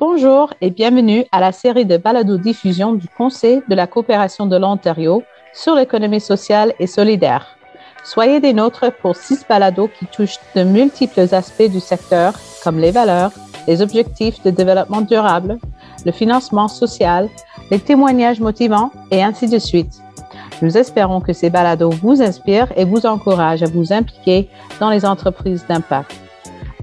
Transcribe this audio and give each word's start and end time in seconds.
Bonjour 0.00 0.52
et 0.60 0.70
bienvenue 0.70 1.24
à 1.30 1.38
la 1.38 1.52
série 1.52 1.86
de 1.86 1.96
balado-diffusion 1.96 2.94
du 2.94 3.06
Conseil 3.06 3.62
de 3.68 3.76
la 3.76 3.86
coopération 3.86 4.44
de 4.46 4.56
l'Ontario 4.56 5.22
sur 5.52 5.76
l'économie 5.76 6.20
sociale 6.20 6.74
et 6.80 6.88
solidaire. 6.88 7.56
Soyez 8.02 8.40
des 8.40 8.52
nôtres 8.52 8.92
pour 9.00 9.14
six 9.14 9.46
balados 9.48 9.88
qui 9.96 10.06
touchent 10.06 10.40
de 10.56 10.64
multiples 10.64 11.32
aspects 11.32 11.70
du 11.70 11.78
secteur, 11.78 12.34
comme 12.64 12.80
les 12.80 12.90
valeurs, 12.90 13.30
les 13.68 13.82
objectifs 13.82 14.42
de 14.42 14.50
développement 14.50 15.00
durable, 15.00 15.58
le 16.04 16.10
financement 16.10 16.66
social, 16.66 17.28
les 17.70 17.78
témoignages 17.78 18.40
motivants 18.40 18.90
et 19.12 19.22
ainsi 19.22 19.48
de 19.48 19.60
suite. 19.60 20.02
Nous 20.60 20.76
espérons 20.76 21.20
que 21.20 21.32
ces 21.32 21.50
balados 21.50 21.90
vous 21.90 22.20
inspirent 22.20 22.72
et 22.76 22.84
vous 22.84 23.06
encouragent 23.06 23.62
à 23.62 23.70
vous 23.70 23.92
impliquer 23.92 24.48
dans 24.80 24.90
les 24.90 25.06
entreprises 25.06 25.64
d'impact. 25.68 26.23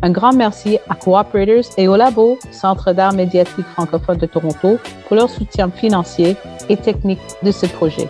Un 0.03 0.09
grand 0.09 0.33
merci 0.33 0.79
à 0.89 0.95
Cooperators 0.95 1.73
et 1.77 1.87
au 1.87 1.95
Labo, 1.95 2.39
Centre 2.51 2.91
d'art 2.91 3.13
médiatique 3.13 3.67
francophone 3.67 4.17
de 4.17 4.25
Toronto, 4.25 4.79
pour 5.07 5.15
leur 5.15 5.29
soutien 5.29 5.69
financier 5.69 6.35
et 6.69 6.77
technique 6.77 7.21
de 7.43 7.51
ce 7.51 7.67
projet. 7.67 8.09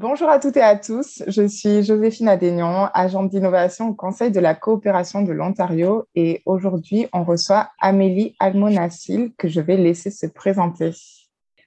Bonjour 0.00 0.28
à 0.28 0.38
toutes 0.38 0.56
et 0.56 0.62
à 0.62 0.76
tous, 0.76 1.24
je 1.26 1.44
suis 1.48 1.82
Joséphine 1.82 2.28
Adénion, 2.28 2.86
agente 2.94 3.30
d'innovation 3.30 3.88
au 3.88 3.94
Conseil 3.94 4.30
de 4.30 4.38
la 4.38 4.54
coopération 4.54 5.22
de 5.22 5.32
l'Ontario 5.32 6.04
et 6.14 6.40
aujourd'hui 6.46 7.08
on 7.12 7.24
reçoit 7.24 7.70
Amélie 7.80 8.36
Almonacil 8.38 9.32
que 9.36 9.48
je 9.48 9.60
vais 9.60 9.76
laisser 9.76 10.12
se 10.12 10.26
présenter. 10.26 10.92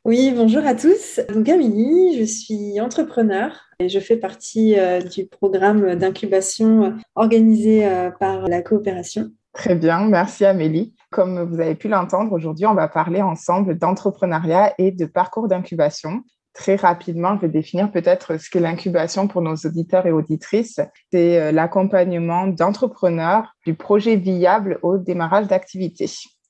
Oui, 0.05 0.31
bonjour 0.33 0.65
à 0.65 0.75
tous. 0.75 1.19
Donc 1.33 1.49
Amélie, 1.49 2.17
je 2.17 2.23
suis 2.23 2.79
entrepreneur 2.79 3.51
et 3.79 3.89
je 3.89 3.99
fais 3.99 4.15
partie 4.15 4.79
euh, 4.79 5.01
du 5.01 5.25
programme 5.25 5.95
d'incubation 5.95 6.95
organisé 7.15 7.85
euh, 7.85 8.11
par 8.11 8.47
la 8.47 8.61
coopération. 8.61 9.29
Très 9.51 9.75
bien, 9.75 10.07
merci 10.07 10.45
Amélie. 10.45 10.95
Comme 11.09 11.41
vous 11.41 11.59
avez 11.59 11.75
pu 11.75 11.89
l'entendre, 11.89 12.31
aujourd'hui 12.31 12.65
on 12.65 12.75
va 12.75 12.87
parler 12.87 13.21
ensemble 13.21 13.77
d'entrepreneuriat 13.77 14.73
et 14.77 14.91
de 14.91 15.05
parcours 15.05 15.49
d'incubation 15.49 16.23
très 16.53 16.75
rapidement, 16.75 17.35
je 17.35 17.41
vais 17.41 17.49
définir 17.49 17.91
peut-être 17.91 18.39
ce 18.39 18.49
qu'est 18.49 18.59
l'incubation 18.59 19.27
pour 19.27 19.41
nos 19.41 19.55
auditeurs 19.55 20.05
et 20.05 20.11
auditrices. 20.11 20.79
C'est 21.11 21.39
euh, 21.39 21.51
l'accompagnement 21.51 22.47
d'entrepreneurs 22.47 23.55
du 23.65 23.73
projet 23.73 24.15
viable 24.15 24.79
au 24.81 24.97
démarrage 24.97 25.47
d'activité. 25.47 26.09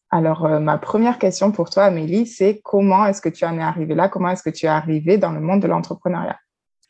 Alors, 0.10 0.46
euh, 0.46 0.60
ma 0.60 0.78
première 0.78 1.20
question 1.20 1.52
pour 1.52 1.70
toi, 1.70 1.86
Amélie, 1.86 2.28
c'est 2.28 2.60
comment 2.64 3.06
est-ce 3.06 3.22
que 3.22 3.30
tu 3.30 3.46
en 3.46 3.58
es 3.58 3.62
arrivée 3.62 3.96
là? 3.96 4.10
Comment 4.10 4.30
est-ce 4.30 4.44
que 4.44 4.50
tu 4.50 4.66
es 4.66 4.70
arrivée 4.70 5.18
dans 5.18 5.32
le 5.32 5.40
monde 5.40 5.62
de 5.62 5.68
l'entrepreneuriat? 5.68 6.38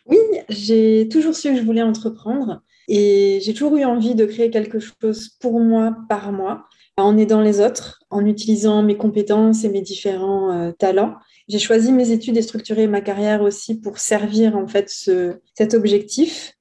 Oui, 0.08 0.18
j'ai 0.50 1.08
toujours 1.10 1.36
su 1.36 1.52
que 1.52 1.58
je 1.58 1.64
voulais 1.64 1.84
entreprendre 1.84 2.62
et 2.88 3.40
j'ai 3.44 3.54
toujours 3.54 3.78
eu 3.78 3.86
envie 3.86 4.16
de 4.16 4.26
créer 4.26 4.50
quelque 4.50 4.80
chose 4.80 5.30
pour 5.40 5.60
moi, 5.60 5.96
par 6.10 6.32
moi, 6.32 6.66
en 7.04 7.18
aidant 7.18 7.42
les 7.42 7.60
autres, 7.60 8.02
en 8.10 8.26
utilisant 8.26 8.84
mes 8.84 8.98
compétences 8.98 9.64
et 9.64 9.70
mes 9.70 9.82
différents 9.82 10.52
euh, 10.52 10.72
talents. 10.72 11.16
J'ai 11.48 11.60
choisi 11.60 11.92
mes 11.92 12.12
études 12.12 12.38
et 12.38 12.42
structuré 12.42 12.88
ma 12.88 13.02
carrière 13.02 13.42
aussi 13.42 13.80
pour 13.80 13.98
servir 13.98 14.56
en 14.56 14.68
fait 14.68 14.90
ce, 14.90 15.36
cet 15.56 15.74
objectif. 15.74 16.54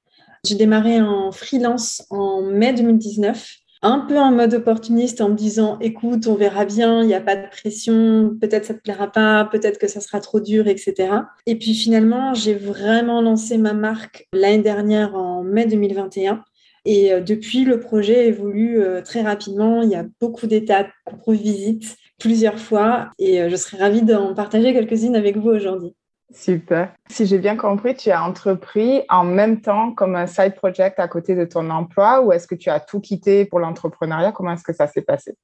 J'ai 0.44 0.54
démarré 0.54 1.00
en 1.00 1.32
freelance 1.32 2.04
en 2.10 2.42
mai 2.42 2.72
2019, 2.72 3.46
un 3.82 4.00
peu 4.00 4.18
en 4.18 4.30
mode 4.30 4.54
opportuniste 4.54 5.20
en 5.20 5.30
me 5.30 5.34
disant 5.34 5.78
écoute, 5.80 6.26
on 6.26 6.34
verra 6.34 6.64
bien, 6.64 7.02
il 7.02 7.06
n'y 7.06 7.14
a 7.14 7.20
pas 7.20 7.36
de 7.36 7.48
pression, 7.48 8.36
peut-être 8.40 8.64
ça 8.64 8.74
te 8.74 8.80
plaira 8.80 9.10
pas, 9.10 9.44
peut-être 9.44 9.78
que 9.78 9.86
ça 9.86 10.00
sera 10.00 10.20
trop 10.20 10.40
dur, 10.40 10.66
etc. 10.66 11.12
Et 11.46 11.56
puis 11.56 11.74
finalement, 11.74 12.34
j'ai 12.34 12.54
vraiment 12.54 13.20
lancé 13.20 13.58
ma 13.58 13.74
marque 13.74 14.28
l'année 14.32 14.62
dernière 14.62 15.14
en 15.14 15.42
mai 15.42 15.66
2021. 15.66 16.42
Et 16.84 17.12
euh, 17.12 17.20
depuis, 17.20 17.64
le 17.64 17.80
projet 17.80 18.28
évolue 18.28 18.82
euh, 18.82 19.02
très 19.02 19.22
rapidement. 19.22 19.82
Il 19.82 19.90
y 19.90 19.94
a 19.94 20.04
beaucoup 20.20 20.46
d'étapes 20.46 20.90
qu'on 21.04 21.16
revisite 21.16 21.96
plusieurs 22.18 22.58
fois 22.58 23.10
et 23.18 23.40
euh, 23.40 23.48
je 23.48 23.56
serais 23.56 23.78
ravie 23.78 24.02
d'en 24.02 24.34
partager 24.34 24.72
quelques-unes 24.72 25.16
avec 25.16 25.36
vous 25.36 25.50
aujourd'hui. 25.50 25.94
Super. 26.32 26.94
Si 27.08 27.26
j'ai 27.26 27.38
bien 27.38 27.56
compris, 27.56 27.96
tu 27.96 28.10
as 28.10 28.22
entrepris 28.22 29.02
en 29.08 29.24
même 29.24 29.60
temps 29.60 29.92
comme 29.92 30.14
un 30.14 30.28
side 30.28 30.54
project 30.54 31.00
à 31.00 31.08
côté 31.08 31.34
de 31.34 31.44
ton 31.44 31.68
emploi 31.70 32.22
ou 32.22 32.32
est-ce 32.32 32.46
que 32.46 32.54
tu 32.54 32.70
as 32.70 32.78
tout 32.78 33.00
quitté 33.00 33.44
pour 33.46 33.58
l'entrepreneuriat? 33.58 34.30
Comment 34.30 34.52
est-ce 34.52 34.62
que 34.62 34.72
ça 34.72 34.86
s'est 34.86 35.02
passé? 35.02 35.34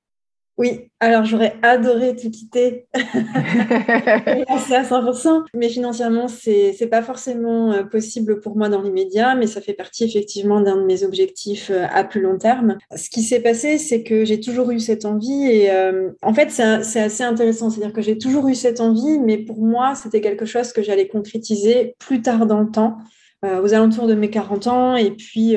Oui, 0.58 0.90
alors 1.00 1.26
j'aurais 1.26 1.54
adoré 1.60 2.16
tout 2.16 2.30
quitter 2.30 2.86
c'est 2.94 4.74
à 4.74 4.84
100%, 4.84 5.44
mais 5.54 5.68
financièrement, 5.68 6.28
c'est 6.28 6.74
n'est 6.80 6.86
pas 6.86 7.02
forcément 7.02 7.72
euh, 7.72 7.84
possible 7.84 8.40
pour 8.40 8.56
moi 8.56 8.70
dans 8.70 8.80
l'immédiat, 8.80 9.34
mais 9.34 9.46
ça 9.46 9.60
fait 9.60 9.74
partie 9.74 10.04
effectivement 10.04 10.62
d'un 10.62 10.76
de 10.76 10.84
mes 10.84 11.04
objectifs 11.04 11.70
euh, 11.70 11.84
à 11.90 12.04
plus 12.04 12.22
long 12.22 12.38
terme. 12.38 12.78
Ce 12.96 13.10
qui 13.10 13.22
s'est 13.22 13.40
passé, 13.40 13.76
c'est 13.76 14.02
que 14.02 14.24
j'ai 14.24 14.40
toujours 14.40 14.70
eu 14.70 14.80
cette 14.80 15.04
envie 15.04 15.44
et 15.44 15.70
euh, 15.70 16.10
en 16.22 16.32
fait, 16.32 16.50
c'est 16.50 17.00
assez 17.00 17.22
intéressant, 17.22 17.68
c'est-à-dire 17.68 17.92
que 17.92 18.00
j'ai 18.02 18.16
toujours 18.16 18.48
eu 18.48 18.54
cette 18.54 18.80
envie, 18.80 19.18
mais 19.18 19.36
pour 19.36 19.62
moi, 19.62 19.94
c'était 19.94 20.22
quelque 20.22 20.46
chose 20.46 20.72
que 20.72 20.82
j'allais 20.82 21.08
concrétiser 21.08 21.96
plus 21.98 22.22
tard 22.22 22.46
dans 22.46 22.60
le 22.60 22.70
temps. 22.70 22.96
aux 23.42 23.74
alentours 23.74 24.08
de 24.08 24.14
mes 24.14 24.30
40 24.30 24.66
ans 24.66 24.96
et 24.96 25.10
puis 25.10 25.56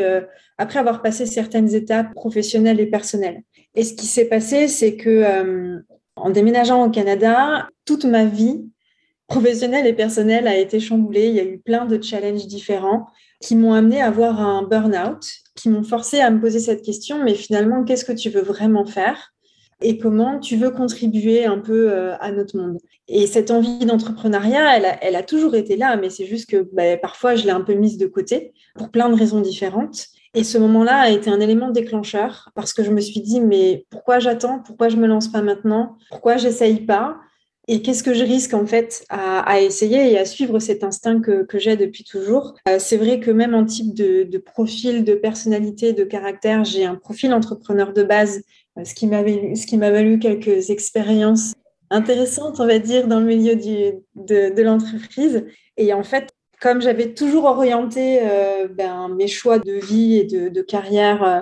après 0.58 0.80
avoir 0.80 1.02
passé 1.02 1.26
certaines 1.26 1.74
étapes 1.74 2.14
professionnelles 2.14 2.80
et 2.80 2.86
personnelles. 2.86 3.42
Et 3.80 3.84
ce 3.84 3.94
qui 3.94 4.08
s'est 4.08 4.26
passé, 4.26 4.68
c'est 4.68 4.98
que 4.98 5.10
euh, 5.10 5.80
en 6.18 6.32
déménageant 6.32 6.86
au 6.86 6.90
Canada, 6.90 7.70
toute 7.86 8.04
ma 8.04 8.26
vie 8.26 8.66
professionnelle 9.28 9.88
et 9.88 9.94
personnelle 9.94 10.50
a 10.50 10.58
été 10.58 10.82
chamboulée. 10.82 11.28
Il 11.28 11.36
y 11.36 11.40
a 11.40 11.46
eu 11.46 11.60
plein 11.60 11.86
de 11.86 12.04
challenges 12.04 12.46
différents 12.46 13.08
qui 13.40 13.56
m'ont 13.56 13.72
amené 13.72 14.02
à 14.02 14.08
avoir 14.08 14.42
un 14.42 14.64
burn-out, 14.64 15.26
qui 15.56 15.70
m'ont 15.70 15.84
forcé 15.84 16.20
à 16.20 16.30
me 16.30 16.42
poser 16.42 16.60
cette 16.60 16.82
question, 16.82 17.24
mais 17.24 17.36
finalement, 17.36 17.86
qu'est-ce 17.86 18.04
que 18.04 18.12
tu 18.12 18.30
veux 18.30 18.42
vraiment 18.42 18.86
faire 18.86 19.32
et 19.82 19.98
comment 19.98 20.40
tu 20.42 20.58
veux 20.58 20.72
contribuer 20.72 21.46
un 21.46 21.60
peu 21.60 21.90
euh, 21.90 22.18
à 22.20 22.34
notre 22.34 22.58
monde? 22.58 22.80
Et 23.08 23.28
cette 23.28 23.50
envie 23.50 23.86
d'entrepreneuriat, 23.86 25.00
elle 25.02 25.16
a, 25.16 25.24
toujours 25.24 25.56
été 25.56 25.78
là, 25.78 25.96
mais 25.96 26.10
c'est 26.10 26.26
juste 26.26 26.50
que 26.50 26.68
bah, 26.74 26.98
parfois 26.98 27.36
je 27.36 27.46
l'ai 27.46 27.52
un 27.52 27.62
peu 27.62 27.76
mise 27.76 27.98
de 27.98 28.08
côté 28.08 28.52
pour 28.76 28.90
plein 28.90 29.08
de 29.08 29.16
raisons 29.16 29.40
différentes. 29.40 30.10
Et 30.36 30.44
ce 30.44 30.58
moment-là 30.58 30.98
a 30.98 31.10
été 31.10 31.30
un 31.30 31.40
élément 31.40 31.70
déclencheur 31.70 32.50
parce 32.54 32.74
que 32.74 32.84
je 32.84 32.92
me 32.92 33.02
suis 33.02 33.22
dit, 33.22 33.42
mais 33.42 33.86
pourquoi 33.90 34.20
j'attends? 34.20 34.60
Pourquoi 34.60 34.90
je 34.90 34.98
me 34.98 35.08
lance 35.08 35.28
pas 35.28 35.42
maintenant? 35.42 35.98
Pourquoi 36.10 36.38
j'essaye 36.38 36.86
pas? 36.86 37.18
Et 37.68 37.84
qu'est-ce 37.84 38.04
que 38.04 38.16
je 38.16 38.24
risque 38.24 38.56
en 38.56 38.66
fait 38.66 39.06
à, 39.10 39.62
essayer 39.62 40.12
et 40.12 40.18
à 40.18 40.26
suivre 40.26 40.58
cet 40.58 40.84
instinct 40.84 41.22
que, 41.22 41.46
j'ai 41.54 41.78
depuis 41.78 42.04
toujours? 42.04 42.56
Euh, 42.68 42.78
C'est 42.80 42.98
vrai 42.98 43.20
que 43.20 43.30
même 43.30 43.54
en 43.54 43.64
type 43.64 43.94
de, 43.94 44.38
profil, 44.40 45.04
de 45.04 45.14
personnalité, 45.14 45.94
de 45.94 46.04
caractère, 46.04 46.64
j'ai 46.64 46.86
un 46.86 46.96
profil 46.96 47.32
entrepreneur 47.32 47.94
de 47.94 48.02
base, 48.02 48.42
euh, 48.78 48.86
ce 48.86 48.96
qui 48.96 49.06
m'a 49.06 49.92
valu 49.92 50.18
quelques 50.18 50.72
expériences 50.72 51.54
intéressantes, 51.92 52.60
on 52.60 52.66
va 52.66 52.80
dire, 52.80 53.08
dans 53.08 53.20
le 53.20 53.26
milieu 53.26 53.56
de, 53.56 54.02
de 54.16 54.62
l'entreprise. 54.62 55.46
Et 55.78 55.94
en 55.94 56.04
fait, 56.04 56.30
comme 56.62 56.82
j'avais 56.82 57.14
toujours 57.14 57.46
orienté 57.46 58.20
euh, 58.22 58.68
ben, 58.68 59.10
mes 59.10 59.28
choix 59.28 59.60
de 59.60 59.74
vie 59.74 60.18
et 60.18 60.26
de, 60.26 60.62
carrière 60.62 61.24
euh, 61.24 61.40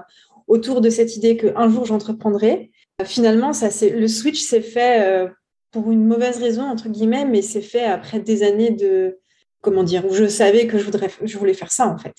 autour 0.48 0.82
de 0.82 0.90
cette 0.90 1.16
idée 1.16 1.38
qu'un 1.38 1.70
jour 1.70 1.86
j'entreprendrai, 1.86 2.72
euh, 3.02 3.06
finalement, 3.06 3.54
ça, 3.54 3.68
le 3.88 4.08
switch 4.08 4.42
s'est 4.42 4.62
fait 4.62 5.28
pour 5.72 5.92
une 5.92 6.06
mauvaise 6.06 6.40
raison, 6.40 6.64
entre 6.64 6.90
guillemets, 6.90 7.26
mais 7.26 7.42
c'est 7.42 7.62
fait 7.62 7.84
après 7.84 8.20
des 8.20 8.44
années 8.44 8.72
de, 8.72 9.20
comment 9.62 9.84
dire, 9.84 10.06
où 10.06 10.14
je 10.14 10.28
savais 10.28 10.68
que 10.68 10.78
je, 10.78 10.86
voudrais, 10.86 11.10
je 11.24 11.38
voulais 11.38 11.54
faire 11.54 11.72
ça, 11.72 11.88
en 11.88 11.98
fait. 11.98 12.16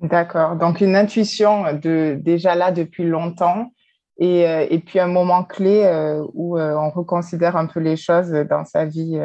D'accord. 0.00 0.56
Donc, 0.56 0.80
une 0.80 0.96
intuition 0.96 1.74
de, 1.74 2.16
déjà 2.20 2.54
là 2.54 2.72
depuis 2.72 3.04
longtemps. 3.04 3.72
Et, 4.18 4.42
et 4.42 4.78
puis 4.80 4.98
un 4.98 5.06
moment 5.06 5.44
clé 5.44 5.82
où 6.34 6.58
on 6.58 6.90
reconsidère 6.90 7.56
un 7.56 7.64
peu 7.64 7.80
les 7.80 7.96
choses 7.96 8.30
dans 8.50 8.66
sa 8.66 8.84
vie 8.84 9.18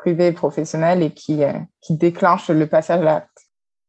privé 0.00 0.28
et 0.28 0.32
professionnel 0.32 1.02
et 1.02 1.12
qui, 1.12 1.44
euh, 1.44 1.52
qui 1.80 1.96
déclenche 1.96 2.48
le 2.48 2.66
passage 2.66 3.00
à 3.00 3.04
l'acte. 3.04 3.38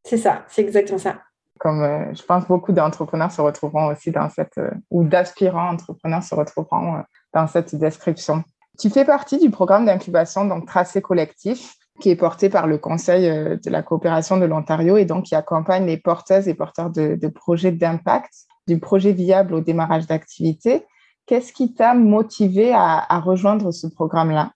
C'est 0.04 0.18
ça, 0.18 0.44
c'est 0.48 0.62
exactement 0.62 1.00
ça. 1.00 1.16
Comme 1.60 1.82
euh, 1.84 2.14
je 2.14 2.24
pense 2.24 2.46
beaucoup 2.48 2.74
d'entrepreneurs 2.74 3.32
se 3.32 3.42
retrouveront 3.42 3.88
aussi 3.92 4.12
dans 4.12 4.30
cette, 4.30 4.58
euh, 4.58 4.72
ou 4.90 5.04
d'aspirants 5.04 5.70
entrepreneurs 5.70 6.24
se 6.24 6.36
retrouveront 6.36 7.04
dans 7.34 7.48
cette 7.48 7.76
description. 7.76 8.44
Tu 8.80 8.90
fais 8.90 9.06
partie 9.06 9.40
du 9.40 9.50
programme 9.52 9.86
d'incubation, 9.86 10.46
donc 10.46 10.66
Tracé 10.66 11.02
Collectif, 11.02 11.76
qui 12.00 12.10
est 12.10 12.16
porté 12.16 12.50
par 12.50 12.66
le 12.68 12.78
Conseil 12.78 13.24
de 13.66 13.70
la 13.70 13.84
coopération 13.84 14.38
de 14.38 14.46
l'Ontario 14.46 14.98
et 14.98 15.06
donc 15.06 15.26
qui 15.26 15.36
accompagne 15.36 15.86
les 15.86 15.98
porteuses 15.98 16.48
et 16.48 16.56
porteurs 16.56 16.90
de, 16.90 17.16
de 17.16 17.28
projets 17.28 17.72
d'impact, 17.72 18.34
du 18.68 18.80
projet 18.80 19.12
viable 19.12 19.54
au 19.54 19.62
démarrage 19.62 20.08
d'activité. 20.08 20.86
Qu'est-ce 21.28 21.54
qui 21.54 21.74
t'a 21.74 21.94
motivé 21.94 22.74
à, 22.74 23.06
à 23.08 23.20
rejoindre 23.20 23.72
ce 23.72 23.88
programme-là? 23.88 24.52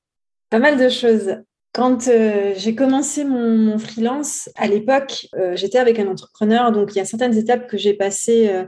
Pas 0.49 0.59
mal 0.59 0.77
de 0.77 0.89
choses. 0.89 1.37
Quand 1.75 2.07
euh, 2.07 2.53
j'ai 2.55 2.73
commencé 2.73 3.25
mon, 3.25 3.77
freelance, 3.77 4.49
à 4.55 4.65
l'époque, 4.65 5.27
euh, 5.35 5.57
j'étais 5.57 5.77
avec 5.77 5.99
un 5.99 6.07
entrepreneur, 6.07 6.71
donc 6.71 6.91
il 6.93 6.99
y 6.99 7.01
a 7.01 7.05
certaines 7.05 7.37
étapes 7.37 7.67
que 7.67 7.77
j'ai 7.77 7.93
passées 7.93 8.47
euh, 8.47 8.63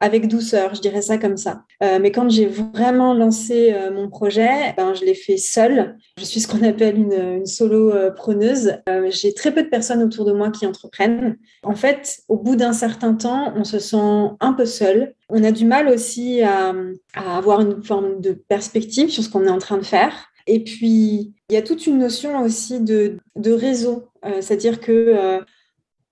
avec 0.00 0.26
douceur, 0.26 0.74
je 0.74 0.80
dirais 0.80 1.02
ça 1.02 1.18
comme 1.18 1.36
ça. 1.36 1.62
Mais 1.80 2.12
quand 2.12 2.28
j'ai 2.28 2.44
vraiment 2.44 3.14
lancé 3.14 3.74
mon 3.94 4.10
projet, 4.10 4.74
ben, 4.76 4.92
je 4.92 5.06
l'ai 5.06 5.14
fait 5.14 5.38
seule. 5.38 5.96
Je 6.18 6.24
suis 6.26 6.40
ce 6.40 6.46
qu'on 6.46 6.62
appelle 6.62 6.98
une, 6.98 7.14
une 7.14 7.46
solo 7.46 7.94
preneuse. 8.14 8.76
j'ai 9.08 9.32
très 9.32 9.54
peu 9.54 9.62
de 9.62 9.68
personnes 9.68 10.02
autour 10.02 10.26
de 10.26 10.32
moi 10.32 10.50
qui 10.50 10.66
entreprennent. 10.66 11.38
En 11.62 11.74
fait, 11.74 12.18
au 12.28 12.36
bout 12.36 12.56
d'un 12.56 12.74
certain 12.74 13.14
temps, 13.14 13.54
on 13.56 13.64
se 13.64 13.78
sent 13.78 14.36
un 14.38 14.52
peu 14.52 14.66
seul. 14.66 15.14
On 15.30 15.42
a 15.42 15.50
du 15.50 15.64
mal 15.64 15.88
aussi 15.88 16.42
à 16.42 16.74
avoir 17.14 17.62
une 17.62 17.82
forme 17.82 18.20
de 18.20 18.32
perspective 18.32 19.08
sur 19.08 19.22
ce 19.22 19.30
qu'on 19.30 19.46
est 19.46 19.50
en 19.50 19.56
train 19.56 19.78
de 19.78 19.86
faire. 19.86 20.28
Et 20.46 20.62
puis, 20.62 21.34
il 21.48 21.54
y 21.54 21.56
a 21.56 21.62
toute 21.62 21.86
une 21.86 21.98
notion 21.98 22.42
aussi 22.42 22.80
de, 22.80 23.18
réseau, 23.36 24.08
c'est-à-dire 24.40 24.80
que 24.80 25.42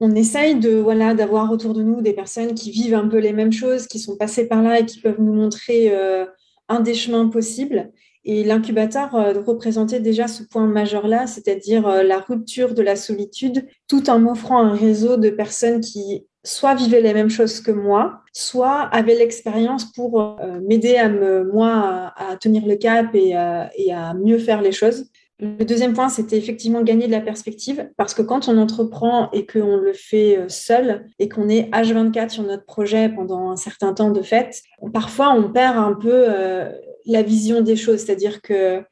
on 0.01 0.15
essaye 0.15 0.57
de 0.57 0.75
voilà 0.75 1.15
d'avoir 1.15 1.51
autour 1.51 1.73
de 1.73 1.83
nous 1.83 2.01
des 2.01 2.13
personnes 2.13 2.55
qui 2.55 2.71
vivent 2.71 2.95
un 2.95 3.09
peu 3.09 3.19
les 3.19 3.33
mêmes 3.33 3.53
choses, 3.53 3.87
qui 3.87 3.99
sont 3.99 4.17
passées 4.17 4.49
par 4.49 4.63
là 4.63 4.81
et 4.81 4.87
qui 4.87 5.01
peuvent 5.01 5.21
nous 5.21 5.33
montrer 5.33 5.95
euh, 5.95 6.27
un 6.69 6.81
des 6.81 6.95
chemins 6.95 7.29
possibles. 7.29 7.91
Et 8.25 8.43
l'incubateur 8.43 9.15
euh, 9.15 9.41
représentait 9.41 10.01
déjà 10.01 10.29
ce 10.29 10.43
point 10.43 10.67
majeur-là, 10.67 11.27
c'est-à-dire 11.27 11.87
euh, 11.87 12.03
la 12.03 12.21
rupture 12.21 12.75
de 12.75 12.83
la 12.83 12.97
solitude, 12.97 13.67
tout 13.87 14.11
en 14.11 14.19
m'offrant 14.19 14.59
un 14.59 14.75
réseau 14.75 15.17
de 15.17 15.31
personnes 15.31 15.81
qui 15.81 16.27
soit 16.45 16.75
vivaient 16.75 17.01
les 17.01 17.15
mêmes 17.15 17.31
choses 17.31 17.61
que 17.61 17.73
moi, 17.73 18.21
soit 18.33 18.83
avaient 18.93 19.15
l'expérience 19.15 19.91
pour 19.93 20.39
m'aider 20.63 20.97
à 20.97 21.09
me, 21.09 21.51
moi, 21.53 22.13
à, 22.17 22.37
tenir 22.37 22.67
le 22.67 22.77
cap 22.77 23.15
et, 23.15 23.35
à 23.35 24.15
mieux 24.15 24.39
faire 24.39 24.61
les 24.61 24.73
choses. 24.73 25.11
Le 25.41 25.65
deuxième 25.65 25.95
point, 25.95 26.09
c'était 26.09 26.39
effectivement 26.39 26.83
gagner 26.83 27.07
de 27.07 27.13
la 27.13 27.21
perspective, 27.21 27.91
parce 27.97 28.15
que 28.15 28.23
quand 28.23 28.49
on 28.49 28.57
entreprend 28.57 29.31
et 29.33 29.47
qu'on 29.47 29.77
le 29.77 29.93
fait 29.93 30.39
euh, 30.39 30.49
seul 30.49 31.07
et 31.19 31.29
qu'on 31.29 31.49
est 31.49 31.69
H24 31.73 32.29
sur 32.29 32.45
notre 32.45 32.65
projet 32.65 33.09
pendant 33.09 33.51
un 33.51 33.57
certain 33.57 33.93
temps 33.95 34.11
de 34.11 34.23
fait, 34.23 34.63
parfois 34.93 35.35
on 35.35 35.51
perd 35.51 35.77
un 35.77 35.95
peu 35.95 36.27
euh, 36.29 36.71
la 37.07 37.23
vision 37.23 37.63
des 37.63 37.75
choses, 37.75 38.01
c'est-à-dire 38.01 38.43
que 38.43 38.83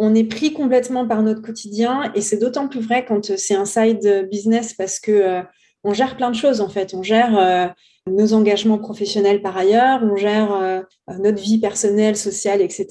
on 0.00 0.14
est 0.14 0.24
pris 0.24 0.52
complètement 0.52 1.08
par 1.08 1.22
notre 1.22 1.42
quotidien 1.42 2.12
et 2.14 2.20
c'est 2.20 2.36
d'autant 2.36 2.68
plus 2.68 2.80
vrai 2.80 3.04
quand 3.04 3.36
c'est 3.36 3.56
un 3.56 3.64
side 3.64 4.28
business 4.30 4.74
parce 4.74 5.00
que 5.00 5.10
euh, 5.10 5.42
on 5.84 5.92
gère 5.92 6.16
plein 6.16 6.30
de 6.30 6.36
choses 6.36 6.60
en 6.60 6.68
fait, 6.68 6.94
on 6.94 7.02
gère 7.02 7.74
nos 8.06 8.32
engagements 8.32 8.78
professionnels 8.78 9.42
par 9.42 9.56
ailleurs, 9.56 10.00
on 10.02 10.16
gère 10.16 10.84
notre 11.18 11.40
vie 11.40 11.58
personnelle, 11.58 12.16
sociale, 12.16 12.60
etc. 12.60 12.86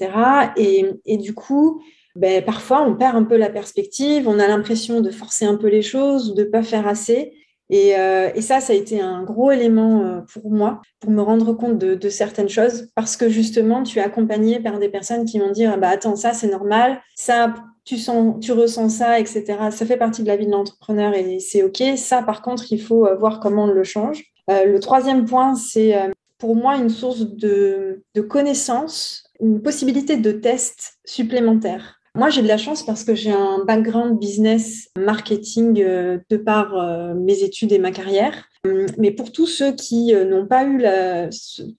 Et, 0.56 0.86
et 1.06 1.18
du 1.18 1.34
coup, 1.34 1.82
ben, 2.16 2.44
parfois 2.44 2.82
on 2.82 2.96
perd 2.96 3.16
un 3.16 3.24
peu 3.24 3.38
la 3.38 3.50
perspective, 3.50 4.28
on 4.28 4.40
a 4.40 4.48
l'impression 4.48 5.02
de 5.02 5.12
forcer 5.12 5.46
un 5.46 5.56
peu 5.56 5.68
les 5.68 5.84
choses 5.84 6.34
de 6.34 6.44
ne 6.44 6.50
pas 6.50 6.64
faire 6.64 6.88
assez. 6.88 7.34
Euh, 7.72 8.32
et, 8.34 8.42
ça, 8.42 8.62
ça 8.62 8.74
a 8.74 8.76
été 8.76 9.02
un 9.02 9.24
gros 9.24 9.52
élément 9.52 10.02
euh, 10.02 10.22
pour 10.22 10.50
moi, 10.52 10.82
pour 11.00 11.12
me 11.12 11.22
rendre 11.22 11.54
compte 11.54 11.78
de, 11.78 12.10
certaines 12.10 12.50
choses, 12.50 12.90
parce 12.96 13.18
que 13.18 13.30
justement, 13.30 13.84
tu 13.84 14.00
es 14.00 14.02
accompagné 14.02 14.60
par 14.60 14.80
des 14.80 14.90
personnes 14.90 15.26
qui 15.26 15.40
vont 15.40 15.52
dire, 15.52 15.78
bah, 15.78 15.90
attends, 15.90 16.16
ça, 16.16 16.34
c'est 16.34 16.50
normal, 16.50 17.02
ça, 17.16 17.54
tu, 17.84 17.98
sens, 17.98 18.40
tu 18.42 18.54
ressens 18.54 18.90
ça, 18.90 19.20
etc. 19.20 19.46
Ça 19.72 19.86
fait 19.86 19.98
partie 19.98 20.24
de 20.24 20.28
la 20.28 20.38
vie 20.38 20.46
de 20.46 20.52
l'entrepreneur 20.52 21.14
et 21.14 21.40
c'est 21.40 21.64
OK. 21.64 21.84
Ça, 21.98 22.24
par 22.24 22.42
contre, 22.42 22.72
il 22.72 22.82
faut 22.82 23.06
euh, 23.06 23.16
voir 23.16 23.40
comment 23.40 23.66
on 23.66 23.74
le 23.74 23.84
change. 23.84 24.24
le 24.48 24.78
troisième 24.80 25.26
point, 25.26 25.56
c'est 25.56 25.94
pour 26.38 26.56
moi 26.56 26.78
une 26.78 26.90
source 26.90 27.36
de, 27.36 28.04
de 28.16 28.22
connaissances, 28.22 29.26
une 29.42 29.62
possibilité 29.62 30.16
de 30.18 30.32
test 30.32 31.00
supplémentaire. 31.06 31.97
Moi, 32.18 32.32
j'ai 32.32 32.42
de 32.42 32.48
la 32.48 32.58
chance 32.58 32.82
parce 32.82 33.04
que 33.04 33.14
j'ai 33.14 33.32
un 33.32 33.64
background 33.64 34.18
business 34.18 34.90
marketing 34.98 35.80
euh, 35.84 36.18
de 36.32 36.38
par 36.38 36.76
euh, 36.76 37.14
mes 37.14 37.44
études 37.44 37.72
et 37.72 37.78
ma 37.78 37.92
carrière. 37.92 38.50
Hum, 38.66 38.88
mais 38.98 39.12
pour 39.12 39.32
tous 39.32 39.46
ceux 39.46 39.74
qui 39.74 40.16
euh, 40.16 40.26
n'ont 40.26 40.48
pas 40.48 40.66
eu 40.66 40.84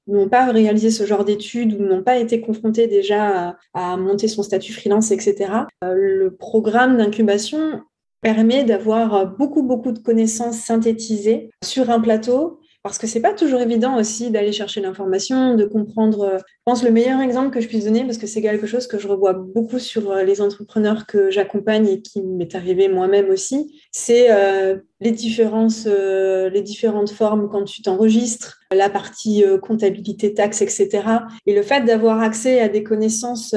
n'ont 0.06 0.29
pas 0.29 0.52
réalisé 0.52 0.93
ce 0.93 1.05
genre 1.05 1.25
d'études 1.25 1.75
ou 1.75 1.82
n'ont 1.82 2.05
pas 2.05 2.19
été 2.19 2.40
confrontés 2.40 2.87
déjà 2.87 3.56
à, 3.75 3.96
monter 3.96 4.29
son 4.29 4.44
statut 4.44 4.73
freelance, 4.73 5.11
etc., 5.11 5.50
le 5.82 6.31
programme 6.31 6.99
d'incubation 6.99 7.81
permet 8.20 8.62
d'avoir 8.62 9.26
beaucoup, 9.37 9.64
beaucoup 9.64 9.91
de 9.91 9.99
connaissances 9.99 10.58
synthétisées 10.58 11.50
sur 11.64 11.91
un 11.91 11.99
plateau 11.99 12.61
parce 12.82 12.98
que 12.98 13.06
c'est 13.06 13.20
pas 13.20 13.34
toujours 13.34 13.60
évident 13.60 13.98
aussi 13.98 14.30
d'aller 14.30 14.52
chercher 14.52 14.80
l'information, 14.80 15.54
de 15.54 15.64
comprendre. 15.64 16.20
Euh, 16.22 16.38
je 16.38 16.44
pense 16.64 16.84
le 16.84 16.90
meilleur 16.90 17.20
exemple 17.20 17.50
que 17.50 17.60
je 17.60 17.66
puisse 17.66 17.84
donner, 17.84 18.04
parce 18.04 18.19
que 18.19 18.26
c'est 18.26 18.40
quelque 18.40 18.66
chose 18.66 18.86
que 18.86 18.98
je 18.98 19.08
revois 19.08 19.32
beaucoup 19.32 19.78
sur 19.78 20.10
euh, 20.10 20.22
les 20.22 20.40
entrepreneurs 20.40 21.06
que 21.06 21.30
j'accompagne 21.30 21.88
et 21.88 22.02
qui 22.02 22.22
m'est 22.22 22.54
arrivé 22.54 22.88
moi-même 22.88 23.30
aussi, 23.30 23.82
c'est 23.90 24.30
euh, 24.30 24.76
les 25.00 25.10
différences, 25.10 25.86
les 25.86 26.62
différentes 26.62 27.10
formes 27.10 27.48
quand 27.48 27.64
tu 27.64 27.82
t'enregistres, 27.82 28.58
la 28.72 28.90
partie 28.90 29.44
comptabilité, 29.62 30.34
taxes, 30.34 30.60
etc. 30.60 31.04
Et 31.46 31.54
le 31.54 31.62
fait 31.62 31.84
d'avoir 31.84 32.20
accès 32.20 32.60
à 32.60 32.69
des 32.69 32.82
connaissances 32.82 33.54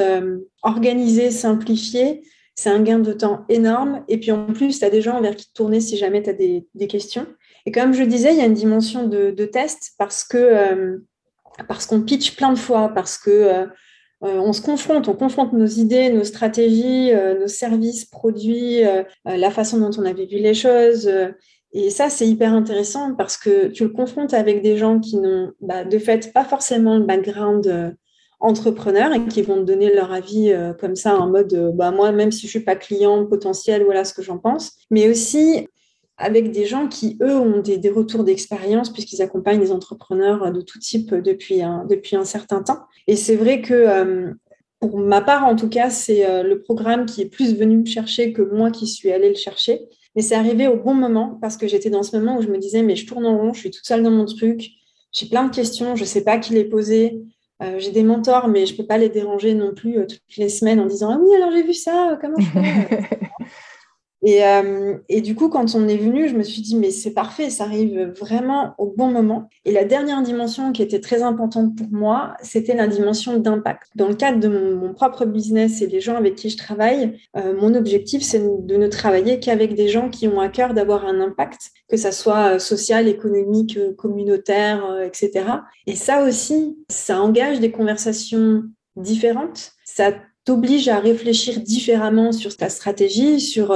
organisées, 0.62 1.31
simplifiées, 1.31 2.21
c'est 2.53 2.69
un 2.69 2.83
gain 2.83 3.00
de 3.00 3.12
temps 3.12 3.45
énorme. 3.50 4.03
Et 4.07 4.19
puis 4.19 4.31
en 4.31 4.45
plus, 4.53 4.77
tu 4.77 4.85
as 4.85 4.91
des 4.91 5.01
gens 5.01 5.19
vers 5.19 5.35
qui 5.35 5.47
te 5.47 5.53
tourner 5.53 5.81
si 5.81 5.97
jamais 5.97 6.21
tu 6.21 6.29
as 6.29 6.33
des, 6.33 6.67
des 6.75 6.88
questions. 6.88 7.25
Et 7.66 7.72
comme 7.72 7.94
je 7.94 8.04
disais, 8.04 8.34
il 8.34 8.38
y 8.38 8.42
a 8.42 8.46
une 8.46 8.54
dimension 8.54 9.08
de, 9.08 9.46
test 9.46 9.94
parce 9.98 10.24
que 10.24 10.38
euh, 10.38 10.98
parce 11.68 11.86
qu'on 11.86 12.02
pitch 12.02 12.36
plein 12.36 12.54
de 12.54 12.58
fois, 12.58 12.90
parce 12.90 13.18
que 13.18 13.30
euh, 13.30 13.66
euh, 14.24 14.38
on 14.38 14.54
se 14.54 14.62
confronte, 14.62 15.08
on 15.08 15.13
confronte 15.13 15.54
nos 15.54 15.66
idées, 15.66 16.10
nos 16.10 16.24
stratégies, 16.24 17.12
nos 17.40 17.48
services, 17.48 18.06
produits, 18.06 18.81
la 19.25 19.52
façon 19.52 19.80
dont 19.80 19.92
on 19.98 20.06
avait 20.06 20.28
vu 20.28 20.38
les 20.38 20.54
choses. 20.54 21.12
et 21.74 21.90
ça, 21.90 22.10
c'est 22.10 22.28
hyper 22.28 22.54
intéressant 22.54 23.16
parce 23.16 23.36
que 23.36 23.68
tu 23.68 23.84
le 23.84 23.90
confrontes 23.90 24.36
avec 24.36 24.62
des 24.62 24.78
gens 24.78 25.00
qui 25.00 25.18
n'ont 25.18 25.52
bah, 25.60 25.84
de 25.84 25.98
fait 25.98 26.31
pas 26.31 26.46
forcément 26.46 26.98
le 26.98 27.06
background 27.06 27.96
entrepreneur 28.40 29.12
et 29.13 29.25
qui 29.25 29.42
vont 29.42 29.56
te 29.56 29.62
donner 29.62 29.94
leur 29.94 30.12
avis 30.12 30.54
comme 30.80 30.96
ça 30.96 31.19
en 31.19 31.28
mode 31.28 31.72
bah, 31.74 31.90
moi, 31.90 32.12
même 32.12 32.31
si 32.31 32.46
je 32.46 32.52
suis 32.52 32.60
pas 32.60 32.75
client 32.75 33.25
potentiel, 33.25 33.84
voilà 33.84 34.06
ce 34.06 34.13
que 34.13 34.22
j'en 34.22 34.38
pense. 34.38 34.74
Mais 34.92 35.10
aussi, 35.10 35.68
avec 36.21 36.51
des 36.51 36.65
gens 36.65 36.88
qui, 36.88 37.18
eux, 37.21 37.35
ont 37.35 37.59
des, 37.59 37.89
retours 37.89 38.23
d'expérience 38.23 38.91
puisqu'ils 38.91 39.21
accompagnent 39.21 39.59
les 39.59 39.71
entrepreneurs 39.71 40.51
de 40.51 40.62
tout 40.62 40.79
type 40.79 41.13
depuis 41.13 41.62
un, 41.62 41.85
depuis 41.85 42.15
un 42.15 42.25
certain 42.25 42.62
temps. 42.62 42.79
Et 43.07 43.15
c'est 43.15 43.35
vrai 43.35 43.62
que 43.62 43.73
euh, 43.73 44.33
pour 44.79 44.97
ma 44.97 45.21
part, 45.21 45.45
en 45.45 45.56
tout 45.56 45.69
cas, 45.69 45.89
c'est 45.89 46.25
euh, 46.25 46.44
le 46.44 46.62
programme 46.62 47.06
qui 47.06 47.21
est 47.21 47.29
plus 47.29 47.56
venu 47.56 47.77
me 47.77 47.85
chercher 47.85 48.33
que 48.33 48.41
moi 48.41 48.71
qui 48.71 48.88
suis 48.88 49.12
allée 49.12 49.29
le 49.29 49.35
chercher. 49.35 49.81
Mais 50.15 50.21
c'est 50.21 50.35
arrivé 50.35 50.68
au 50.68 50.77
bon 50.77 50.94
moment 50.94 51.38
parce 51.41 51.57
que 51.57 51.68
j'étais 51.68 51.89
dans 51.89 52.03
ce 52.03 52.15
moment 52.18 52.38
où 52.38 52.41
je 52.41 52.47
me 52.47 52.57
disais, 52.57 52.83
mais 52.83 52.95
je 52.95 53.07
tourne 53.07 53.25
en 53.25 53.38
rond, 53.38 53.53
je 53.53 53.59
suis 53.59 53.71
toute 53.71 53.85
seule 53.85 54.03
dans 54.03 54.12
mon 54.12 54.25
truc, 54.25 54.69
j'ai 55.12 55.27
plein 55.27 55.45
de 55.45 55.53
questions, 55.53 55.95
je 55.95 56.01
ne 56.01 56.07
sais 56.07 56.24
pas 56.24 56.38
qui 56.38 56.53
les 56.53 56.65
poser. 56.65 57.21
Euh, 57.63 57.77
j'ai 57.77 57.91
des 57.91 58.03
mentors, 58.03 58.47
mais 58.47 58.65
je 58.65 58.74
ne 58.74 58.77
peux 58.77 58.85
pas 58.85 58.97
les 58.97 59.09
déranger 59.09 59.53
non 59.53 59.74
plus 59.74 59.95
toutes 60.07 60.38
les 60.38 60.50
semaines 60.50 60.79
en 60.79 60.85
disant 60.85 61.12
Ah 61.12 61.19
oui, 61.21 61.35
alors 61.35 61.51
j'ai 61.51 61.63
vu 61.63 61.74
ça, 61.74 62.17
comment 62.19 62.39
je 62.39 62.45
fais? 62.45 63.09
Et, 64.23 64.45
euh, 64.45 64.97
et, 65.09 65.21
du 65.21 65.33
coup, 65.33 65.50
quand 65.50 65.73
on 65.73 65.88
est 65.88 65.97
venu, 65.97 66.29
je 66.29 66.35
me 66.35 66.44
suis 66.44 66.62
dit, 66.62 66.75
mais 66.75 66.91
c'est 66.91 67.13
parfait, 67.13 67.50
ça 67.50 67.63
arrive 67.63 68.13
vraiment 68.19 68.75
au 68.77 68.93
bon 68.96 69.07
moment. 69.07 69.50
Et 69.65 69.72
la 69.72 69.84
dernière 69.84 70.22
dimension 70.22 70.72
qui 70.72 70.84
était 70.84 71.00
très 71.00 71.24
importante 71.24 71.75
pour 71.75 71.88
moi, 71.91 72.36
c'était 72.43 72.75
la 72.75 72.88
dimension 72.88 73.38
d'impact. 73.38 73.89
Dans 73.96 74.07
le 74.07 74.13
cadre 74.13 74.39
de 74.39 74.48
mon, 74.48 74.93
propre 74.93 75.25
business 75.25 75.81
et 75.81 75.88
des 75.88 76.01
gens 76.01 76.15
avec 76.15 76.36
qui 76.36 76.50
je 76.50 76.57
travaille, 76.57 77.17
euh, 77.36 77.55
mon 77.60 77.74
objectif, 77.74 78.22
c'est 78.22 78.41
de 78.41 78.75
ne 78.75 78.88
travailler 78.88 79.39
qu'avec 79.39 79.74
des 79.74 79.88
gens 79.88 80.10
qui 80.10 80.27
ont 80.27 80.39
à 80.39 80.50
cœur 80.50 80.74
d'avoir 80.75 81.05
un 81.05 81.19
impact, 81.19 81.72
que 81.89 81.98
ça 81.98 82.12
soit 82.12 82.55
euh, 82.55 82.60
social, 82.60 83.07
économique, 83.07 83.79
communautaire, 83.96 84.84
etc. 85.03 85.46
Et 85.88 85.96
ça 85.96 86.24
aussi, 86.24 86.77
ça 86.89 87.19
engage 87.22 87.60
des 87.60 87.72
conversations 87.72 88.63
différentes. 88.96 89.72
Ça 89.86 90.13
t'oblige 90.46 90.89
à 90.89 91.00
réfléchir 91.00 91.62
différemment 91.62 92.31
sur 92.31 92.55
ta 92.55 92.69
stratégie, 92.69 93.39
sur 93.39 93.72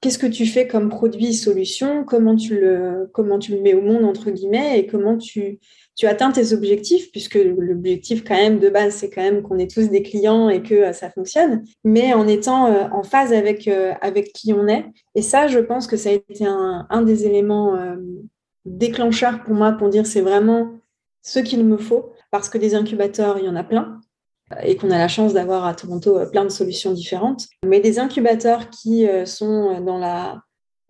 qu'est-ce 0.00 0.18
que 0.18 0.26
tu 0.26 0.46
fais 0.46 0.66
comme 0.66 0.88
produit 0.88 1.34
solution, 1.34 2.04
comment 2.04 2.36
tu 2.36 2.58
le, 2.58 3.08
comment 3.12 3.38
tu 3.38 3.52
le 3.52 3.60
mets 3.60 3.74
au 3.74 3.80
monde, 3.80 4.04
entre 4.04 4.30
guillemets, 4.30 4.78
et 4.78 4.86
comment 4.86 5.16
tu, 5.16 5.58
atteins 6.02 6.30
tes 6.32 6.52
objectifs, 6.52 7.10
puisque 7.10 7.36
l'objectif 7.36 8.22
quand 8.24 8.36
même 8.36 8.58
de 8.58 8.68
base, 8.68 8.94
c'est 8.94 9.10
quand 9.10 9.22
même 9.22 9.42
qu'on 9.42 9.58
est 9.58 9.70
tous 9.70 9.88
des 9.88 10.02
clients 10.02 10.48
et 10.48 10.62
que 10.62 10.74
euh, 10.74 10.92
ça 10.92 11.10
fonctionne, 11.10 11.64
mais 11.84 12.12
en 12.12 12.28
étant 12.28 12.66
euh, 12.66 12.84
en 12.92 13.02
phase 13.02 13.32
avec, 13.32 13.66
euh, 13.68 13.92
avec 14.00 14.32
qui 14.32 14.52
on 14.52 14.68
est. 14.68 14.84
Et 15.14 15.22
ça, 15.22 15.48
je 15.48 15.58
pense 15.58 15.86
que 15.86 15.96
ça 15.96 16.10
a 16.10 16.12
été 16.12 16.46
un, 16.46 16.86
un 16.90 17.02
des 17.02 17.24
éléments 17.24 17.76
déclencheurs 18.64 19.42
pour 19.44 19.54
moi 19.54 19.72
pour 19.72 19.88
dire 19.88 20.06
c'est 20.06 20.20
vraiment 20.20 20.72
ce 21.22 21.38
qu'il 21.38 21.64
me 21.64 21.76
faut, 21.76 22.12
parce 22.30 22.48
que 22.48 22.58
des 22.58 22.74
incubateurs, 22.74 23.38
il 23.38 23.46
y 23.46 23.48
en 23.48 23.56
a 23.56 23.64
plein 23.64 24.00
et 24.62 24.76
qu'on 24.76 24.90
a 24.90 24.98
la 24.98 25.08
chance 25.08 25.32
d'avoir 25.32 25.64
à 25.64 25.74
Toronto 25.74 26.18
euh, 26.18 26.26
plein 26.26 26.44
de 26.44 26.50
solutions 26.50 26.92
différentes. 26.92 27.46
Mais 27.64 27.80
des 27.80 27.98
incubateurs 27.98 28.70
qui 28.70 29.08
euh, 29.08 29.26
sont 29.26 29.80
dans 29.80 29.98
la, 29.98 30.42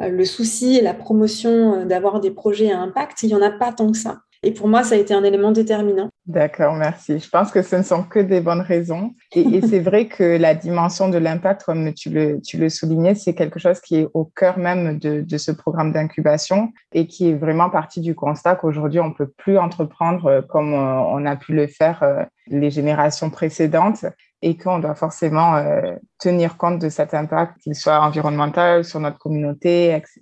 euh, 0.02 0.08
le 0.08 0.24
souci 0.24 0.76
et 0.76 0.82
la 0.82 0.94
promotion 0.94 1.86
d'avoir 1.86 2.20
des 2.20 2.30
projets 2.30 2.70
à 2.70 2.80
impact, 2.80 3.22
il 3.22 3.28
n'y 3.28 3.34
en 3.34 3.42
a 3.42 3.50
pas 3.50 3.72
tant 3.72 3.90
que 3.90 3.98
ça. 3.98 4.20
Et 4.42 4.52
pour 4.52 4.68
moi, 4.68 4.84
ça 4.84 4.94
a 4.94 4.98
été 4.98 5.14
un 5.14 5.24
élément 5.24 5.52
déterminant. 5.52 6.10
D'accord, 6.26 6.74
merci. 6.74 7.18
Je 7.18 7.28
pense 7.28 7.50
que 7.50 7.62
ce 7.62 7.76
ne 7.76 7.82
sont 7.82 8.02
que 8.02 8.18
des 8.18 8.40
bonnes 8.40 8.60
raisons. 8.60 9.14
Et, 9.32 9.60
c'est 9.62 9.80
vrai 9.80 10.06
que 10.06 10.36
la 10.36 10.54
dimension 10.54 11.08
de 11.08 11.18
l'impact, 11.18 11.64
comme 11.64 11.92
tu 11.94 12.10
le, 12.10 12.68
soulignais, 12.68 13.14
c'est 13.14 13.34
quelque 13.34 13.58
chose 13.58 13.80
qui 13.80 13.96
est 13.96 14.08
au 14.12 14.24
cœur 14.24 14.58
même 14.58 14.98
de, 14.98 15.36
ce 15.36 15.52
programme 15.52 15.92
d'incubation 15.92 16.72
et 16.92 17.06
qui 17.06 17.30
est 17.30 17.34
vraiment 17.34 17.70
partie 17.70 18.00
du 18.00 18.14
constat 18.14 18.56
qu'aujourd'hui, 18.56 19.00
on 19.00 19.08
ne 19.08 19.14
peut 19.14 19.30
plus 19.36 19.58
entreprendre 19.58 20.44
comme 20.48 20.72
euh, 20.74 21.00
on 21.00 21.26
a 21.26 21.36
pu 21.36 21.52
le 21.52 21.66
faire 21.66 22.02
euh, 22.02 22.24
les 22.48 22.70
générations 22.70 23.30
précédentes 23.30 24.06
et 24.42 24.56
qu'on 24.56 24.78
doit 24.78 24.94
forcément 24.94 25.56
euh, 25.56 25.96
tenir 26.18 26.56
compte 26.56 26.78
de 26.78 26.88
cet 26.88 27.14
impact, 27.14 27.58
qu'il 27.60 27.74
soit 27.74 28.00
environnemental, 28.00 28.84
sur 28.84 29.00
notre 29.00 29.18
communauté, 29.18 29.94
etc. 29.94 30.20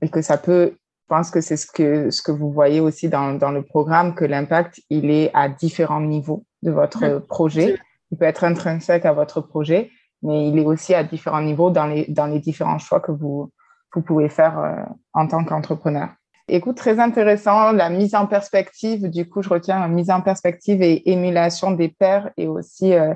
Et 0.00 0.08
que 0.08 0.22
ça 0.22 0.38
peut 0.38 0.76
pense 1.12 1.30
que 1.30 1.42
c'est 1.42 1.58
ce 1.58 1.66
que, 1.66 2.08
ce 2.08 2.22
que 2.22 2.32
vous 2.32 2.50
voyez 2.50 2.80
aussi 2.80 3.10
dans, 3.10 3.34
dans 3.34 3.50
le 3.50 3.62
programme, 3.62 4.14
que 4.14 4.24
l'impact, 4.24 4.80
il 4.88 5.10
est 5.10 5.30
à 5.34 5.50
différents 5.50 6.00
niveaux 6.00 6.46
de 6.62 6.70
votre 6.70 7.18
projet. 7.18 7.76
Il 8.10 8.16
peut 8.16 8.24
être 8.24 8.44
intrinsèque 8.44 9.04
à 9.04 9.12
votre 9.12 9.42
projet, 9.42 9.90
mais 10.22 10.48
il 10.48 10.58
est 10.58 10.64
aussi 10.64 10.94
à 10.94 11.04
différents 11.04 11.42
niveaux 11.42 11.68
dans 11.68 11.84
les, 11.84 12.06
dans 12.08 12.28
les 12.28 12.38
différents 12.38 12.78
choix 12.78 13.00
que 13.00 13.12
vous, 13.12 13.50
vous 13.94 14.00
pouvez 14.00 14.30
faire 14.30 14.58
euh, 14.58 14.82
en 15.12 15.26
tant 15.26 15.44
qu'entrepreneur. 15.44 16.08
Écoute, 16.48 16.78
très 16.78 16.98
intéressant, 16.98 17.72
la 17.72 17.90
mise 17.90 18.14
en 18.14 18.26
perspective, 18.26 19.10
du 19.10 19.28
coup, 19.28 19.42
je 19.42 19.50
retiens 19.50 19.80
la 19.80 19.88
mise 19.88 20.08
en 20.08 20.22
perspective 20.22 20.80
et 20.80 21.10
émulation 21.10 21.72
des 21.72 21.90
pairs 21.90 22.30
et 22.38 22.48
aussi 22.48 22.94
euh, 22.94 23.12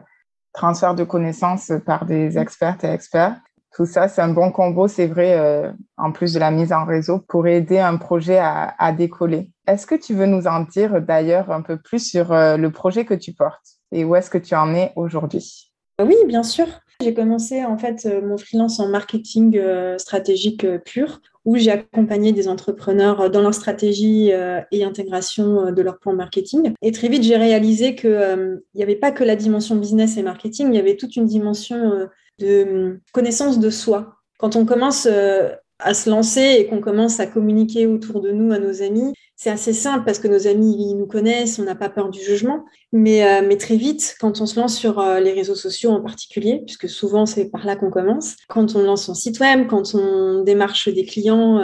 transfert 0.53 0.95
de 0.95 1.05
connaissances 1.05 1.73
par 1.87 2.05
des 2.05 2.37
expertes 2.37 2.85
et 2.85 2.89
experts. 2.89 3.37
Tout 3.77 3.85
ça, 3.85 4.09
c'est 4.09 4.23
un 4.23 4.31
bon 4.33 4.51
combo, 4.51 4.89
c'est 4.89 5.07
vrai, 5.07 5.39
euh, 5.39 5.71
en 5.99 6.11
plus 6.11 6.33
de 6.33 6.39
la 6.39 6.51
mise 6.51 6.73
en 6.73 6.87
réseau, 6.87 7.19
pour 7.19 7.47
aider 7.47 7.79
un 7.79 7.99
projet 7.99 8.39
à, 8.39 8.93
décoller. 8.93 9.51
Est-ce 9.67 9.87
que 9.87 9.95
tu 9.95 10.15
veux 10.15 10.25
nous 10.25 10.47
en 10.47 10.61
dire 10.61 11.03
d'ailleurs 11.03 11.51
un 11.51 11.61
peu 11.61 11.77
plus 11.77 11.99
sur 11.99 12.33
euh, 12.33 12.57
le 12.57 12.71
projet 12.71 13.05
que 13.05 13.13
tu 13.13 13.35
portes 13.35 13.67
et 13.93 14.07
où 14.07 14.17
est-ce 14.17 14.31
que 14.31 14.39
tu 14.39 14.55
en 14.55 14.75
es 14.75 14.93
aujourd'hui? 14.97 15.75
Oui, 16.03 16.15
bien 16.27 16.43
sûr. 16.43 16.67
J'ai 17.03 17.13
commencé 17.13 17.67
en 17.67 17.77
fait 17.77 18.07
euh, 18.07 18.27
mon 18.27 18.39
freelance 18.39 18.81
en 18.81 18.89
marketing 18.89 19.61
stratégique 19.99 20.67
pur, 20.87 21.21
où 21.45 21.59
j'ai 21.59 21.73
accompagné 21.73 22.33
des 22.33 22.49
entrepreneurs 22.49 23.31
dans 23.31 23.43
leur 23.43 23.53
stratégie 23.53 24.31
et 24.73 24.85
intégration 24.85 25.71
de 25.71 25.83
leur 25.83 25.99
plan 25.99 26.15
marketing. 26.15 26.73
Et 26.81 26.93
très 26.93 27.09
vite, 27.09 27.23
j'ai 27.25 27.37
réalisé 27.37 27.95
qu'il 27.95 28.63
n'y 28.75 28.83
avait 28.83 28.97
pas 28.97 29.13
que 29.13 29.23
la 29.23 29.37
dimension 29.37 29.77
business 29.77 30.17
et 30.17 30.23
marketing, 30.23 30.69
il 30.71 30.77
y 30.77 30.81
avait 30.81 30.97
toute 30.97 31.15
une 31.15 31.27
dimension 31.27 32.09
de 32.39 32.63
hum, 32.63 33.01
connaissance 33.13 33.59
de 33.59 33.71
soi. 33.71 34.17
Quand 34.39 34.57
on 34.57 34.67
commence 34.67 35.07
euh, 35.11 35.51
à 35.79 35.95
se 35.95 36.09
lancer 36.09 36.57
et 36.59 36.67
qu'on 36.67 36.81
commence 36.81 37.21
à 37.21 37.27
communiquer 37.27 37.87
autour 37.87 38.21
de 38.21 38.31
nous 38.31 38.53
à 38.53 38.59
nos 38.59 38.83
amis, 38.83 39.13
c'est 39.35 39.51
assez 39.51 39.75
simple 39.75 40.05
parce 40.05 40.19
que 40.19 40.29
nos 40.29 40.47
amis 40.47 40.77
ils 40.79 40.95
nous 40.95 41.07
connaissent, 41.07 41.59
on 41.59 41.65
n'a 41.65 41.75
pas 41.75 41.91
peur 41.91 42.09
du 42.09 42.21
jugement. 42.21 42.65
Mais, 42.93 43.27
euh, 43.27 43.47
mais 43.47 43.57
très 43.57 43.77
vite, 43.77 44.17
quand 44.19 44.41
on 44.41 44.47
se 44.47 44.59
lance 44.59 44.77
sur 44.77 44.99
euh, 44.99 45.21
les 45.21 45.33
réseaux 45.33 45.55
sociaux 45.55 45.91
en 45.91 46.01
particulier, 46.01 46.63
puisque 46.65 46.89
souvent 46.89 47.27
c'est 47.27 47.51
par 47.51 47.67
là 47.67 47.77
qu'on 47.77 47.91
commence, 47.91 48.37
quand 48.49 48.75
on 48.75 48.83
lance 48.83 49.05
son 49.05 49.15
site 49.15 49.41
web, 49.41 49.67
quand 49.69 49.95
on 49.95 50.43
démarche 50.43 50.89
des 50.89 51.05
clients, 51.05 51.61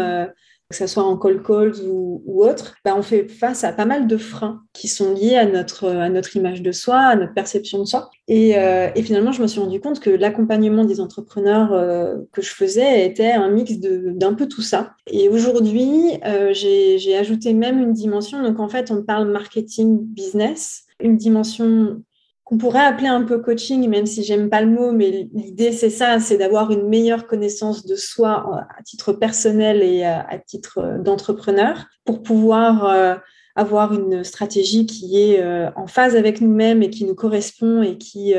que 0.73 0.79
ce 0.79 0.87
soit 0.88 1.05
en 1.05 1.17
call 1.17 1.43
calls 1.43 1.75
ou, 1.87 2.23
ou 2.26 2.45
autre, 2.45 2.75
bah, 2.85 2.95
on 2.97 3.02
fait 3.02 3.29
face 3.29 3.62
à 3.62 3.73
pas 3.73 3.85
mal 3.85 4.09
de 4.09 4.17
freins 4.17 4.62
qui 4.73 4.88
sont 4.88 5.14
liés 5.14 5.37
à 5.37 5.47
notre, 5.47 5.88
à 5.88 6.09
notre 6.09 6.35
image 6.37 6.62
de 6.62 6.73
soi, 6.73 6.97
à 6.97 7.14
notre 7.14 7.35
perception 7.35 7.79
de 7.79 7.85
soi. 7.85 8.11
Et, 8.26 8.59
euh, 8.59 8.88
et 8.97 9.02
finalement, 9.02 9.33
je 9.33 9.43
me 9.43 9.47
suis 9.47 9.61
rendu 9.61 9.81
compte 9.81 10.00
que 10.00 10.11
l'accompagnement 10.11 10.85
des 10.85 11.00
entrepreneurs 11.00 11.73
euh, 11.73 12.17
que 12.33 12.43
je 12.43 12.50
faisais 12.50 13.07
était 13.07 13.31
un 13.31 13.50
mix 13.50 13.79
d'un 13.79 14.35
peu 14.35 14.49
tout 14.49 14.62
ça. 14.62 14.95
Et 15.07 15.29
aujourd'hui, 15.29 16.19
euh, 16.25 16.52
j'ai 16.52 17.17
ajouté 17.17 17.52
même 17.55 17.81
une 17.81 17.93
dimension. 17.93 18.43
Donc 18.43 18.59
en 18.59 18.69
fait, 18.69 18.91
on 18.91 19.02
parle 19.02 19.31
marketing 19.31 19.99
business, 20.00 20.85
une 21.00 21.17
dimension 21.17 22.02
qu'on 22.45 22.59
pourrait 22.59 22.85
appeler 22.85 23.09
un 23.09 23.23
peu 23.23 23.39
coaching, 23.39 23.89
même 23.89 24.07
si 24.07 24.25
j'aime 24.25 24.51
pas 24.51 24.63
le 24.63 24.71
mot, 24.71 24.93
mais 24.93 25.29
l'idée 25.33 25.73
c'est 25.73 25.91
ça, 25.91 26.19
c'est 26.19 26.39
d'avoir 26.39 26.71
une 26.73 26.89
meilleure 26.89 27.27
connaissance 27.27 27.87
de 27.87 27.95
soi 27.95 28.67
à 28.79 28.83
titre 28.83 29.13
personnel 29.13 29.83
et 29.83 30.05
à, 30.05 30.39
titre 30.45 30.79
euh, 30.79 30.99
d'entrepreneur 30.99 31.87
pour 32.05 32.23
pouvoir 32.23 32.85
euh, 32.85 33.15
avoir 33.55 33.93
une 33.93 34.25
stratégie 34.25 34.87
qui 34.87 35.21
est 35.21 35.41
euh, 35.41 35.71
en 35.77 35.87
phase 35.87 36.17
avec 36.17 36.41
nous-mêmes 36.41 36.83
et 36.83 36.91
qui 36.91 37.05
nous 37.05 37.15
correspond 37.15 37.83
et 37.83 37.97
qui, 37.97 38.35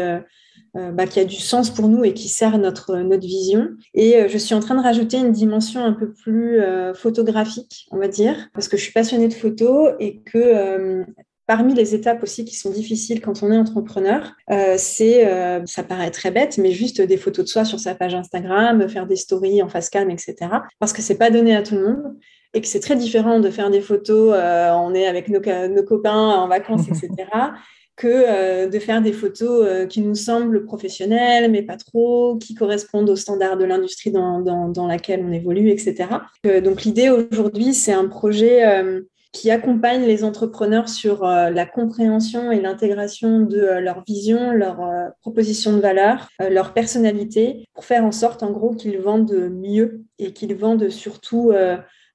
bah, 0.74 1.04
a 1.16 1.24
du 1.24 1.36
sens 1.36 1.70
pour 1.70 1.88
nous 1.88 2.04
et 2.04 2.14
qui 2.14 2.28
sert 2.28 2.58
notre, 2.58 2.98
notre 2.98 3.26
vision. 3.26 3.70
Et 3.94 4.28
je 4.28 4.38
suis 4.40 4.56
en 4.56 4.60
train 4.60 4.76
de 4.76 4.82
rajouter 4.82 5.18
une 5.18 5.32
dimension 5.32 5.86
un 5.86 5.94
peu 5.94 6.12
plus 6.12 6.60
photographique, 6.96 7.88
on 7.92 7.98
va 7.98 8.08
dire, 8.08 8.50
parce 8.56 8.68
que 8.68 8.76
je 8.76 8.82
suis 8.82 8.92
passionnée 8.92 9.28
de 9.28 9.36
photos 9.36 9.94
et 10.00 10.22
que 10.22 11.06
Parmi 11.46 11.74
les 11.74 11.94
étapes 11.94 12.24
aussi 12.24 12.46
qui 12.46 12.56
sont 12.56 12.70
difficiles 12.70 13.20
quand 13.20 13.44
on 13.44 13.52
est 13.52 13.58
entrepreneur, 13.58 14.32
euh, 14.50 14.76
c'est, 14.78 15.28
euh, 15.28 15.66
ça 15.66 15.84
paraît 15.84 16.10
très 16.10 16.32
bête, 16.32 16.58
mais 16.58 16.72
juste 16.72 17.02
des 17.02 17.18
photos 17.18 17.44
de 17.44 17.50
soi 17.50 17.66
sur 17.66 17.82
sa 17.82 17.96
page 17.96 18.16
Instagram, 18.16 18.88
faire 18.88 19.06
des 19.06 19.18
stories 19.18 19.62
en 19.62 19.68
face 19.68 19.90
cam, 19.90 20.10
etc. 20.10 20.36
Parce 20.80 20.94
que 20.94 21.02
c'est 21.02 21.18
pas 21.18 21.32
donné 21.32 21.54
à 21.54 21.62
tout 21.62 21.76
le 21.76 21.84
monde 21.84 22.16
et 22.54 22.62
que 22.62 22.68
c'est 22.68 22.80
très 22.80 22.96
différent 22.96 23.42
de 23.42 23.50
faire 23.50 23.70
des 23.70 23.82
photos, 23.82 24.34
euh, 24.34 24.72
on 24.72 24.94
est 24.94 25.06
avec 25.06 25.28
nos, 25.28 25.42
nos, 25.42 25.84
copains 25.84 26.30
en 26.30 26.48
vacances, 26.48 26.88
etc. 26.88 27.10
que 27.96 28.68
de 28.68 28.80
faire 28.80 29.04
des 29.04 29.14
photos 29.14 29.88
qui 29.88 30.02
nous 30.02 30.16
semblent 30.16 30.66
professionnelles, 30.66 31.52
mais 31.52 31.62
pas 31.62 31.78
trop, 31.78 32.38
qui 32.38 32.56
correspondent 32.56 33.10
aux 33.12 33.16
standards 33.16 33.56
de 33.56 33.66
l'industrie 33.66 34.10
dans, 34.10 34.40
dans, 34.42 34.68
dans, 34.70 34.88
laquelle 34.88 35.24
on 35.24 35.32
évolue, 35.32 35.70
etc. 35.70 36.10
donc 36.64 36.86
l'idée 36.86 37.12
aujourd'hui, 37.12 37.76
c'est 37.76 37.94
un 37.94 38.08
projet 38.08 38.64
qui 39.34 39.50
accompagne 39.50 40.04
les 40.04 40.24
entrepreneurs 40.24 40.88
sur 40.88 41.25
euh, 41.25 41.50
la 41.50 41.66
compréhension 41.66 42.52
et 42.52 42.62
l'intégration 42.62 43.40
de 43.40 43.58
euh, 43.58 43.82
leur 43.82 44.04
vision, 44.08 44.52
leur 44.52 44.80
euh, 44.82 45.10
proposition 45.22 45.74
de 45.74 45.82
valeur, 45.82 46.30
leur 46.40 46.74
personnalité, 46.74 47.66
pour 47.74 47.84
faire 47.84 48.06
en 48.06 48.12
sorte, 48.12 48.44
en 48.44 48.52
gros, 48.52 48.75
qu'ils 48.75 49.00
vendent 49.00 49.50
mieux 49.52 50.04
et 50.20 50.34
qu'ils 50.34 50.56
vendent 50.56 50.90
surtout 50.90 51.52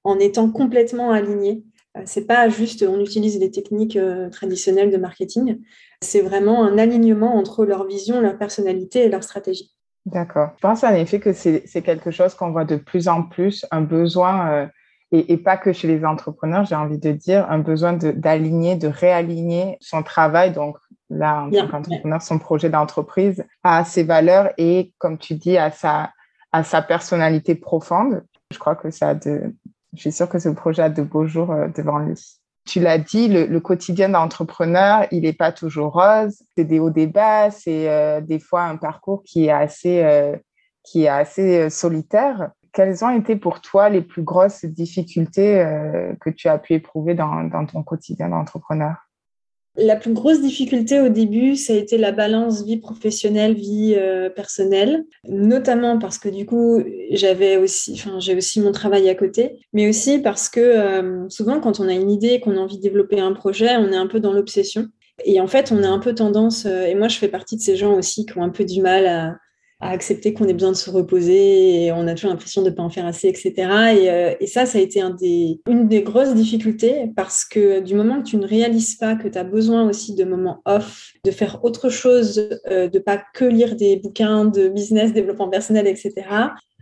en 0.03 0.19
étant 0.19 0.49
complètement 0.49 1.11
alignés. 1.11 1.63
C'est 2.05 2.25
pas 2.25 2.47
juste 2.47 2.85
on 2.87 2.99
utilise 3.01 3.39
les 3.39 3.51
techniques 3.51 3.97
traditionnelles 4.31 4.91
de 4.91 4.97
marketing, 4.97 5.59
c'est 6.01 6.21
vraiment 6.21 6.63
un 6.63 6.77
alignement 6.77 7.35
entre 7.35 7.65
leur 7.65 7.85
vision, 7.85 8.21
leur 8.21 8.37
personnalité 8.37 9.05
et 9.05 9.09
leur 9.09 9.23
stratégie. 9.23 9.71
D'accord. 10.05 10.51
Je 10.57 10.61
pense 10.61 10.83
en 10.83 10.93
effet 10.93 11.19
que 11.19 11.33
c'est 11.33 11.81
quelque 11.83 12.11
chose 12.11 12.35
qu'on 12.35 12.51
voit 12.51 12.65
de 12.65 12.77
plus 12.77 13.07
en 13.07 13.23
plus, 13.23 13.65
un 13.71 13.81
besoin 13.81 14.69
et, 15.11 15.37
pas 15.37 15.57
que 15.57 15.73
chez 15.73 15.87
les 15.87 16.05
entrepreneurs, 16.05 16.65
j'ai 16.65 16.75
envie 16.75 16.99
de 16.99 17.11
dire, 17.11 17.49
un 17.49 17.59
besoin 17.59 17.93
d'aligner, 17.93 18.75
de, 18.75 18.87
réaligner 18.87 19.77
son 19.81 20.03
travail, 20.03 20.51
donc 20.51 20.77
là, 21.09 21.45
en 21.45 21.49
tant 21.49 21.67
qu'entrepreneur, 21.67 22.21
son 22.21 22.37
projet 22.37 22.69
d'entreprise, 22.69 23.43
à 23.63 23.83
ses 23.85 24.03
valeurs 24.03 24.51
et, 24.57 24.93
comme 24.99 25.17
tu 25.17 25.33
dis, 25.33 25.57
à 25.57 25.71
sa, 25.71 26.11
à 26.51 26.63
sa 26.63 26.83
personnalité 26.83 27.55
profonde. 27.55 28.23
Je 28.51 28.59
crois 28.59 28.75
que 28.75 28.91
ça 28.91 29.15
de, 29.15 29.55
je 29.93 30.01
suis 30.01 30.11
sûre 30.11 30.29
que 30.29 30.39
ce 30.39 30.49
projet 30.49 30.83
a 30.83 30.89
de 30.89 31.01
beaux 31.01 31.25
jours 31.25 31.51
euh, 31.51 31.67
devant 31.75 31.99
lui. 31.99 32.13
Tu 32.65 32.79
l'as 32.79 32.99
dit, 32.99 33.27
le, 33.27 33.59
quotidien 33.59 34.09
d'entrepreneur, 34.09 35.07
il 35.11 35.21
n'est 35.21 35.33
pas 35.33 35.51
toujours 35.51 35.93
rose. 35.93 36.43
C'est 36.55 36.65
des 36.65 36.77
hauts, 36.77 36.91
des 36.91 37.07
bas. 37.07 37.49
C'est 37.49 37.89
euh, 37.89 38.21
des 38.21 38.39
fois 38.39 38.63
un 38.63 38.77
parcours 38.77 39.23
qui 39.23 39.45
est 39.45 39.51
assez, 39.51 40.03
euh, 40.03 40.35
qui 40.83 41.05
est 41.05 41.07
assez 41.07 41.71
solitaire 41.71 42.51
quelles 42.73 43.03
ont 43.03 43.09
été 43.09 43.35
pour 43.35 43.61
toi 43.61 43.89
les 43.89 44.01
plus 44.01 44.23
grosses 44.23 44.65
difficultés 44.65 45.59
euh, 45.59 46.13
que 46.19 46.29
tu 46.29 46.47
as 46.47 46.57
pu 46.57 46.73
éprouver 46.73 47.13
dans, 47.13 47.49
ton 47.71 47.83
quotidien 47.83 48.29
d'entrepreneur? 48.29 48.95
La 49.75 49.95
plus 49.95 50.13
grosse 50.13 50.41
difficulté 50.41 50.99
au 50.99 51.09
début, 51.09 51.55
ça 51.55 51.73
a 51.73 51.75
été 51.75 51.97
la 51.97 52.11
balance 52.11 52.65
vie 52.65 52.77
professionnelle, 52.77 53.53
vie 53.53 53.95
euh, 53.95 54.29
personnelle, 54.29 55.05
notamment 55.25 55.99
parce 55.99 56.17
que 56.17 56.27
du 56.27 56.45
coup, 56.45 56.83
j'avais 57.11 57.55
aussi, 57.55 57.93
enfin, 57.93 58.19
j'ai 58.19 58.35
aussi 58.35 58.59
mon 58.59 58.71
travail 58.71 59.07
à 59.09 59.15
côté, 59.15 59.59
mais 59.71 59.87
aussi 59.87 60.19
parce 60.19 60.49
que 60.49 60.59
euh, 60.59 61.29
souvent, 61.29 61.59
quand 61.59 61.79
on 61.79 61.87
a 61.87 61.93
une 61.93 62.11
idée, 62.11 62.39
qu'on 62.39 62.57
a 62.57 62.59
envie 62.59 62.77
de 62.77 62.81
développer 62.81 63.19
un 63.19 63.31
projet, 63.31 63.77
on 63.77 63.91
est 63.91 63.97
un 63.97 64.07
peu 64.07 64.19
dans 64.19 64.33
l'obsession. 64.33 64.87
Et 65.23 65.39
en 65.39 65.47
fait, 65.47 65.71
on 65.71 65.83
a 65.83 65.87
un 65.87 65.99
peu 65.99 66.15
tendance, 66.15 66.65
et 66.65 66.95
moi 66.95 67.09
je 67.09 67.17
fais 67.17 67.27
partie 67.27 67.57
de 67.57 67.61
ces 67.61 67.75
gens 67.75 67.93
aussi 67.93 68.25
qui 68.25 68.37
ont 68.37 68.43
un 68.43 68.49
peu 68.49 68.63
du 68.63 68.81
mal 68.81 69.05
à, 69.05 69.35
à 69.79 69.91
accepter 69.91 70.33
qu'on 70.33 70.45
ait 70.47 70.53
besoin 70.53 70.71
de 70.71 70.77
se 70.77 70.89
reposer 70.89 71.85
et 71.85 71.91
on 71.91 72.05
a 72.07 72.13
toujours 72.13 72.31
l'impression 72.31 72.61
de 72.61 72.69
ne 72.69 72.75
pas 72.75 72.83
en 72.83 72.89
faire 72.89 73.05
assez, 73.05 73.27
etc. 73.29 73.53
Euh, 73.57 74.35
et, 74.39 74.47
ça, 74.47 74.65
ça 74.65 74.77
a 74.77 74.81
été 74.81 74.99
un 74.99 75.11
des, 75.11 75.61
une 75.69 75.87
des 75.87 76.01
grosses 76.01 76.33
difficultés 76.33 77.11
parce 77.15 77.45
que 77.45 77.79
du 77.79 77.95
moment 77.95 78.21
que 78.21 78.27
tu 78.27 78.37
ne 78.37 78.45
réalises 78.45 78.95
pas 78.95 79.15
que 79.15 79.27
tu 79.27 79.37
as 79.37 79.45
besoin 79.45 79.87
aussi 79.87 80.15
de 80.15 80.25
moments 80.25 80.61
off, 80.65 81.13
de 81.23 81.31
faire 81.31 81.63
autre 81.63 81.89
chose, 81.89 82.49
euh, 82.69 82.89
de 82.89 82.99
pas 82.99 83.21
que 83.33 83.45
lire 83.45 83.75
des 83.75 83.95
bouquins 83.95 84.45
de 84.45 84.67
business, 84.67 85.13
développement 85.13 85.49
personnel, 85.49 85.87
etc., 85.87 86.13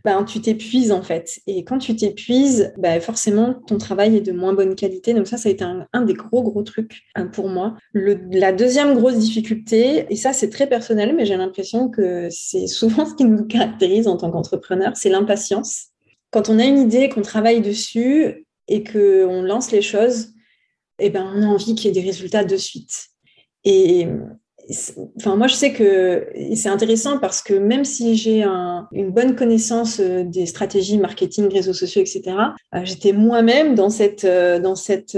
ben, 0.08 0.24
tu 0.24 0.40
t'épuises 0.40 0.94
en 0.94 1.02
fait. 1.02 1.42
Et 1.48 1.66
quand 1.66 1.80
tu 1.80 1.94
t'épuises, 1.94 2.72
ben, 2.78 3.02
forcément, 3.02 3.56
ton 3.68 3.78
travail 3.78 4.16
est 4.16 4.22
de 4.22 4.32
moins 4.32 4.54
bonne 4.54 4.74
qualité. 4.74 5.14
Donc 5.14 5.28
ça, 5.28 5.36
ça 5.36 5.50
a 5.50 5.52
été 5.52 5.66
un, 5.66 6.02
des 6.04 6.14
gros, 6.14 6.42
gros 6.44 6.64
trucs 6.64 7.04
hein, 7.16 7.28
pour 7.28 7.50
moi. 7.50 7.76
la 7.94 8.54
deuxième 8.54 8.94
grosse 8.98 9.18
difficulté, 9.18 10.06
et 10.10 10.16
ça, 10.16 10.32
c'est 10.32 10.50
très 10.50 10.66
personnel, 10.66 11.14
mais 11.14 11.26
j'ai 11.26 11.36
l'impression 11.36 11.90
que 11.90 12.30
c'est 12.32 12.68
souvent 12.68 13.06
ce 13.06 13.16
qui 13.16 13.26
nous 13.26 13.44
caractérise 13.48 14.08
en 14.08 14.16
tant 14.16 14.32
qu'entrepreneur, 14.32 14.96
c'est 14.96 15.10
l'impatience. 15.10 15.88
Quand 16.32 16.48
on 16.48 16.58
a 16.58 16.64
une 16.64 16.80
idée, 16.80 17.10
qu'on 17.10 17.22
travaille 17.22 17.60
dessus 17.60 18.48
et 18.70 18.86
qu'on 18.86 19.42
lance 19.42 19.74
les 19.74 19.82
choses, 19.82 20.30
eh 21.00 21.10
ben, 21.10 21.30
on 21.36 21.44
a 21.44 21.48
envie 21.48 21.76
qu'il 21.76 21.88
y 21.88 21.88
ait 21.90 22.02
des 22.02 22.08
résultats 22.08 22.46
de 22.46 22.56
suite. 22.56 23.08
Et 23.66 24.08
enfin, 25.18 25.36
moi, 25.36 25.48
je 25.48 25.56
sais 25.56 25.74
que 25.74 26.28
c'est 26.56 26.70
intéressant 26.70 27.20
parce 27.20 27.42
que 27.42 27.54
même 27.54 27.86
si 27.86 28.16
j'ai 28.16 28.44
une 28.44 29.12
bonne 29.12 29.36
connaissance 29.36 30.00
euh, 30.00 30.24
des 30.24 30.46
stratégies 30.46 30.98
marketing, 30.98 31.52
réseaux 31.52 31.74
sociaux, 31.74 32.02
etc., 32.02 32.22
euh, 32.76 32.82
j'étais 32.84 33.14
moi-même 33.14 33.76
dans 33.76 33.90
cette, 33.90 34.26
euh, 34.26 34.60
dans 34.60 34.76
cette 34.76 35.18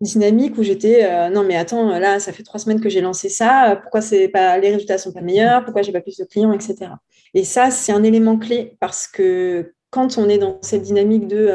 dynamique 0.00 0.56
où 0.56 0.62
j'étais 0.62 1.28
non 1.28 1.44
mais 1.44 1.56
attends 1.56 1.98
là 1.98 2.20
ça 2.20 2.32
fait 2.32 2.42
trois 2.42 2.58
semaines 2.58 2.80
que 2.80 2.88
j'ai 2.88 3.02
lancé 3.02 3.28
ça 3.28 3.78
pourquoi 3.82 4.00
c'est 4.00 4.28
pas 4.28 4.56
les 4.56 4.70
résultats 4.70 4.96
sont 4.96 5.12
pas 5.12 5.20
meilleurs 5.20 5.62
pourquoi 5.62 5.82
j'ai 5.82 5.92
pas 5.92 6.00
plus 6.00 6.16
de 6.16 6.24
clients 6.24 6.54
etc 6.54 6.92
et 7.34 7.44
ça 7.44 7.70
c'est 7.70 7.92
un 7.92 8.02
élément 8.02 8.38
clé 8.38 8.78
parce 8.80 9.06
que 9.06 9.74
quand 9.90 10.16
on 10.16 10.30
est 10.30 10.38
dans 10.38 10.56
cette 10.62 10.80
dynamique 10.80 11.28
de 11.28 11.50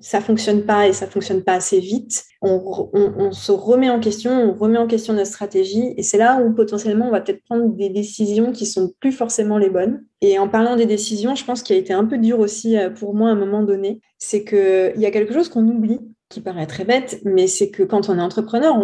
ça 0.00 0.20
fonctionne 0.20 0.62
pas 0.62 0.88
et 0.88 0.92
ça 0.92 1.06
fonctionne 1.06 1.42
pas 1.42 1.54
assez 1.54 1.78
vite, 1.78 2.24
on, 2.42 3.32
se 3.32 3.52
remet 3.52 3.90
en 3.90 4.00
question, 4.00 4.30
on 4.32 4.54
remet 4.54 4.78
en 4.78 4.86
question 4.86 5.12
notre 5.12 5.30
stratégie 5.30 5.94
et 5.96 6.02
c'est 6.02 6.16
là 6.16 6.40
où 6.42 6.52
potentiellement 6.54 7.06
on 7.06 7.10
va 7.10 7.20
peut-être 7.20 7.44
prendre 7.44 7.68
des 7.68 7.90
décisions 7.90 8.52
qui 8.52 8.66
sont 8.66 8.92
plus 8.98 9.12
forcément 9.12 9.58
les 9.58 9.68
bonnes. 9.68 10.04
Et 10.22 10.38
en 10.38 10.48
parlant 10.48 10.76
des 10.76 10.86
décisions, 10.86 11.34
je 11.34 11.44
pense 11.44 11.62
qu'il 11.62 11.76
a 11.76 11.78
été 11.78 11.92
un 11.92 12.04
peu 12.06 12.18
dur 12.18 12.40
aussi 12.40 12.78
euh, 12.78 12.90
pour 12.90 13.14
moi 13.14 13.28
à 13.28 13.32
un 13.32 13.36
moment 13.36 13.62
donné, 13.62 14.00
c'est 14.18 14.44
qu'il 14.44 15.00
y 15.00 15.06
a 15.06 15.10
quelque 15.10 15.34
chose 15.34 15.48
qu'on 15.48 15.66
oublie 15.68 16.00
qui 16.30 16.40
paraît 16.40 16.66
très 16.66 16.84
bête, 16.84 17.20
mais 17.24 17.46
c'est 17.46 17.70
que 17.70 17.82
quand 17.82 18.08
on 18.08 18.16
est 18.16 18.22
entrepreneur, 18.22 18.74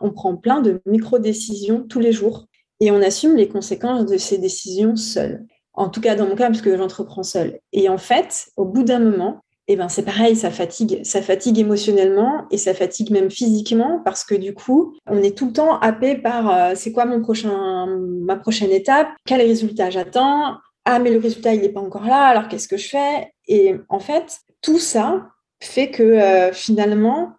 on, 0.00 0.10
prend 0.10 0.36
plein 0.36 0.60
de 0.62 0.80
micro-décisions 0.86 1.84
tous 1.86 2.00
les 2.00 2.12
jours 2.12 2.46
et 2.80 2.90
on 2.90 3.02
assume 3.02 3.36
les 3.36 3.46
conséquences 3.46 4.06
de 4.06 4.16
ces 4.16 4.38
décisions 4.38 4.96
seul. 4.96 5.44
En 5.74 5.90
tout 5.90 6.00
cas, 6.00 6.14
dans 6.14 6.26
mon 6.26 6.34
cas, 6.34 6.48
puisque 6.48 6.74
j'entreprends 6.74 7.22
seul. 7.22 7.60
Et 7.72 7.88
en 7.90 7.98
fait, 7.98 8.46
au 8.56 8.64
bout 8.64 8.84
d'un 8.84 9.00
moment, 9.00 9.43
eh 9.66 9.76
ben 9.76 9.88
c'est 9.88 10.04
pareil, 10.04 10.36
ça 10.36 10.50
fatigue, 10.50 11.00
ça 11.04 11.22
fatigue 11.22 11.58
émotionnellement 11.58 12.44
et 12.50 12.58
ça 12.58 12.74
fatigue 12.74 13.10
même 13.10 13.30
physiquement 13.30 14.00
parce 14.04 14.24
que 14.24 14.34
du 14.34 14.52
coup, 14.52 14.94
on 15.06 15.22
est 15.22 15.36
tout 15.36 15.46
le 15.46 15.52
temps 15.52 15.78
happé 15.80 16.16
par 16.16 16.50
euh, 16.50 16.72
c'est 16.74 16.92
quoi 16.92 17.06
mon 17.06 17.22
prochain, 17.22 17.86
ma 17.86 18.36
prochaine 18.36 18.70
étape, 18.70 19.08
quel 19.24 19.40
résultat 19.40 19.90
j'attends, 19.90 20.56
ah 20.84 20.98
mais 20.98 21.10
le 21.10 21.18
résultat 21.18 21.54
il 21.54 21.62
n'est 21.62 21.70
pas 21.70 21.80
encore 21.80 22.04
là, 22.06 22.26
alors 22.26 22.48
qu'est-ce 22.48 22.68
que 22.68 22.76
je 22.76 22.88
fais? 22.88 23.32
Et 23.48 23.74
en 23.88 24.00
fait, 24.00 24.38
tout 24.60 24.78
ça 24.78 25.28
fait 25.62 25.90
que 25.90 26.02
euh, 26.02 26.52
finalement, 26.52 27.32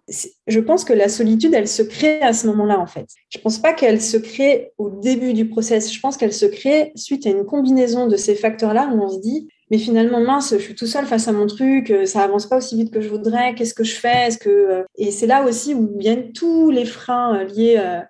je 0.48 0.60
pense 0.60 0.84
que 0.84 0.94
la 0.94 1.10
solitude, 1.10 1.54
elle 1.54 1.68
se 1.68 1.84
crée 1.84 2.22
à 2.22 2.34
ce 2.34 2.48
moment-là 2.48 2.80
en 2.80 2.88
fait. 2.88 3.08
Je 3.30 3.38
pense 3.38 3.60
pas 3.60 3.74
qu'elle 3.74 4.02
se 4.02 4.18
crée 4.18 4.72
au 4.78 4.90
début 4.90 5.34
du 5.34 5.48
process. 5.48 5.94
Je 5.94 6.00
pense 6.00 6.18
qu'elle 6.18 6.34
se 6.34 6.46
crée 6.46 6.92
suite 6.96 7.26
à 7.28 7.30
une 7.30 7.46
combinaison 7.46 8.08
de 8.08 8.18
ces 8.18 8.36
facteurs-là 8.36 8.90
où 8.92 9.02
on 9.02 9.10
se 9.10 9.20
dit 9.20 9.48
mais 9.72 9.78
finalement 9.78 10.20
mince 10.20 10.54
je 10.54 10.62
suis 10.62 10.76
tout 10.76 10.86
seul 10.86 11.06
face 11.06 11.28
à 11.28 11.32
mon 11.32 11.48
truc 11.48 11.90
euh, 11.92 12.06
ça 12.06 12.22
avance 12.22 12.46
pas 12.46 12.58
aussi 12.58 12.76
vite 12.76 12.92
que 12.92 13.02
je 13.02 13.10
voudrais 13.10 13.56
qu'est-ce 13.56 13.74
que 13.74 13.84
je 13.84 13.96
fais 13.96 14.30
euh, 14.48 14.84
et 14.96 15.12
c'est 15.12 15.28
là 15.28 15.44
aussi 15.44 15.74
où 15.74 15.98
viennent 15.98 16.32
tous 16.34 16.70
les 16.70 16.86
freins 16.86 17.40
euh, 17.40 17.44
liés 17.46 18.02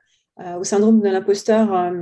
au 0.60 0.66
syndrome 0.66 1.00
de 1.00 1.08
l'imposteur 1.08 1.94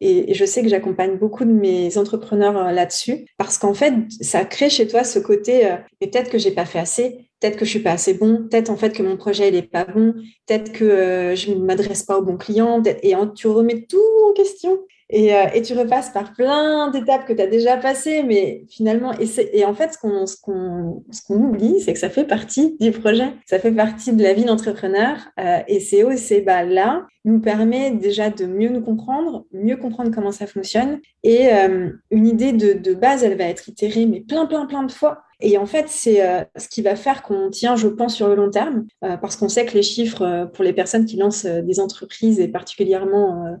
et, 0.00 0.32
je 0.32 0.44
sais 0.44 0.62
que 0.62 0.68
j'accompagne 0.68 1.18
beaucoup 1.18 1.44
de 1.44 1.50
mes 1.50 1.98
entrepreneurs 1.98 2.72
là-dessus 2.72 3.26
parce 3.36 3.58
qu'en 3.58 3.74
fait 3.74 3.92
ça 4.20 4.44
crée 4.44 4.70
chez 4.70 4.86
toi 4.86 5.02
ce 5.02 5.18
côté 5.18 5.68
mais 6.00 6.06
peut-être 6.06 6.30
que 6.30 6.38
j'ai 6.38 6.52
pas 6.52 6.66
fait 6.66 6.78
assez 6.78 7.28
peut-être 7.40 7.56
que 7.56 7.64
je 7.64 7.70
suis 7.70 7.80
pas 7.80 7.90
assez 7.90 8.14
bon 8.14 8.46
peut-être 8.48 8.70
en 8.70 8.76
fait 8.76 8.92
que 8.92 9.02
mon 9.02 9.16
projet 9.16 9.48
il 9.48 9.56
est 9.56 9.62
pas 9.62 9.84
bon 9.84 10.14
peut-être 10.46 10.70
que 10.70 11.34
je 11.34 11.50
ne 11.50 11.64
m'adresse 11.64 12.04
pas 12.04 12.16
au 12.16 12.22
bon 12.22 12.36
client 12.36 12.80
et 12.84 13.14
tu 13.34 13.48
remets 13.48 13.86
tout 13.88 13.98
en 14.28 14.32
question 14.34 14.78
euh, 15.12 15.46
et, 15.54 15.62
tu 15.62 15.74
repasses 15.74 16.10
par 16.10 16.32
plein 16.34 16.90
d'étapes 16.90 17.26
que 17.26 17.32
tu 17.32 17.42
as 17.42 17.48
déjà 17.48 17.76
passées, 17.76 18.22
mais 18.22 18.64
finalement, 18.68 19.12
et, 19.18 19.26
et 19.52 19.64
en 19.64 19.74
fait, 19.74 19.92
ce 19.92 19.98
qu'on 19.98 21.34
oublie, 21.34 21.80
c'est 21.80 21.92
que 21.92 21.98
ça 21.98 22.10
fait 22.10 22.24
partie 22.24 22.76
du 22.78 22.92
projet, 22.92 23.32
ça 23.46 23.58
fait 23.58 23.72
partie 23.72 24.12
de 24.12 24.22
la 24.22 24.34
vie 24.34 24.44
d'entrepreneur. 24.44 25.16
Euh, 25.40 25.58
et 25.66 25.80
c'est 25.80 26.00
c'est 26.16 26.40
bah, 26.42 26.64
là 26.64 27.06
nous 27.24 27.40
permet 27.40 27.90
déjà 27.90 28.30
de 28.30 28.46
mieux 28.46 28.70
nous 28.70 28.80
comprendre, 28.80 29.44
mieux 29.52 29.76
comprendre 29.76 30.10
comment 30.14 30.32
ça 30.32 30.46
fonctionne. 30.46 31.00
Et 31.22 31.52
euh, 31.52 31.90
une 32.10 32.26
idée 32.26 32.52
de, 32.52 32.94
base, 32.94 33.24
elle 33.24 33.36
va 33.36 33.44
être 33.44 33.68
itérée, 33.68 34.06
mais 34.06 34.20
plein, 34.20 34.46
plein, 34.46 34.64
plein 34.64 34.84
de 34.84 34.92
fois. 34.92 35.22
Et 35.40 35.58
en 35.58 35.66
fait, 35.66 35.86
c'est 35.88 36.22
ce 36.56 36.68
qui 36.68 36.82
va 36.82 36.96
faire 36.96 37.22
qu'on 37.22 37.50
tient, 37.50 37.76
je 37.76 37.88
pense, 37.88 38.14
sur 38.14 38.28
le 38.28 38.36
long 38.36 38.50
terme, 38.50 38.86
parce 39.00 39.36
qu'on 39.36 39.48
sait 39.48 39.66
que 39.66 39.74
les 39.74 39.82
chiffres 39.82 40.50
pour 40.54 40.64
les 40.64 40.72
personnes 40.72 41.04
qui 41.04 41.16
lancent 41.16 41.46
des 41.46 41.80
entreprises, 41.80 42.40
et 42.40 42.48
particulièrement 42.48 43.56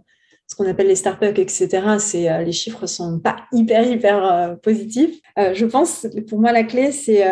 ce 0.50 0.56
qu'on 0.56 0.68
appelle 0.68 0.88
les 0.88 0.96
startups, 0.96 1.38
etc., 1.40 1.68
c'est 2.00 2.28
euh, 2.28 2.42
les 2.42 2.50
chiffres 2.50 2.86
sont 2.86 3.20
pas 3.20 3.36
hyper 3.52 3.88
hyper 3.88 4.24
euh, 4.24 4.54
positifs. 4.56 5.20
Euh, 5.38 5.54
je 5.54 5.64
pense, 5.64 6.08
pour 6.28 6.40
moi, 6.40 6.50
la 6.50 6.64
clé, 6.64 6.90
c'est 6.90 7.24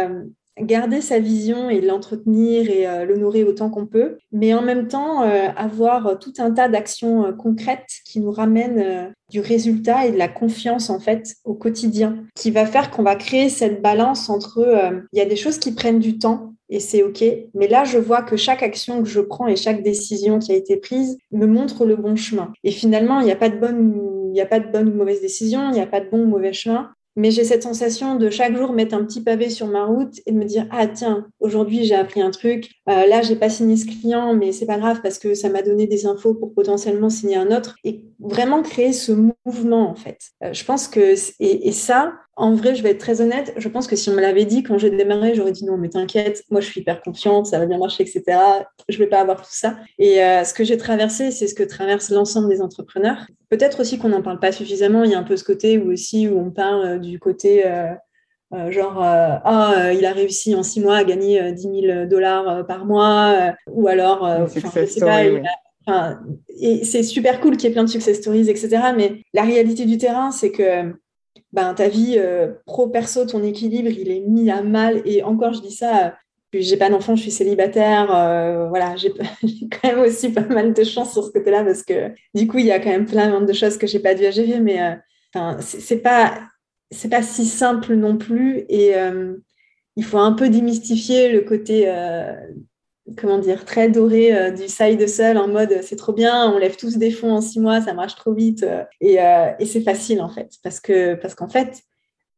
garder 0.62 1.00
sa 1.00 1.18
vision 1.18 1.70
et 1.70 1.80
l'entretenir 1.80 2.70
et 2.70 3.06
l'honorer 3.06 3.44
autant 3.44 3.70
qu'on 3.70 3.86
peut, 3.86 4.18
mais 4.32 4.54
en 4.54 4.62
même 4.62 4.88
temps 4.88 5.20
avoir 5.20 6.18
tout 6.18 6.32
un 6.38 6.50
tas 6.50 6.68
d'actions 6.68 7.32
concrètes 7.32 8.00
qui 8.04 8.20
nous 8.20 8.30
ramènent 8.30 9.14
du 9.30 9.40
résultat 9.40 10.06
et 10.06 10.12
de 10.12 10.16
la 10.16 10.28
confiance 10.28 10.90
en 10.90 11.00
fait 11.00 11.34
au 11.44 11.54
quotidien, 11.54 12.24
qui 12.34 12.50
va 12.50 12.66
faire 12.66 12.90
qu'on 12.90 13.02
va 13.02 13.16
créer 13.16 13.48
cette 13.48 13.82
balance 13.82 14.28
entre 14.28 15.04
il 15.12 15.18
y 15.18 15.22
a 15.22 15.26
des 15.26 15.36
choses 15.36 15.58
qui 15.58 15.72
prennent 15.72 16.00
du 16.00 16.18
temps 16.18 16.54
et 16.70 16.80
c'est 16.80 17.02
OK. 17.02 17.24
Mais 17.54 17.68
là, 17.68 17.84
je 17.84 17.98
vois 17.98 18.22
que 18.22 18.36
chaque 18.36 18.62
action 18.62 19.02
que 19.02 19.08
je 19.08 19.20
prends 19.20 19.46
et 19.46 19.56
chaque 19.56 19.82
décision 19.82 20.38
qui 20.38 20.52
a 20.52 20.54
été 20.54 20.76
prise 20.76 21.16
me 21.32 21.46
montre 21.46 21.86
le 21.86 21.96
bon 21.96 22.16
chemin. 22.16 22.52
Et 22.64 22.70
finalement, 22.70 23.20
il 23.20 23.26
n'y 23.26 23.32
a 23.32 23.36
pas 23.36 23.48
de 23.48 23.58
bonne, 23.58 24.28
il 24.28 24.32
n'y 24.32 24.40
a 24.40 24.46
pas 24.46 24.60
de 24.60 24.70
bonne 24.70 24.88
ou 24.88 24.94
mauvaise 24.94 25.20
décision, 25.20 25.70
il 25.70 25.72
n'y 25.72 25.80
a 25.80 25.86
pas 25.86 26.00
de 26.00 26.10
bon 26.10 26.22
ou 26.22 26.26
mauvais 26.26 26.52
chemin. 26.52 26.90
Mais 27.18 27.32
j'ai 27.32 27.42
cette 27.42 27.64
sensation 27.64 28.14
de 28.14 28.30
chaque 28.30 28.56
jour 28.56 28.72
mettre 28.72 28.94
un 28.94 29.04
petit 29.04 29.20
pavé 29.20 29.50
sur 29.50 29.66
ma 29.66 29.84
route 29.86 30.20
et 30.24 30.30
me 30.30 30.44
dire 30.44 30.68
ah 30.70 30.86
tiens 30.86 31.26
aujourd'hui 31.40 31.84
j'ai 31.84 31.96
appris 31.96 32.22
un 32.22 32.30
truc 32.30 32.70
euh, 32.88 33.06
là 33.06 33.22
j'ai 33.22 33.34
pas 33.34 33.50
signé 33.50 33.76
ce 33.76 33.86
client 33.86 34.34
mais 34.34 34.52
c'est 34.52 34.66
pas 34.66 34.78
grave 34.78 35.00
parce 35.02 35.18
que 35.18 35.34
ça 35.34 35.48
m'a 35.48 35.62
donné 35.62 35.88
des 35.88 36.06
infos 36.06 36.34
pour 36.34 36.54
potentiellement 36.54 37.10
signer 37.10 37.34
un 37.34 37.50
autre 37.50 37.74
et 37.82 38.04
vraiment 38.20 38.62
créer 38.62 38.92
ce 38.92 39.10
mouvement 39.10 39.90
en 39.90 39.96
fait. 39.96 40.18
Euh, 40.44 40.52
je 40.52 40.64
pense 40.64 40.86
que 40.86 41.14
et 41.40 41.72
ça 41.72 42.14
en 42.38 42.54
vrai, 42.54 42.76
je 42.76 42.84
vais 42.84 42.90
être 42.90 43.00
très 43.00 43.20
honnête, 43.20 43.52
je 43.56 43.68
pense 43.68 43.88
que 43.88 43.96
si 43.96 44.08
on 44.10 44.14
me 44.14 44.20
l'avait 44.20 44.44
dit 44.44 44.62
quand 44.62 44.78
j'ai 44.78 44.90
démarré, 44.90 45.34
j'aurais 45.34 45.50
dit 45.50 45.64
non, 45.64 45.76
mais 45.76 45.88
t'inquiète, 45.88 46.44
moi 46.50 46.60
je 46.60 46.66
suis 46.66 46.80
hyper 46.80 47.02
confiante, 47.02 47.46
ça 47.46 47.58
va 47.58 47.66
bien 47.66 47.78
marcher, 47.78 48.04
etc. 48.04 48.38
Je 48.88 48.96
vais 48.96 49.08
pas 49.08 49.20
avoir 49.20 49.42
tout 49.42 49.50
ça. 49.50 49.76
Et 49.98 50.22
euh, 50.22 50.44
ce 50.44 50.54
que 50.54 50.62
j'ai 50.62 50.76
traversé, 50.76 51.32
c'est 51.32 51.48
ce 51.48 51.54
que 51.54 51.64
traverse 51.64 52.10
l'ensemble 52.10 52.48
des 52.48 52.62
entrepreneurs. 52.62 53.26
Peut-être 53.50 53.80
aussi 53.80 53.98
qu'on 53.98 54.10
n'en 54.10 54.22
parle 54.22 54.38
pas 54.38 54.52
suffisamment. 54.52 55.02
Il 55.02 55.10
y 55.10 55.14
a 55.14 55.18
un 55.18 55.24
peu 55.24 55.36
ce 55.36 55.42
côté 55.42 55.78
où 55.78 55.90
aussi 55.90 56.28
où 56.28 56.38
on 56.38 56.50
parle 56.50 56.86
euh, 56.86 56.98
du 56.98 57.18
côté 57.18 57.66
euh, 57.66 57.92
genre 58.70 59.02
ah 59.02 59.92
il 59.92 60.06
a 60.06 60.12
réussi 60.12 60.54
en 60.54 60.62
six 60.62 60.80
mois 60.80 60.96
à 60.96 61.04
gagner 61.04 61.52
10 61.52 61.62
000 61.82 62.06
dollars 62.06 62.66
par 62.66 62.86
mois, 62.86 63.52
ou 63.70 63.88
alors 63.88 64.26
et 66.60 66.84
c'est 66.84 67.02
super 67.02 67.40
cool 67.40 67.56
qu'il 67.58 67.68
y 67.68 67.70
ait 67.70 67.74
plein 67.74 67.84
de 67.84 67.90
success 67.90 68.16
stories, 68.16 68.48
etc. 68.48 68.78
Mais 68.96 69.20
la 69.34 69.42
réalité 69.42 69.84
du 69.84 69.98
terrain, 69.98 70.30
c'est 70.30 70.50
que 70.50 70.94
ben, 71.52 71.74
ta 71.74 71.88
vie 71.88 72.16
euh, 72.18 72.52
pro-perso, 72.66 73.24
ton 73.24 73.42
équilibre, 73.42 73.88
il 73.90 74.10
est 74.10 74.20
mis 74.20 74.50
à 74.50 74.62
mal. 74.62 75.02
Et 75.04 75.22
encore, 75.22 75.54
je 75.54 75.60
dis 75.60 75.74
ça, 75.74 76.16
j'ai 76.52 76.76
pas 76.76 76.90
d'enfant, 76.90 77.16
je 77.16 77.22
suis 77.22 77.30
célibataire. 77.30 78.14
Euh, 78.14 78.68
voilà, 78.68 78.96
j'ai 78.96 79.12
quand 79.12 79.88
même 79.88 80.00
aussi 80.00 80.30
pas 80.30 80.42
mal 80.42 80.74
de 80.74 80.84
chance 80.84 81.12
sur 81.12 81.24
ce 81.24 81.30
côté-là 81.30 81.64
parce 81.64 81.82
que 81.82 82.12
du 82.34 82.46
coup, 82.46 82.58
il 82.58 82.66
y 82.66 82.72
a 82.72 82.80
quand 82.80 82.90
même 82.90 83.06
plein 83.06 83.40
de 83.40 83.52
choses 83.52 83.78
que 83.78 83.86
j'ai 83.86 84.00
pas 84.00 84.14
dû 84.14 84.26
à 84.26 84.30
gérer. 84.30 84.60
Mais 84.60 85.00
euh, 85.36 85.54
c'est 85.60 86.02
pas 86.02 86.38
c'est 86.90 87.10
pas 87.10 87.22
si 87.22 87.44
simple 87.44 87.94
non 87.94 88.16
plus 88.16 88.64
et 88.70 88.94
il 89.96 90.04
faut 90.04 90.16
un 90.16 90.32
peu 90.32 90.48
démystifier 90.48 91.30
le 91.30 91.42
côté 91.42 91.86
comment 93.16 93.38
dire, 93.38 93.64
très 93.64 93.88
doré 93.88 94.34
euh, 94.34 94.50
du 94.50 94.68
side 94.68 95.08
seul 95.08 95.38
en 95.38 95.48
mode 95.48 95.80
c'est 95.82 95.96
trop 95.96 96.12
bien, 96.12 96.50
on 96.52 96.58
lève 96.58 96.76
tous 96.76 96.96
des 96.98 97.10
fonds 97.10 97.32
en 97.32 97.40
six 97.40 97.60
mois, 97.60 97.80
ça 97.80 97.94
marche 97.94 98.14
trop 98.14 98.32
vite. 98.32 98.62
Euh, 98.62 98.84
euh, 99.02 99.52
et, 99.58 99.66
c'est 99.66 99.80
facile 99.80 100.20
en 100.20 100.28
fait, 100.28 100.50
parce 100.62 100.80
que 100.80 101.14
parce 101.14 101.34
qu'en 101.34 101.48
fait, 101.48 101.82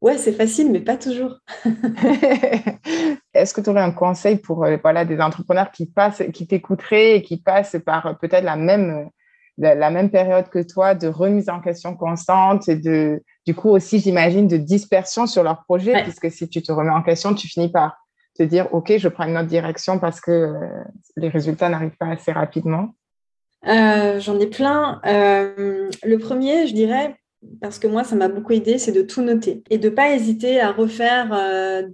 ouais, 0.01 0.17
c'est 0.17 0.31
facile, 0.31 0.71
mais 0.71 0.79
pas 0.79 0.97
toujours. 0.97 1.37
Est-ce 3.33 3.53
que 3.53 3.61
tu 3.61 3.69
aurais 3.69 3.81
un 3.81 3.91
conseil 3.91 4.37
pour 4.37 4.65
voilà, 4.81 5.05
des 5.05 5.19
entrepreneurs 5.19 5.71
qui 5.71 5.85
passent, 5.85 6.23
qui 6.33 6.47
t'écouteraient 6.47 7.17
et 7.17 7.21
qui 7.21 7.37
passent 7.37 7.77
par 7.85 8.17
peut-être 8.19 8.43
la 8.43 8.55
même, 8.55 9.09
la, 9.57 9.89
même 9.89 10.09
période 10.09 10.49
que 10.49 10.61
toi 10.61 10.95
de 10.95 11.07
remise 11.07 11.49
en 11.49 11.61
question 11.61 11.95
constante 11.95 12.67
et 12.67 12.75
de, 12.75 13.21
du 13.45 13.55
coup 13.55 13.69
aussi, 13.69 13.99
j'imagine, 13.99 14.47
de 14.47 14.57
dispersion 14.57 15.27
sur 15.27 15.43
leur 15.43 15.63
projet, 15.63 16.03
puisque 16.03 16.31
si 16.31 16.49
tu 16.49 16.61
te 16.61 16.71
remets 16.71 16.91
en 16.91 17.03
question, 17.03 17.33
tu 17.33 17.47
finis 17.47 17.71
par 17.71 18.00
te 18.37 18.43
dire, 18.43 18.67
OK, 18.73 18.93
je 18.97 19.07
prends 19.07 19.25
une 19.25 19.37
autre 19.37 19.47
direction 19.47 19.99
parce 19.99 20.21
que 20.21 20.31
euh, 20.31 20.83
les 21.17 21.29
résultats 21.29 21.69
n'arrivent 21.69 21.97
pas 21.99 22.07
assez 22.07 22.31
rapidement 22.31 22.95
euh, 23.67 24.19
J'en 24.19 24.39
ai 24.39 24.47
plein. 24.47 25.01
Euh, 25.05 25.89
le 26.03 26.17
premier, 26.17 26.67
je 26.67 26.73
dirais, 26.73 27.15
parce 27.59 27.79
que 27.79 27.87
moi, 27.87 28.03
ça 28.03 28.15
m'a 28.15 28.27
beaucoup 28.27 28.53
aidé, 28.53 28.77
c'est 28.77 28.91
de 28.91 29.01
tout 29.01 29.21
noter 29.21 29.63
et 29.69 29.77
de 29.77 29.89
pas 29.89 30.11
hésiter 30.13 30.59
à 30.61 30.71
refaire 30.71 31.35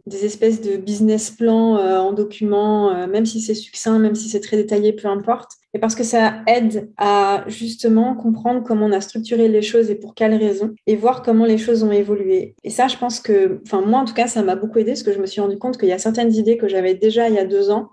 des 0.06 0.26
espèces 0.26 0.60
de 0.60 0.76
business 0.76 1.32
plans 1.32 1.78
en 1.78 2.12
document, 2.12 3.08
même 3.08 3.26
si 3.26 3.40
c'est 3.40 3.54
succinct, 3.54 3.98
même 3.98 4.14
si 4.14 4.28
c'est 4.28 4.42
très 4.42 4.58
détaillé, 4.58 4.92
peu 4.92 5.08
importe. 5.08 5.52
Et 5.78 5.80
parce 5.80 5.94
que 5.94 6.04
ça 6.04 6.42
aide 6.48 6.90
à 6.98 7.44
justement 7.46 8.16
comprendre 8.16 8.64
comment 8.64 8.88
on 8.88 8.92
a 8.92 9.00
structuré 9.00 9.48
les 9.48 9.62
choses 9.62 9.92
et 9.92 9.96
pour 9.96 10.16
quelles 10.16 10.34
raisons, 10.34 10.74
et 10.88 10.96
voir 10.96 11.22
comment 11.22 11.46
les 11.46 11.60
choses 11.60 11.84
ont 11.84 11.92
évolué. 11.92 12.56
Et 12.64 12.72
ça, 12.72 12.88
je 12.88 12.98
pense 12.98 13.20
que, 13.20 13.62
enfin 13.64 13.82
moi 13.82 14.00
en 14.00 14.06
tout 14.06 14.16
cas, 14.16 14.26
ça 14.26 14.42
m'a 14.42 14.56
beaucoup 14.56 14.80
aidé 14.80 14.94
parce 14.94 15.04
que 15.04 15.14
je 15.14 15.20
me 15.20 15.28
suis 15.28 15.40
rendu 15.40 15.60
compte 15.60 15.78
qu'il 15.78 15.88
y 15.88 15.92
a 15.92 16.00
certaines 16.00 16.34
idées 16.34 16.58
que 16.58 16.68
j'avais 16.68 16.96
déjà 16.96 17.30
il 17.30 17.36
y 17.36 17.38
a 17.38 17.46
deux 17.46 17.70
ans 17.70 17.90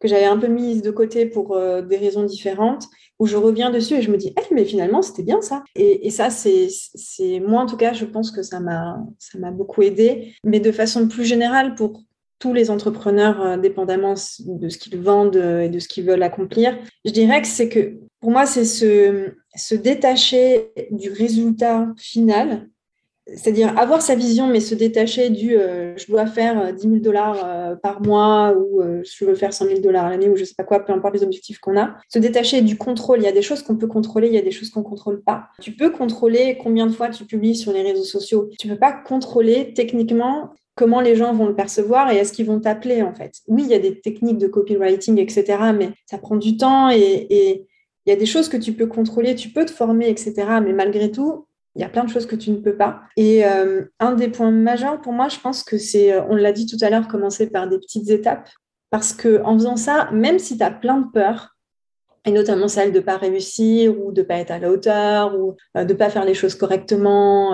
que 0.00 0.08
j'avais 0.08 0.24
un 0.24 0.36
peu 0.36 0.48
mise 0.48 0.82
de 0.82 0.90
côté 0.90 1.26
pour 1.26 1.56
des 1.56 1.96
raisons 1.96 2.24
différentes, 2.24 2.88
où 3.20 3.26
je 3.26 3.36
reviens 3.36 3.70
dessus 3.70 3.94
et 3.94 4.02
je 4.02 4.10
me 4.10 4.16
dis, 4.16 4.34
mais 4.50 4.64
finalement, 4.64 5.00
c'était 5.00 5.22
bien 5.22 5.40
ça. 5.40 5.62
Et, 5.76 6.10
ça, 6.10 6.28
c'est 6.28 7.38
moi, 7.38 7.62
en 7.62 7.66
tout 7.66 7.76
cas, 7.76 7.92
je 7.92 8.04
pense 8.04 8.32
que 8.32 8.42
ça 8.42 8.58
m'a 8.58 9.50
beaucoup 9.52 9.82
aidé. 9.82 10.34
Mais 10.42 10.58
de 10.58 10.72
façon 10.72 11.06
plus 11.06 11.24
générale, 11.24 11.76
pour 11.76 12.02
tous 12.42 12.52
les 12.52 12.72
entrepreneurs, 12.72 13.40
euh, 13.40 13.56
dépendamment 13.56 14.14
de 14.40 14.68
ce 14.68 14.76
qu'ils 14.76 14.98
vendent 14.98 15.36
euh, 15.36 15.60
et 15.60 15.68
de 15.68 15.78
ce 15.78 15.86
qu'ils 15.86 16.04
veulent 16.04 16.24
accomplir, 16.24 16.76
je 17.04 17.12
dirais 17.12 17.40
que 17.40 17.46
c'est 17.46 17.68
que, 17.68 18.00
pour 18.18 18.32
moi, 18.32 18.46
c'est 18.46 18.64
se, 18.64 19.32
se 19.54 19.76
détacher 19.76 20.72
du 20.90 21.10
résultat 21.10 21.86
final 21.96 22.68
c'est-à-dire 23.28 23.78
avoir 23.78 24.02
sa 24.02 24.16
vision, 24.16 24.48
mais 24.48 24.58
se 24.58 24.74
détacher 24.74 25.30
du 25.30 25.56
euh, 25.56 25.96
je 25.96 26.08
dois 26.08 26.26
faire 26.26 26.74
10 26.74 26.82
000 26.82 26.94
dollars 26.96 27.78
par 27.80 28.02
mois 28.02 28.52
ou 28.52 28.82
je 28.82 29.24
veux 29.24 29.36
faire 29.36 29.52
100 29.52 29.66
000 29.66 29.80
dollars 29.80 30.10
l'année 30.10 30.28
ou 30.28 30.34
je 30.34 30.42
sais 30.42 30.56
pas 30.56 30.64
quoi, 30.64 30.84
peu 30.84 30.92
importe 30.92 31.14
les 31.14 31.22
objectifs 31.22 31.60
qu'on 31.60 31.78
a. 31.78 31.94
Se 32.08 32.18
détacher 32.18 32.62
du 32.62 32.76
contrôle. 32.76 33.20
Il 33.20 33.24
y 33.24 33.28
a 33.28 33.32
des 33.32 33.40
choses 33.40 33.62
qu'on 33.62 33.76
peut 33.76 33.86
contrôler, 33.86 34.26
il 34.26 34.34
y 34.34 34.38
a 34.38 34.42
des 34.42 34.50
choses 34.50 34.70
qu'on 34.70 34.82
contrôle 34.82 35.22
pas. 35.22 35.44
Tu 35.60 35.70
peux 35.70 35.90
contrôler 35.90 36.58
combien 36.60 36.88
de 36.88 36.92
fois 36.92 37.10
tu 37.10 37.24
publies 37.24 37.54
sur 37.54 37.72
les 37.72 37.82
réseaux 37.82 38.02
sociaux. 38.02 38.50
Tu 38.58 38.66
peux 38.66 38.78
pas 38.78 38.92
contrôler 38.92 39.72
techniquement 39.72 40.50
comment 40.74 41.00
les 41.00 41.16
gens 41.16 41.32
vont 41.34 41.46
le 41.46 41.54
percevoir 41.54 42.10
et 42.10 42.16
est-ce 42.16 42.32
qu'ils 42.32 42.46
vont 42.46 42.60
t'appeler 42.60 43.02
en 43.02 43.14
fait. 43.14 43.40
Oui, 43.46 43.62
il 43.64 43.70
y 43.70 43.74
a 43.74 43.78
des 43.78 44.00
techniques 44.00 44.38
de 44.38 44.46
copywriting, 44.46 45.18
etc., 45.18 45.58
mais 45.74 45.90
ça 46.06 46.18
prend 46.18 46.36
du 46.36 46.56
temps 46.56 46.90
et, 46.90 47.66
il 48.04 48.10
y 48.10 48.12
a 48.12 48.16
des 48.16 48.26
choses 48.26 48.48
que 48.48 48.56
tu 48.56 48.72
peux 48.72 48.86
contrôler, 48.86 49.36
tu 49.36 49.50
peux 49.50 49.64
te 49.64 49.70
former, 49.70 50.08
etc., 50.08 50.34
mais 50.60 50.72
malgré 50.72 51.12
tout, 51.12 51.46
il 51.76 51.82
y 51.82 51.84
a 51.84 51.88
plein 51.88 52.02
de 52.02 52.10
choses 52.10 52.26
que 52.26 52.34
tu 52.34 52.50
ne 52.50 52.56
peux 52.56 52.76
pas. 52.76 53.02
Et 53.16 53.46
euh, 53.46 53.84
un 54.00 54.14
des 54.14 54.26
points 54.26 54.50
majeurs 54.50 55.00
pour 55.00 55.12
moi, 55.12 55.28
je 55.28 55.38
pense 55.38 55.62
que 55.62 55.78
c'est, 55.78 56.12
euh, 56.12 56.22
on 56.28 56.34
l'a 56.34 56.50
dit 56.50 56.66
tout 56.66 56.78
à 56.80 56.90
l'heure, 56.90 57.06
commencer 57.06 57.48
par 57.48 57.68
des 57.68 57.78
petites 57.78 58.10
étapes. 58.10 58.48
Parce 58.90 59.12
qu'en 59.12 59.54
faisant 59.54 59.76
ça, 59.76 60.10
même 60.10 60.40
si 60.40 60.58
tu 60.58 60.64
as 60.64 60.72
plein 60.72 60.98
de 60.98 61.06
peurs, 61.12 61.56
et 62.24 62.30
notamment 62.30 62.68
celle 62.68 62.92
de 62.92 62.98
ne 62.98 63.04
pas 63.04 63.16
réussir 63.16 63.98
ou 63.98 64.12
de 64.12 64.20
ne 64.20 64.26
pas 64.26 64.36
être 64.36 64.50
à 64.50 64.58
la 64.58 64.70
hauteur 64.70 65.38
ou 65.38 65.56
euh, 65.76 65.84
de 65.84 65.92
ne 65.92 65.98
pas 65.98 66.10
faire 66.10 66.24
les 66.24 66.34
choses 66.34 66.54
correctement, 66.54 67.52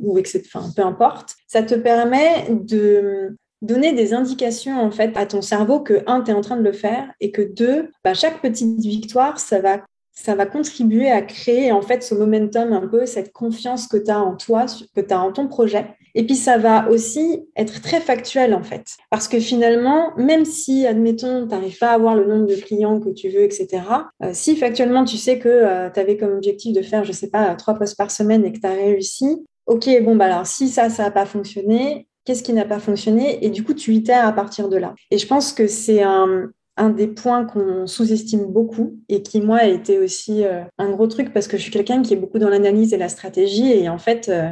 ou 0.00 0.18
etc., 0.18 0.42
enfin, 0.46 0.70
peu 0.74 0.82
importe, 0.82 1.36
ça 1.46 1.62
te 1.62 1.74
permet 1.74 2.46
de 2.50 3.36
donner 3.60 3.92
des 3.92 4.12
indications 4.12 4.80
en 4.80 4.90
fait 4.90 5.16
à 5.16 5.24
ton 5.24 5.40
cerveau 5.40 5.80
que 5.80 6.02
un, 6.06 6.22
tu 6.22 6.32
es 6.32 6.34
en 6.34 6.40
train 6.40 6.56
de 6.56 6.62
le 6.62 6.72
faire 6.72 7.08
et 7.20 7.30
que 7.30 7.42
deux, 7.42 7.90
bah, 8.04 8.12
chaque 8.14 8.42
petite 8.42 8.80
victoire, 8.80 9.38
ça 9.38 9.60
va 9.60 9.78
ça 10.14 10.34
va 10.34 10.46
contribuer 10.46 11.10
à 11.10 11.22
créer 11.22 11.72
en 11.72 11.82
fait 11.82 12.02
ce 12.02 12.14
momentum 12.14 12.72
un 12.72 12.86
peu, 12.86 13.06
cette 13.06 13.32
confiance 13.32 13.88
que 13.88 13.96
tu 13.96 14.10
as 14.10 14.20
en 14.20 14.36
toi, 14.36 14.66
que 14.94 15.00
tu 15.00 15.12
as 15.14 15.20
en 15.20 15.32
ton 15.32 15.48
projet. 15.48 15.96
Et 16.14 16.24
puis 16.24 16.36
ça 16.36 16.58
va 16.58 16.88
aussi 16.90 17.42
être 17.56 17.80
très 17.80 18.00
factuel 18.00 18.54
en 18.54 18.62
fait. 18.62 18.96
Parce 19.10 19.28
que 19.28 19.40
finalement, 19.40 20.12
même 20.16 20.44
si, 20.44 20.86
admettons, 20.86 21.42
tu 21.42 21.48
n'arrives 21.48 21.78
pas 21.78 21.90
à 21.90 21.94
avoir 21.94 22.14
le 22.14 22.26
nombre 22.26 22.46
de 22.46 22.54
clients 22.54 23.00
que 23.00 23.10
tu 23.10 23.28
veux, 23.28 23.42
etc., 23.42 23.82
euh, 24.22 24.30
si 24.32 24.56
factuellement 24.56 25.04
tu 25.04 25.16
sais 25.16 25.38
que 25.38 25.48
euh, 25.48 25.90
tu 25.90 26.00
avais 26.00 26.16
comme 26.16 26.32
objectif 26.32 26.74
de 26.74 26.82
faire, 26.82 27.04
je 27.04 27.12
sais 27.12 27.30
pas, 27.30 27.54
trois 27.54 27.74
postes 27.74 27.96
par 27.96 28.10
semaine 28.10 28.44
et 28.44 28.52
que 28.52 28.60
tu 28.60 28.66
as 28.66 28.72
réussi, 28.72 29.44
ok, 29.66 29.88
bon, 30.02 30.16
bah 30.16 30.26
alors 30.26 30.46
si 30.46 30.68
ça, 30.68 30.90
ça 30.90 31.04
n'a 31.04 31.10
pas 31.10 31.26
fonctionné, 31.26 32.06
qu'est-ce 32.24 32.42
qui 32.42 32.52
n'a 32.52 32.64
pas 32.64 32.78
fonctionné? 32.78 33.44
Et 33.44 33.50
du 33.50 33.64
coup, 33.64 33.74
tu 33.74 33.94
itères 33.94 34.26
à 34.26 34.32
partir 34.32 34.68
de 34.68 34.76
là. 34.76 34.94
Et 35.10 35.18
je 35.18 35.26
pense 35.26 35.52
que 35.52 35.66
c'est 35.66 36.02
un, 36.02 36.50
des 36.96 37.06
points 37.06 37.44
qu'on 37.44 37.86
sous-estime 37.86 38.46
beaucoup 38.46 38.98
et 39.08 39.22
qui, 39.22 39.40
moi, 39.40 39.58
a 39.58 39.66
été 39.66 39.98
aussi 39.98 40.44
euh, 40.44 40.62
un 40.78 40.90
gros 40.90 41.06
truc 41.06 41.32
parce 41.32 41.46
que 41.46 41.56
je 41.56 41.62
suis 41.62 41.70
quelqu'un 41.70 42.02
qui 42.02 42.14
est 42.14 42.16
beaucoup 42.16 42.38
dans 42.38 42.48
l'analyse 42.48 42.92
et 42.92 42.98
la 42.98 43.08
stratégie. 43.08 43.70
Et 43.72 43.88
en 43.88 43.98
fait, 43.98 44.28
euh, 44.28 44.50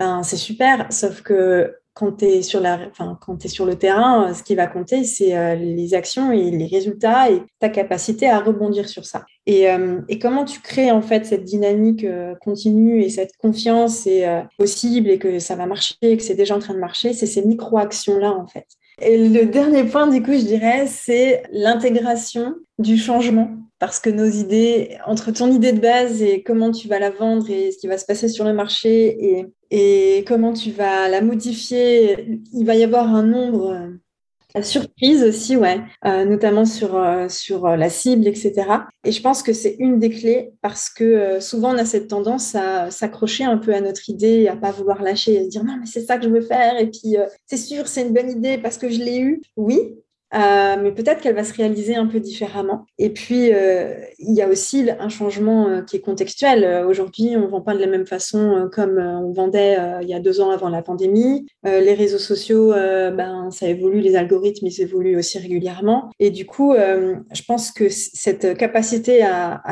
ben, 0.00 0.22
c'est 0.24 0.36
super, 0.36 0.92
sauf 0.92 1.22
que 1.22 1.76
quand 1.94 2.12
tu 2.12 2.24
es, 2.24 2.42
sur 2.42 2.60
le 2.60 3.74
terrain, 3.74 4.30
euh, 4.30 4.34
ce 4.34 4.42
qui 4.42 4.54
va 4.54 4.66
compter, 4.66 5.04
c'est 5.04 5.56
les 5.56 5.94
actions 5.94 6.32
et 6.32 6.50
les 6.50 6.66
résultats 6.66 7.30
et 7.30 7.42
ta 7.58 7.68
capacité 7.68 8.28
à 8.28 8.40
rebondir 8.40 8.88
sur 8.88 9.04
ça. 9.04 9.24
Et, 9.46 9.66
et 10.08 10.18
comment 10.18 10.44
tu 10.44 10.60
crées 10.60 10.90
en 10.90 11.02
fait 11.02 11.26
cette 11.26 11.44
dynamique 11.44 12.06
continue 12.40 13.02
et 13.02 13.10
cette 13.10 13.36
confiance 13.36 14.08
possible 14.56 15.10
et 15.10 15.18
que 15.18 15.38
ça 15.38 15.56
va 15.56 15.66
marcher, 15.66 15.96
et 16.02 16.16
que 16.16 16.22
c'est 16.22 16.34
déjà 16.34 16.56
en 16.56 16.60
train 16.60 16.74
de 16.74 16.78
marcher, 16.78 17.12
c'est 17.12 17.26
ces 17.26 17.44
micro-actions-là 17.44 18.32
en 18.32 18.46
fait. 18.46 18.66
Et 19.00 19.28
le 19.28 19.46
dernier 19.46 19.84
point, 19.84 20.06
du 20.06 20.22
coup, 20.22 20.32
je 20.32 20.44
dirais, 20.44 20.86
c'est 20.86 21.42
l'intégration 21.52 22.54
du 22.78 22.98
changement. 22.98 23.50
Parce 23.78 23.98
que 23.98 24.10
nos 24.10 24.26
idées, 24.26 24.98
entre 25.06 25.30
ton 25.30 25.50
idée 25.50 25.72
de 25.72 25.80
base 25.80 26.20
et 26.20 26.42
comment 26.42 26.70
tu 26.70 26.86
vas 26.86 26.98
la 26.98 27.10
vendre 27.10 27.48
et 27.48 27.72
ce 27.72 27.78
qui 27.78 27.86
va 27.86 27.96
se 27.96 28.04
passer 28.04 28.28
sur 28.28 28.44
le 28.44 28.52
marché 28.52 29.16
et, 29.24 29.46
et 29.70 30.24
comment 30.24 30.52
tu 30.52 30.70
vas 30.70 31.08
la 31.08 31.22
modifier, 31.22 32.40
il 32.52 32.66
va 32.66 32.74
y 32.74 32.84
avoir 32.84 33.14
un 33.14 33.22
nombre 33.22 33.88
surprise 34.62 35.22
aussi, 35.22 35.56
ouais, 35.56 35.80
euh, 36.04 36.24
notamment 36.24 36.64
sur, 36.64 36.96
euh, 36.96 37.28
sur 37.28 37.66
euh, 37.66 37.76
la 37.76 37.88
cible, 37.88 38.26
etc. 38.26 38.52
Et 39.04 39.12
je 39.12 39.22
pense 39.22 39.42
que 39.42 39.52
c'est 39.52 39.76
une 39.78 39.98
des 39.98 40.10
clés 40.10 40.52
parce 40.62 40.90
que 40.90 41.40
souvent 41.40 41.74
on 41.74 41.78
a 41.78 41.84
cette 41.84 42.08
tendance 42.08 42.54
à 42.54 42.90
s'accrocher 42.90 43.44
un 43.44 43.58
peu 43.58 43.74
à 43.74 43.80
notre 43.80 44.08
idée, 44.10 44.48
à 44.48 44.56
pas 44.56 44.72
vouloir 44.72 45.02
lâcher, 45.02 45.34
et 45.34 45.44
se 45.44 45.48
dire 45.48 45.64
non 45.64 45.76
mais 45.78 45.86
c'est 45.86 46.02
ça 46.02 46.18
que 46.18 46.24
je 46.24 46.28
veux 46.28 46.40
faire 46.40 46.78
et 46.78 46.90
puis 46.90 47.16
c'est 47.46 47.56
sûr 47.56 47.86
c'est 47.86 48.02
une 48.02 48.12
bonne 48.12 48.30
idée 48.30 48.58
parce 48.58 48.76
que 48.76 48.88
je 48.90 48.98
l'ai 48.98 49.18
eu. 49.20 49.40
Oui, 49.56 49.96
euh, 50.34 50.76
mais 50.80 50.92
peut-être 50.92 51.20
qu'elle 51.20 51.34
va 51.34 51.44
se 51.44 51.54
réaliser 51.54 51.96
un 51.96 52.06
peu 52.06 52.20
différemment. 52.20 52.86
Et 52.98 53.10
puis, 53.10 53.52
euh, 53.52 53.94
il 54.18 54.34
y 54.34 54.42
a 54.42 54.48
aussi 54.48 54.88
un 54.98 55.08
changement 55.08 55.68
euh, 55.68 55.82
qui 55.82 55.96
est 55.96 56.00
contextuel. 56.00 56.84
Aujourd'hui, 56.86 57.36
on 57.36 57.42
ne 57.42 57.46
vend 57.46 57.60
pas 57.60 57.74
de 57.74 57.80
la 57.80 57.86
même 57.86 58.06
façon 58.06 58.68
comme 58.72 58.98
on 58.98 59.32
vendait 59.32 59.76
il 60.02 60.08
y 60.08 60.14
a 60.14 60.20
deux 60.20 60.40
ans 60.40 60.50
avant 60.50 60.68
la 60.68 60.82
pandémie. 60.82 61.46
les 61.64 61.94
réseaux 61.94 62.18
sociaux, 62.18 62.70
ben, 62.70 63.50
ça 63.50 63.68
évolue, 63.68 64.00
les 64.00 64.16
algorithmes, 64.16 64.66
ils 64.66 64.80
évoluent 64.80 65.16
aussi 65.16 65.38
régulièrement. 65.38 66.10
Et 66.18 66.30
du 66.30 66.46
coup, 66.46 66.74
je 66.74 67.42
pense 67.46 67.72
que 67.72 67.88
cette 67.88 68.56
capacité 68.56 69.22
à, 69.22 69.62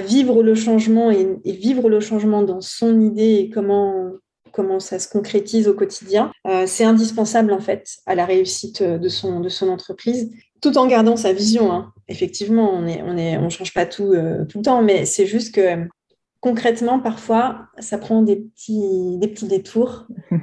vivre 0.00 0.42
le 0.42 0.54
changement 0.54 1.10
et, 1.10 1.26
vivre 1.44 1.88
le 1.88 2.00
changement 2.00 2.42
dans 2.42 2.60
son 2.60 3.00
idée 3.00 3.36
et 3.36 3.50
comment 3.50 4.12
comment 4.52 4.80
ça 4.80 4.98
se 4.98 5.08
concrétise 5.08 5.68
au 5.68 5.74
quotidien. 5.74 6.32
Euh, 6.46 6.64
c'est 6.66 6.84
indispensable 6.84 7.52
en 7.52 7.60
fait 7.60 7.86
à 8.06 8.14
la 8.14 8.24
réussite 8.24 8.82
de 8.82 9.08
son, 9.08 9.40
de 9.40 9.48
son 9.48 9.68
entreprise, 9.68 10.30
tout 10.60 10.76
en 10.78 10.86
gardant 10.86 11.16
sa 11.16 11.32
vision. 11.32 11.72
Hein. 11.72 11.92
Effectivement, 12.08 12.72
on 12.72 12.82
ne 12.82 12.92
on 13.04 13.16
est, 13.16 13.36
on 13.38 13.48
change 13.50 13.72
pas 13.72 13.86
tout 13.86 14.12
euh, 14.12 14.44
tout 14.44 14.58
le 14.58 14.64
temps, 14.64 14.82
mais 14.82 15.04
c'est 15.04 15.26
juste 15.26 15.54
que 15.54 15.86
concrètement, 16.40 17.00
parfois, 17.00 17.66
ça 17.80 17.98
prend 17.98 18.22
des 18.22 18.36
petits, 18.36 19.18
des 19.18 19.28
petits 19.28 19.46
détours 19.46 20.06
euh, 20.32 20.36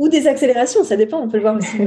ou 0.00 0.08
des 0.08 0.26
accélérations, 0.26 0.82
ça 0.82 0.96
dépend, 0.96 1.20
on 1.20 1.28
peut 1.28 1.36
le 1.36 1.42
voir 1.42 1.56
aussi 1.56 1.78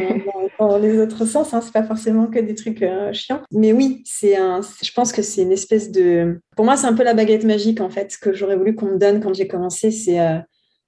dans, 0.57 0.77
les 0.77 0.97
autres 0.97 1.25
sens, 1.25 1.53
hein, 1.53 1.59
c'est 1.61 1.73
pas 1.73 1.83
forcément 1.83 2.27
que 2.27 2.39
des 2.39 2.55
trucs 2.55 2.85
chiants. 3.11 3.41
Mais 3.51 3.73
oui, 3.73 4.01
c'est 4.05 4.37
un, 4.37 4.61
je 4.61 4.91
pense 4.93 5.11
que 5.11 5.21
c'est 5.21 5.41
une 5.41 5.51
espèce 5.51 5.91
de... 5.91 6.39
Pour 6.55 6.63
moi, 6.63 6.77
c'est 6.77 6.87
un 6.87 6.93
peu 6.93 7.03
la 7.03 7.13
baguette 7.13 7.43
magique, 7.43 7.81
en 7.81 7.89
fait, 7.89 8.17
que 8.21 8.31
j'aurais 8.31 8.55
voulu 8.55 8.75
qu'on 8.75 8.93
me 8.93 8.97
donne 8.97 9.19
quand 9.19 9.33
j'ai 9.33 9.47
commencé, 9.49 9.91
c'est 9.91 10.19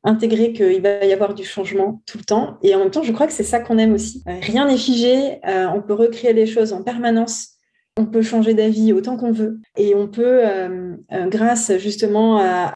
intégrer 0.03 0.51
qu'il 0.53 0.81
va 0.81 1.05
y 1.05 1.13
avoir 1.13 1.33
du 1.33 1.43
changement 1.43 2.01
tout 2.05 2.17
le 2.17 2.23
temps. 2.23 2.57
Et 2.63 2.73
en 2.73 2.79
même 2.79 2.91
temps, 2.91 3.03
je 3.03 3.11
crois 3.11 3.27
que 3.27 3.33
c'est 3.33 3.43
ça 3.43 3.59
qu'on 3.59 3.77
aime 3.77 3.93
aussi. 3.93 4.23
Euh, 4.27 4.37
rien 4.41 4.67
n'est 4.67 4.77
figé, 4.77 5.39
euh, 5.47 5.67
on 5.73 5.81
peut 5.81 5.93
recréer 5.93 6.33
les 6.33 6.47
choses 6.47 6.73
en 6.73 6.83
permanence. 6.83 7.49
On 7.97 8.05
peut 8.05 8.21
changer 8.21 8.53
d'avis 8.53 8.93
autant 8.93 9.17
qu'on 9.17 9.31
veut. 9.31 9.59
Et 9.77 9.93
on 9.95 10.07
peut, 10.07 10.41
euh, 10.43 10.95
grâce 11.27 11.77
justement 11.77 12.39
à, 12.39 12.73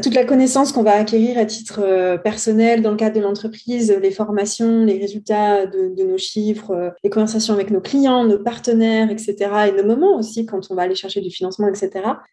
toute 0.00 0.14
la 0.14 0.24
connaissance 0.24 0.70
qu'on 0.70 0.84
va 0.84 0.92
acquérir 0.92 1.36
à 1.36 1.44
titre 1.44 2.16
personnel 2.22 2.80
dans 2.80 2.92
le 2.92 2.96
cadre 2.96 3.16
de 3.16 3.20
l'entreprise, 3.20 3.90
les 4.00 4.12
formations, 4.12 4.84
les 4.84 4.98
résultats 4.98 5.66
de, 5.66 5.92
de, 5.96 6.04
nos 6.04 6.18
chiffres, 6.18 6.94
les 7.02 7.10
conversations 7.10 7.54
avec 7.54 7.72
nos 7.72 7.80
clients, 7.80 8.24
nos 8.24 8.38
partenaires, 8.38 9.10
etc. 9.10 9.34
Et 9.66 9.72
nos 9.72 9.84
moments 9.84 10.16
aussi 10.16 10.46
quand 10.46 10.70
on 10.70 10.76
va 10.76 10.82
aller 10.82 10.94
chercher 10.94 11.20
du 11.20 11.30
financement, 11.30 11.66
etc. 11.66 11.90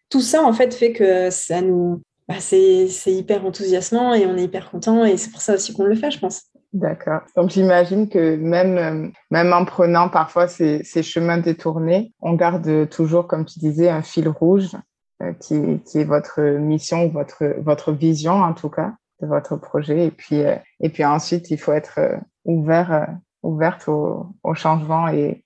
Tout 0.08 0.20
ça, 0.20 0.44
en 0.44 0.52
fait, 0.52 0.72
fait 0.72 0.92
que 0.92 1.30
ça 1.30 1.60
nous, 1.60 2.00
bah, 2.28 2.40
c'est 2.40 2.88
hyper 3.06 3.46
enthousiasmant 3.46 4.12
et 4.12 4.26
on 4.26 4.36
est 4.36 4.44
hyper 4.44 4.70
content 4.70 5.04
et 5.04 5.16
c'est 5.16 5.30
pour 5.30 5.40
ça 5.40 5.54
aussi 5.54 5.72
qu'on 5.72 5.84
le 5.84 5.94
fait, 5.94 6.10
je 6.10 6.18
pense. 6.18 6.42
D'accord. 6.74 7.22
Donc 7.34 7.48
j'imagine 7.48 8.10
que 8.10 8.36
même, 8.36 8.76
euh, 8.76 9.08
même 9.30 9.52
en 9.54 9.64
prenant 9.64 10.10
parfois 10.10 10.46
ces, 10.46 10.82
chemins 11.02 11.38
détournés, 11.38 12.12
on 12.20 12.34
garde 12.34 12.90
toujours, 12.90 13.26
comme 13.26 13.46
tu 13.46 13.58
disais, 13.58 13.88
un 13.88 14.02
fil 14.02 14.28
rouge 14.28 14.76
euh, 15.22 15.32
qui, 15.32 15.54
est 15.54 16.04
votre 16.04 16.42
mission, 16.42 17.08
votre, 17.08 17.44
votre 17.62 17.92
vision 17.92 18.34
en 18.34 18.52
tout 18.52 18.68
cas 18.68 18.92
de 19.22 19.26
votre 19.26 19.56
projet. 19.56 20.04
Et 20.04 20.10
puis, 20.10 20.44
euh, 20.44 20.56
et 20.80 20.90
puis 20.90 21.06
ensuite, 21.06 21.50
il 21.50 21.58
faut 21.58 21.72
être 21.72 21.98
ouvert, 22.44 23.08
ouverte 23.42 23.88
au, 23.88 24.26
au 24.42 24.52
changement 24.52 25.08
et, 25.08 25.42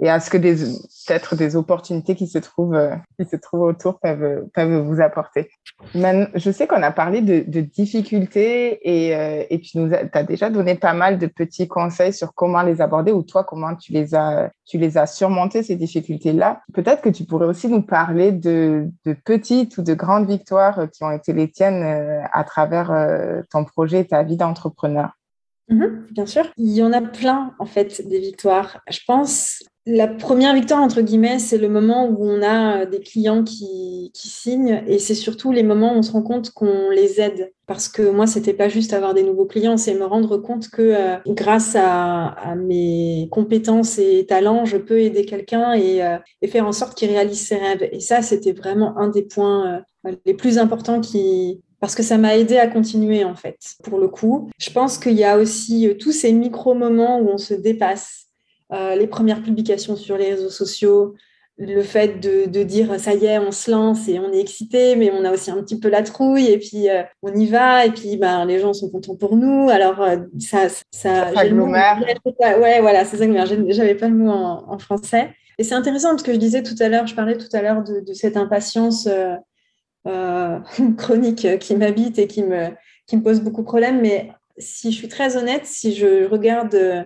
et 0.00 0.08
à 0.08 0.20
ce 0.20 0.30
que 0.30 0.38
peut-être 0.38 1.36
des 1.36 1.56
opportunités 1.56 2.14
qui 2.14 2.26
se 2.26 2.38
trouvent 2.38 2.74
euh, 2.74 2.94
qui 3.18 3.28
se 3.28 3.36
trouvent 3.36 3.62
autour 3.62 4.00
peuvent 4.00 4.46
peuvent 4.54 4.82
vous 4.82 5.00
apporter. 5.00 5.50
je 5.94 6.50
sais 6.50 6.66
qu'on 6.66 6.82
a 6.82 6.90
parlé 6.90 7.20
de, 7.20 7.60
difficultés 7.60 8.80
et, 8.82 9.16
euh, 9.16 9.44
et 9.48 9.60
tu 9.60 9.78
nous 9.78 9.92
as, 9.94 10.22
déjà 10.22 10.50
donné 10.50 10.74
pas 10.74 10.92
mal 10.92 11.18
de 11.18 11.26
petits 11.26 11.68
conseils 11.68 12.12
sur 12.12 12.34
comment 12.34 12.62
les 12.62 12.80
aborder 12.80 13.12
ou 13.12 13.22
toi 13.22 13.44
comment 13.44 13.74
tu 13.76 13.92
les 13.92 14.14
as 14.14 14.50
tu 14.64 14.78
les 14.78 14.98
as 14.98 15.06
surmontés 15.06 15.62
ces 15.62 15.76
difficultés 15.76 16.32
là. 16.32 16.62
Peut-être 16.72 17.02
que 17.02 17.08
tu 17.08 17.24
pourrais 17.24 17.46
aussi 17.46 17.68
nous 17.68 17.82
parler 17.82 18.32
de, 18.32 18.88
de 19.04 19.12
petites 19.12 19.76
ou 19.78 19.82
de 19.82 19.94
grandes 19.94 20.26
victoires 20.26 20.88
qui 20.90 21.04
ont 21.04 21.10
été 21.10 21.32
les 21.32 21.50
tiennes 21.50 21.82
euh, 21.82 22.22
à 22.32 22.44
travers 22.44 22.72
ton 23.50 23.64
projet 23.64 24.00
et 24.00 24.06
ta 24.06 24.22
vie 24.22 24.36
d'entrepreneur. 24.36 25.10
Mhm, 25.68 26.06
bien 26.10 26.26
sûr. 26.26 26.44
Il 26.56 26.72
y 26.72 26.82
en 26.82 26.92
a 26.92 27.00
plein, 27.00 27.54
en 27.58 27.66
fait, 27.66 28.06
des 28.06 28.20
victoires. 28.20 28.80
Je 28.90 29.00
pense 29.06 29.62
la 29.84 30.06
première 30.06 30.54
victoire, 30.54 30.80
entre 30.80 31.00
guillemets, 31.00 31.40
c'est 31.40 31.58
le 31.58 31.68
moment 31.68 32.06
où 32.06 32.24
on 32.24 32.40
a 32.40 32.86
des 32.86 33.00
clients 33.00 33.42
qui, 33.42 34.12
signent 34.14 34.82
et 34.86 34.98
c'est 34.98 35.14
surtout 35.14 35.50
les 35.52 35.62
moments 35.62 35.94
où 35.94 35.98
on 35.98 36.02
se 36.02 36.12
rend 36.12 36.22
compte 36.22 36.50
qu'on 36.50 36.90
les 36.90 37.20
aide. 37.20 37.52
Parce 37.66 37.88
que 37.88 38.02
moi, 38.10 38.26
c'était 38.26 38.52
pas 38.52 38.68
juste 38.68 38.92
avoir 38.92 39.14
des 39.14 39.22
nouveaux 39.22 39.46
clients, 39.46 39.76
c'est 39.76 39.94
me 39.94 40.04
rendre 40.04 40.36
compte 40.36 40.68
que 40.68 40.82
euh, 40.82 41.16
grâce 41.26 41.74
à, 41.76 42.54
mes 42.56 43.28
compétences 43.32 43.98
et 43.98 44.26
talents, 44.26 44.64
je 44.64 44.76
peux 44.76 45.00
aider 45.00 45.24
quelqu'un 45.24 45.72
et, 45.72 46.04
euh, 46.04 46.18
faire 46.46 46.66
en 46.66 46.72
sorte 46.72 46.96
qu'il 46.96 47.08
réalise 47.10 47.40
ses 47.40 47.56
rêves. 47.56 47.88
Et 47.90 48.00
ça, 48.00 48.22
c'était 48.22 48.52
vraiment 48.52 48.96
un 48.98 49.08
des 49.08 49.22
points 49.22 49.82
euh, 50.06 50.12
les 50.26 50.34
plus 50.34 50.58
importants 50.58 51.00
qui, 51.00 51.62
parce 51.80 51.94
que 51.94 52.02
ça 52.02 52.18
m'a 52.18 52.36
aidé 52.36 52.58
à 52.58 52.68
continuer 52.68 53.24
en 53.24 53.34
fait, 53.34 53.58
pour 53.82 53.98
le 53.98 54.08
coup. 54.08 54.50
Je 54.58 54.70
pense 54.70 54.98
qu'il 54.98 55.14
y 55.14 55.24
a 55.24 55.38
aussi 55.38 55.88
tous 55.98 56.12
ces 56.12 56.32
micro-moments 56.32 57.20
où 57.20 57.30
on 57.30 57.38
se 57.38 57.54
dépasse 57.54 58.21
euh, 58.72 58.94
les 58.96 59.06
premières 59.06 59.42
publications 59.42 59.96
sur 59.96 60.16
les 60.16 60.30
réseaux 60.30 60.50
sociaux, 60.50 61.14
le 61.58 61.82
fait 61.82 62.20
de, 62.20 62.62
dire 62.62 62.98
ça 62.98 63.14
y 63.14 63.26
est, 63.26 63.38
on 63.38 63.52
se 63.52 63.70
lance 63.70 64.08
et 64.08 64.18
on 64.18 64.32
est 64.32 64.40
excité, 64.40 64.96
mais 64.96 65.12
on 65.12 65.24
a 65.24 65.32
aussi 65.32 65.50
un 65.50 65.62
petit 65.62 65.78
peu 65.78 65.88
la 65.88 66.02
trouille 66.02 66.46
et 66.46 66.58
puis 66.58 66.88
euh, 66.88 67.02
on 67.22 67.34
y 67.34 67.46
va 67.46 67.84
et 67.86 67.90
puis 67.90 68.16
ben, 68.16 68.44
les 68.46 68.58
gens 68.58 68.72
sont 68.72 68.90
contents 68.90 69.16
pour 69.16 69.36
nous. 69.36 69.68
Alors 69.68 70.00
euh, 70.00 70.16
ça, 70.38 70.68
ça, 70.90 71.30
Ouais, 71.32 72.80
voilà, 72.80 73.04
c'est 73.04 73.18
ça 73.18 73.26
que 73.26 73.72
j'avais 73.72 73.94
pas 73.94 74.08
le 74.08 74.14
mot 74.14 74.30
en, 74.30 74.78
français. 74.78 75.30
Et 75.58 75.64
c'est 75.64 75.74
intéressant 75.74 76.10
parce 76.10 76.22
que 76.22 76.32
je 76.32 76.38
disais 76.38 76.62
tout 76.62 76.74
à 76.80 76.88
l'heure, 76.88 77.06
je 77.06 77.14
parlais 77.14 77.36
tout 77.36 77.54
à 77.54 77.60
l'heure 77.60 77.84
de, 77.84 78.00
de, 78.00 78.12
cette 78.14 78.36
impatience 78.38 79.06
chronique 80.96 81.58
qui 81.58 81.76
m'habite 81.76 82.18
et 82.18 82.26
qui 82.26 82.42
me, 82.42 82.68
qui 83.06 83.18
me 83.18 83.22
pose 83.22 83.40
beaucoup 83.40 83.60
de 83.60 83.66
problèmes. 83.66 84.00
Mais 84.00 84.30
si 84.58 84.92
je 84.92 84.96
suis 84.96 85.08
très 85.08 85.36
honnête, 85.36 85.66
si 85.66 85.94
je 85.94 86.26
regarde 86.26 86.74
euh, 86.74 87.02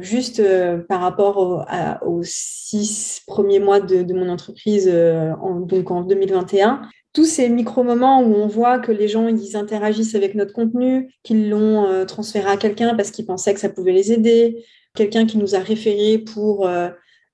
juste 0.00 0.40
euh, 0.40 0.78
par 0.78 1.00
rapport 1.00 1.66
aux 2.02 2.22
six 2.22 3.22
premiers 3.26 3.60
mois 3.60 3.80
de, 3.80 4.12
mon 4.12 4.28
entreprise, 4.28 4.88
euh, 4.92 5.32
en, 5.40 5.60
donc 5.60 5.90
en 5.90 6.02
2021, 6.02 6.82
tous 7.12 7.26
ces 7.26 7.48
micro-moments 7.48 8.22
où 8.22 8.34
on 8.34 8.46
voit 8.46 8.78
que 8.78 8.92
les 8.92 9.08
gens 9.08 9.28
ils 9.28 9.56
interagissent 9.56 10.14
avec 10.14 10.34
notre 10.34 10.52
contenu, 10.52 11.12
qu'ils 11.22 11.48
l'ont 11.48 12.04
transféré 12.06 12.50
à 12.50 12.56
quelqu'un 12.56 12.94
parce 12.96 13.12
qu'ils 13.12 13.26
pensaient 13.26 13.54
que 13.54 13.60
ça 13.60 13.68
pouvait 13.68 13.92
les 13.92 14.12
aider, 14.12 14.64
quelqu'un 14.94 15.24
qui 15.24 15.38
nous 15.38 15.54
a 15.54 15.60
référé 15.60 16.18
pour 16.18 16.68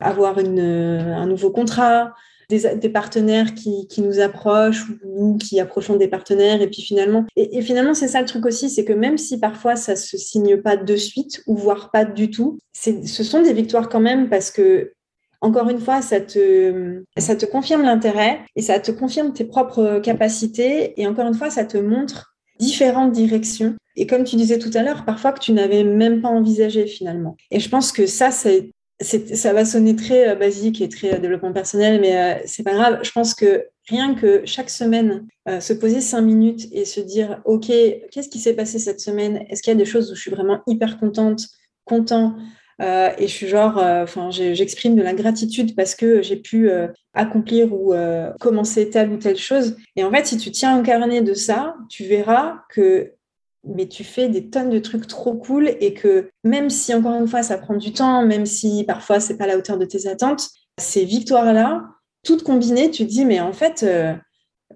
avoir 0.00 0.36
un 0.36 1.26
nouveau 1.26 1.50
contrat, 1.50 2.12
des, 2.58 2.88
partenaires 2.88 3.54
qui, 3.54 3.86
nous 3.98 4.20
approchent 4.20 4.88
ou 4.88 4.96
nous 5.04 5.36
qui 5.36 5.60
approchons 5.60 5.96
des 5.96 6.08
partenaires. 6.08 6.60
Et 6.60 6.68
puis 6.68 6.82
finalement, 6.82 7.24
et, 7.36 7.62
finalement, 7.62 7.94
c'est 7.94 8.08
ça 8.08 8.20
le 8.20 8.26
truc 8.26 8.46
aussi, 8.46 8.68
c'est 8.70 8.84
que 8.84 8.92
même 8.92 9.18
si 9.18 9.38
parfois 9.38 9.76
ça 9.76 9.96
se 9.96 10.16
signe 10.16 10.56
pas 10.58 10.76
de 10.76 10.96
suite 10.96 11.42
ou 11.46 11.56
voire 11.56 11.90
pas 11.90 12.04
du 12.04 12.30
tout, 12.30 12.58
ce 12.72 13.22
sont 13.22 13.42
des 13.42 13.52
victoires 13.52 13.88
quand 13.88 14.00
même 14.00 14.28
parce 14.28 14.50
que 14.50 14.92
encore 15.42 15.70
une 15.70 15.80
fois, 15.80 16.02
ça 16.02 16.20
te, 16.20 17.02
ça 17.16 17.34
te 17.34 17.46
confirme 17.46 17.82
l'intérêt 17.82 18.40
et 18.56 18.62
ça 18.62 18.78
te 18.78 18.90
confirme 18.90 19.32
tes 19.32 19.44
propres 19.44 20.00
capacités. 20.00 21.00
Et 21.00 21.06
encore 21.06 21.26
une 21.26 21.34
fois, 21.34 21.48
ça 21.48 21.64
te 21.64 21.78
montre 21.78 22.36
différentes 22.58 23.12
directions. 23.12 23.74
Et 23.96 24.06
comme 24.06 24.24
tu 24.24 24.36
disais 24.36 24.58
tout 24.58 24.70
à 24.74 24.82
l'heure, 24.82 25.06
parfois 25.06 25.32
que 25.32 25.40
tu 25.40 25.52
n'avais 25.52 25.82
même 25.82 26.20
pas 26.20 26.28
envisagé 26.28 26.86
finalement. 26.86 27.36
Et 27.50 27.58
je 27.58 27.70
pense 27.70 27.90
que 27.90 28.06
ça, 28.06 28.30
c'est 28.30 28.70
ça 29.00 29.52
va 29.52 29.64
sonner 29.64 29.96
très 29.96 30.28
euh, 30.28 30.34
basique 30.34 30.80
et 30.80 30.88
très 30.88 31.14
euh, 31.14 31.18
développement 31.18 31.52
personnel, 31.52 32.00
mais 32.00 32.16
euh, 32.16 32.42
c'est 32.44 32.62
pas 32.62 32.74
grave. 32.74 33.00
Je 33.02 33.10
pense 33.12 33.34
que 33.34 33.66
rien 33.88 34.14
que 34.14 34.42
chaque 34.44 34.70
semaine, 34.70 35.26
se 35.58 35.72
poser 35.72 36.00
cinq 36.00 36.20
minutes 36.20 36.68
et 36.70 36.84
se 36.84 37.00
dire, 37.00 37.40
OK, 37.44 37.66
qu'est-ce 37.66 38.28
qui 38.28 38.38
s'est 38.38 38.54
passé 38.54 38.78
cette 38.78 39.00
semaine? 39.00 39.44
Est-ce 39.48 39.62
qu'il 39.62 39.72
y 39.72 39.74
a 39.74 39.78
des 39.78 39.84
choses 39.84 40.12
où 40.12 40.14
je 40.14 40.20
suis 40.20 40.30
vraiment 40.30 40.60
hyper 40.68 41.00
contente, 41.00 41.48
content 41.84 42.36
et 42.78 43.26
je 43.26 43.26
suis 43.26 43.48
genre, 43.48 43.78
enfin, 43.78 44.30
j'exprime 44.30 44.94
de 44.94 45.02
la 45.02 45.12
gratitude 45.12 45.74
parce 45.74 45.96
que 45.96 46.22
j'ai 46.22 46.36
pu 46.36 46.70
accomplir 47.14 47.72
ou 47.72 47.92
commencer 48.38 48.88
telle 48.90 49.10
ou 49.10 49.16
telle 49.16 49.38
chose. 49.38 49.76
Et 49.96 50.04
en 50.04 50.12
fait, 50.12 50.24
si 50.24 50.36
tu 50.36 50.52
tiens 50.52 50.76
un 50.78 50.82
carnet 50.84 51.20
de 51.20 51.34
ça, 51.34 51.74
tu 51.88 52.04
verras 52.04 52.60
que 52.70 53.14
mais 53.64 53.86
tu 53.86 54.04
fais 54.04 54.28
des 54.28 54.48
tonnes 54.48 54.70
de 54.70 54.78
trucs 54.78 55.06
trop 55.06 55.34
cool 55.34 55.70
et 55.80 55.94
que 55.94 56.30
même 56.44 56.70
si 56.70 56.94
encore 56.94 57.14
une 57.14 57.28
fois 57.28 57.42
ça 57.42 57.58
prend 57.58 57.76
du 57.76 57.92
temps, 57.92 58.24
même 58.24 58.46
si 58.46 58.84
parfois 58.84 59.20
c'est 59.20 59.36
pas 59.36 59.44
à 59.44 59.48
la 59.48 59.58
hauteur 59.58 59.78
de 59.78 59.84
tes 59.84 60.08
attentes, 60.08 60.48
ces 60.78 61.04
victoires-là, 61.04 61.84
toutes 62.24 62.42
combinées, 62.42 62.90
tu 62.90 63.04
te 63.06 63.10
dis 63.10 63.24
mais 63.24 63.40
en 63.40 63.52
fait, 63.52 63.82
euh, 63.82 64.14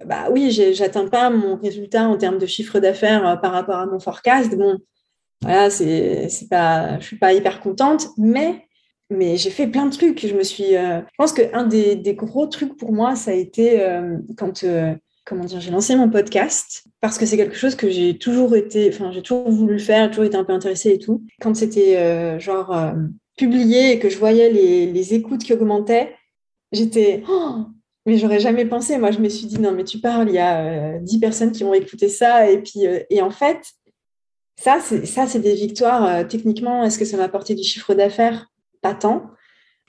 bah 0.04 0.28
oui, 0.30 0.50
j'atteins 0.50 1.08
pas 1.08 1.30
mon 1.30 1.56
résultat 1.56 2.08
en 2.08 2.16
termes 2.18 2.38
de 2.38 2.46
chiffre 2.46 2.78
d'affaires 2.78 3.26
euh, 3.26 3.36
par 3.36 3.52
rapport 3.52 3.76
à 3.76 3.86
mon 3.86 3.98
forecast. 3.98 4.54
Bon, 4.56 4.78
voilà, 5.42 5.70
c'est 5.70 6.28
pas, 6.50 6.98
je 7.00 7.06
suis 7.06 7.18
pas 7.18 7.32
hyper 7.32 7.60
contente, 7.60 8.08
mais 8.18 8.66
mais 9.10 9.36
j'ai 9.36 9.50
fait 9.50 9.66
plein 9.66 9.86
de 9.86 9.94
trucs. 9.94 10.26
Je 10.26 10.34
me 10.34 10.42
suis, 10.42 10.76
euh, 10.76 11.00
je 11.00 11.14
pense 11.18 11.32
qu'un 11.32 11.64
des, 11.64 11.94
des, 11.94 12.14
gros 12.14 12.46
trucs 12.46 12.76
pour 12.76 12.92
moi, 12.92 13.14
ça 13.16 13.30
a 13.30 13.34
été 13.34 13.86
quand 14.36 14.64
comment 15.24 15.44
dire, 15.44 15.60
j'ai 15.60 15.70
lancé 15.70 15.96
mon 15.96 16.08
podcast 16.10 16.84
parce 17.00 17.18
que 17.18 17.26
c'est 17.26 17.36
quelque 17.36 17.56
chose 17.56 17.74
que 17.74 17.88
j'ai 17.88 18.18
toujours 18.18 18.54
été, 18.56 18.88
enfin, 18.88 19.10
j'ai 19.12 19.22
toujours 19.22 19.50
voulu 19.50 19.78
faire, 19.78 20.10
toujours 20.10 20.24
été 20.24 20.36
un 20.36 20.44
peu 20.44 20.52
intéressée 20.52 20.90
et 20.90 20.98
tout. 20.98 21.24
Quand 21.40 21.54
c'était 21.54 21.96
euh, 21.96 22.38
genre 22.38 22.76
euh, 22.76 22.92
publié 23.36 23.92
et 23.92 23.98
que 23.98 24.08
je 24.08 24.18
voyais 24.18 24.50
les, 24.50 25.14
écoutes 25.14 25.42
qui 25.42 25.52
augmentaient, 25.52 26.14
j'étais, 26.72 27.22
oh, 27.28 27.64
mais 28.06 28.18
j'aurais 28.18 28.40
jamais 28.40 28.66
pensé. 28.66 28.98
Moi, 28.98 29.10
je 29.10 29.18
me 29.18 29.28
suis 29.28 29.46
dit, 29.46 29.58
non, 29.58 29.72
mais 29.72 29.84
tu 29.84 29.98
parles, 29.98 30.28
il 30.28 30.34
y 30.34 30.38
a 30.38 30.98
10 30.98 31.16
euh, 31.16 31.20
personnes 31.20 31.52
qui 31.52 31.64
vont 31.64 31.74
écouter 31.74 32.08
ça. 32.08 32.50
Et 32.50 32.62
puis, 32.62 32.80
et 33.08 33.22
en 33.22 33.30
fait, 33.30 33.60
ça, 34.56 34.78
ça, 34.80 35.26
c'est 35.26 35.40
des 35.40 35.54
victoires. 35.54 36.26
techniquement, 36.28 36.84
est-ce 36.84 36.98
que 36.98 37.04
ça 37.04 37.16
m'a 37.16 37.24
apporté 37.24 37.54
du 37.54 37.64
chiffre 37.64 37.94
d'affaires? 37.94 38.50
Pas 38.82 38.94
tant. 38.94 39.30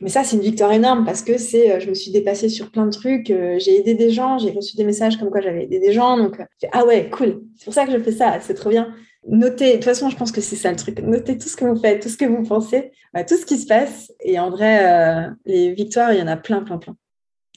Mais 0.02 0.10
ça, 0.10 0.24
c'est 0.24 0.36
une 0.36 0.42
victoire 0.42 0.74
énorme 0.74 1.06
parce 1.06 1.22
que 1.22 1.38
c'est, 1.38 1.72
euh, 1.72 1.80
je 1.80 1.90
me 1.90 1.94
suis 1.94 2.12
dépassée 2.12 2.50
sur 2.50 2.70
plein 2.70 2.86
de 2.86 2.92
trucs. 2.92 3.30
Euh, 3.30 3.58
j'ai 3.60 3.80
aidé 3.80 3.94
des 3.94 4.12
gens, 4.12 4.38
j'ai 4.38 4.52
reçu 4.52 4.76
des 4.76 4.84
messages 4.84 5.18
comme 5.18 5.30
quoi 5.30 5.40
j'avais 5.40 5.64
aidé 5.64 5.80
des 5.80 5.94
gens. 5.94 6.18
Donc, 6.18 6.40
euh, 6.40 6.68
ah 6.74 6.86
ouais, 6.86 7.10
cool. 7.10 7.44
C'est 7.56 7.66
pour 7.66 7.74
ça 7.74 7.86
que 7.86 7.92
je 7.94 8.00
fais 8.00 8.12
ça. 8.12 8.40
C'est 8.42 8.56
trop 8.56 8.70
bien. 8.70 8.94
Notez, 9.28 9.70
de 9.70 9.74
toute 9.76 9.86
façon, 9.86 10.10
je 10.10 10.18
pense 10.18 10.32
que 10.34 10.42
c'est 10.42 10.58
ça 10.58 10.70
le 10.70 10.76
truc. 10.78 11.00
Notez 11.00 11.38
tout 11.38 11.48
ce 11.48 11.56
que 11.56 11.66
vous 11.66 11.80
faites, 11.80 12.02
tout 12.02 12.10
ce 12.10 12.18
que 12.18 12.26
vous 12.26 12.44
pensez, 12.44 12.92
tout 13.28 13.38
ce 13.38 13.46
qui 13.46 13.58
se 13.58 13.66
passe. 13.66 14.12
Et 14.20 14.38
en 14.38 14.52
vrai, 14.52 15.32
les 15.46 15.74
victoires, 15.74 16.14
il 16.14 16.20
y 16.20 16.22
en 16.22 16.28
a 16.28 16.38
plein, 16.38 16.62
plein, 16.62 16.78
plein. 16.78 16.96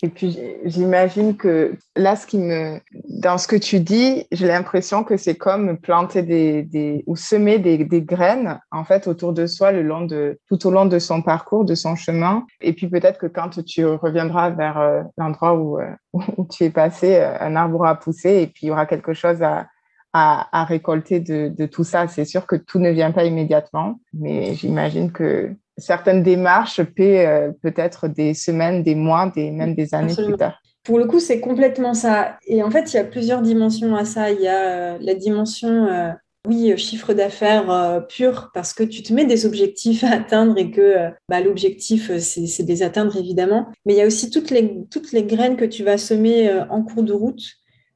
Et 0.02 0.08
puis, 0.08 0.38
j'imagine 0.64 1.36
que 1.36 1.76
là, 1.96 2.14
ce 2.14 2.26
qui 2.26 2.38
me, 2.38 2.78
dans 3.08 3.36
ce 3.36 3.48
que 3.48 3.56
tu 3.56 3.80
dis, 3.80 4.26
j'ai 4.30 4.46
l'impression 4.46 5.02
que 5.02 5.16
c'est 5.16 5.34
comme 5.34 5.76
planter 5.76 6.22
des, 6.22 6.62
des 6.62 7.02
ou 7.06 7.16
semer 7.16 7.58
des, 7.58 7.78
des, 7.78 8.02
graines, 8.02 8.60
en 8.70 8.84
fait, 8.84 9.08
autour 9.08 9.32
de 9.32 9.46
soi 9.46 9.72
le 9.72 9.82
long 9.82 10.02
de, 10.02 10.38
tout 10.48 10.64
au 10.66 10.70
long 10.70 10.86
de 10.86 11.00
son 11.00 11.20
parcours, 11.20 11.64
de 11.64 11.74
son 11.74 11.96
chemin. 11.96 12.46
Et 12.60 12.74
puis, 12.74 12.88
peut-être 12.88 13.18
que 13.18 13.26
quand 13.26 13.64
tu 13.64 13.84
reviendras 13.84 14.50
vers 14.50 14.78
euh, 14.78 15.02
l'endroit 15.16 15.54
où, 15.54 15.80
euh, 15.80 15.90
où 16.12 16.46
tu 16.48 16.64
es 16.64 16.70
passé, 16.70 17.16
euh, 17.16 17.36
un 17.40 17.56
arbre 17.56 17.80
aura 17.80 17.96
poussé 17.96 18.42
et 18.42 18.46
puis 18.46 18.66
il 18.66 18.68
y 18.68 18.70
aura 18.70 18.86
quelque 18.86 19.14
chose 19.14 19.42
à, 19.42 19.66
à, 20.12 20.60
à 20.60 20.64
récolter 20.64 21.18
de, 21.18 21.48
de 21.48 21.66
tout 21.66 21.84
ça. 21.84 22.06
C'est 22.06 22.24
sûr 22.24 22.46
que 22.46 22.54
tout 22.54 22.78
ne 22.78 22.90
vient 22.90 23.10
pas 23.10 23.24
immédiatement, 23.24 23.98
mais 24.12 24.54
j'imagine 24.54 25.10
que 25.10 25.56
certaines 25.78 26.22
démarches 26.22 26.82
paient 26.82 27.26
euh, 27.26 27.52
peut-être 27.62 28.08
des 28.08 28.34
semaines, 28.34 28.82
des 28.82 28.94
mois, 28.94 29.32
des, 29.34 29.50
même 29.50 29.74
des 29.74 29.94
années 29.94 30.14
plus 30.14 30.36
tard. 30.36 30.60
Pour 30.84 30.98
le 30.98 31.06
coup, 31.06 31.20
c'est 31.20 31.40
complètement 31.40 31.94
ça. 31.94 32.38
Et 32.46 32.62
en 32.62 32.70
fait, 32.70 32.92
il 32.92 32.96
y 32.96 33.00
a 33.00 33.04
plusieurs 33.04 33.42
dimensions 33.42 33.94
à 33.94 34.04
ça. 34.04 34.30
Il 34.30 34.40
y 34.40 34.48
a 34.48 34.94
euh, 34.94 34.98
la 35.00 35.14
dimension, 35.14 35.86
euh, 35.86 36.10
oui, 36.46 36.76
chiffre 36.78 37.12
d'affaires 37.12 38.06
pur, 38.08 38.50
parce 38.54 38.72
que 38.72 38.82
tu 38.82 39.02
te 39.02 39.12
mets 39.12 39.26
des 39.26 39.44
objectifs 39.44 40.02
à 40.04 40.12
atteindre 40.12 40.56
et 40.56 40.70
que 40.70 41.10
bah, 41.28 41.40
l'objectif, 41.40 42.16
c'est 42.18 42.62
de 42.62 42.68
les 42.68 42.82
atteindre, 42.82 43.16
évidemment. 43.16 43.68
Mais 43.84 43.94
il 43.94 43.96
y 43.98 44.02
a 44.02 44.06
aussi 44.06 44.30
toutes 44.30 44.50
les, 44.50 44.78
toutes 44.90 45.12
les 45.12 45.24
graines 45.24 45.56
que 45.56 45.66
tu 45.66 45.84
vas 45.84 45.98
semer 45.98 46.50
en 46.70 46.82
cours 46.82 47.02
de 47.02 47.12
route 47.12 47.42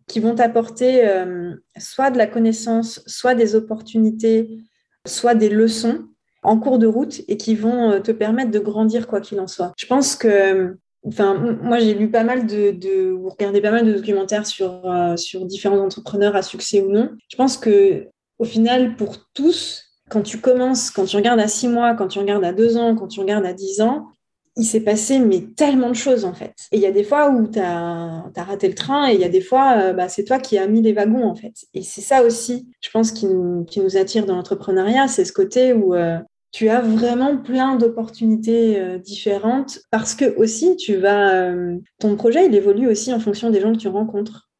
qui 0.06 0.20
vont 0.20 0.34
t'apporter 0.34 1.02
soit 1.78 2.10
de 2.10 2.18
la 2.18 2.26
connaissance, 2.26 3.00
soit 3.06 3.34
des 3.34 3.54
opportunités, 3.54 4.50
soit 5.06 5.34
des 5.34 5.48
leçons 5.48 6.08
en 6.42 6.59
cours 6.59 6.78
de 6.78 6.87
route 6.87 7.22
et 7.28 7.37
qui 7.37 7.55
vont 7.55 7.90
euh, 7.90 8.00
te 8.00 8.11
permettre 8.12 8.50
de 8.50 8.59
grandir 8.59 9.07
quoi 9.07 9.20
qu'il 9.20 9.40
en 9.40 9.46
soit. 9.46 9.72
Je 9.76 9.87
pense 9.87 10.16
que 10.16 10.76
Enfin, 11.05 11.35
moi, 11.62 11.78
j'ai 11.81 11.94
lu 11.94 12.11
pas 12.11 12.22
mal 12.22 12.46
de, 12.46 12.70
de, 12.70 13.11
vous 13.11 13.28
regardez 13.28 13.61
pas 13.61 13.72
mal 13.72 13.85
de 13.85 13.92
documentaires 13.92 14.46
sur, 14.46 14.88
euh, 14.88 15.16
sur 15.16 15.44
différents 15.46 15.81
entrepreneurs 15.81 16.37
à 16.37 16.42
succès 16.42 16.81
ou 16.81 16.92
non. 16.92 17.11
Je 17.28 17.37
pense 17.37 17.57
que, 17.57 18.07
au 18.38 18.44
final, 18.44 18.94
pour 18.94 19.16
tous, 19.35 19.85
quand 20.09 20.22
tu 20.22 20.38
commences, 20.38 20.90
quand 20.90 21.05
tu 21.05 21.16
regardes 21.16 21.40
à 21.40 21.48
six 21.48 21.66
mois, 21.66 21.94
quand 21.94 22.07
tu 22.07 22.20
regardes 22.20 22.44
à 22.44 22.52
deux 22.52 22.76
ans, 22.76 22.94
quand 22.94 23.09
tu 23.09 23.18
regardes 23.18 23.44
à 23.44 23.52
dix 23.52 23.81
ans, 23.81 24.11
il 24.57 24.64
s'est 24.64 24.81
passé 24.81 25.18
mais 25.18 25.40
tellement 25.57 25.88
de 25.88 25.94
choses 25.94 26.26
en 26.26 26.35
fait. 26.35 26.52
Et 26.72 26.76
il 26.76 26.83
y 26.83 26.87
a 26.87 26.92
des 26.92 27.05
fois 27.05 27.31
où 27.31 27.48
tu 27.48 27.59
as, 27.59 28.22
raté 28.37 28.68
le 28.68 28.74
train 28.74 29.09
et 29.09 29.14
il 29.14 29.20
y 29.20 29.24
a 29.24 29.31
des 29.31 29.40
fois, 29.40 29.78
euh, 29.78 29.92
bah, 29.94 30.11
c'est 30.11 30.24
toi 30.24 30.38
qui 30.38 30.59
as 30.59 30.66
mis 30.66 30.83
les 30.83 30.92
wagons 30.92 31.24
en 31.24 31.35
fait. 31.35 31.55
Et 31.72 31.83
c'est 31.83 32.02
ça 32.02 32.22
aussi, 32.22 32.68
je 32.83 32.90
pense, 32.90 33.12
qui 33.12 33.26
nous 33.26 33.96
attire 33.96 34.26
dans 34.26 34.37
l'entrepreneuriat, 34.37 35.09
c'est 35.09 35.24
ce 35.24 35.33
côté 35.33 35.72
où 35.72 35.94
tu 36.52 36.68
as 36.68 36.82
vraiment 36.82 37.38
plein 37.38 37.76
d'opportunités 37.76 38.78
euh, 38.78 38.98
différentes 38.98 39.80
parce 39.90 40.14
que 40.14 40.36
aussi 40.36 40.76
tu 40.76 40.96
vas 40.96 41.34
euh, 41.34 41.78
ton 41.98 42.14
projet 42.14 42.46
il 42.46 42.54
évolue 42.54 42.88
aussi 42.88 43.12
en 43.12 43.18
fonction 43.18 43.50
des 43.50 43.60
gens 43.60 43.72
que 43.72 43.78
tu 43.78 43.88
rencontres. 43.88 44.50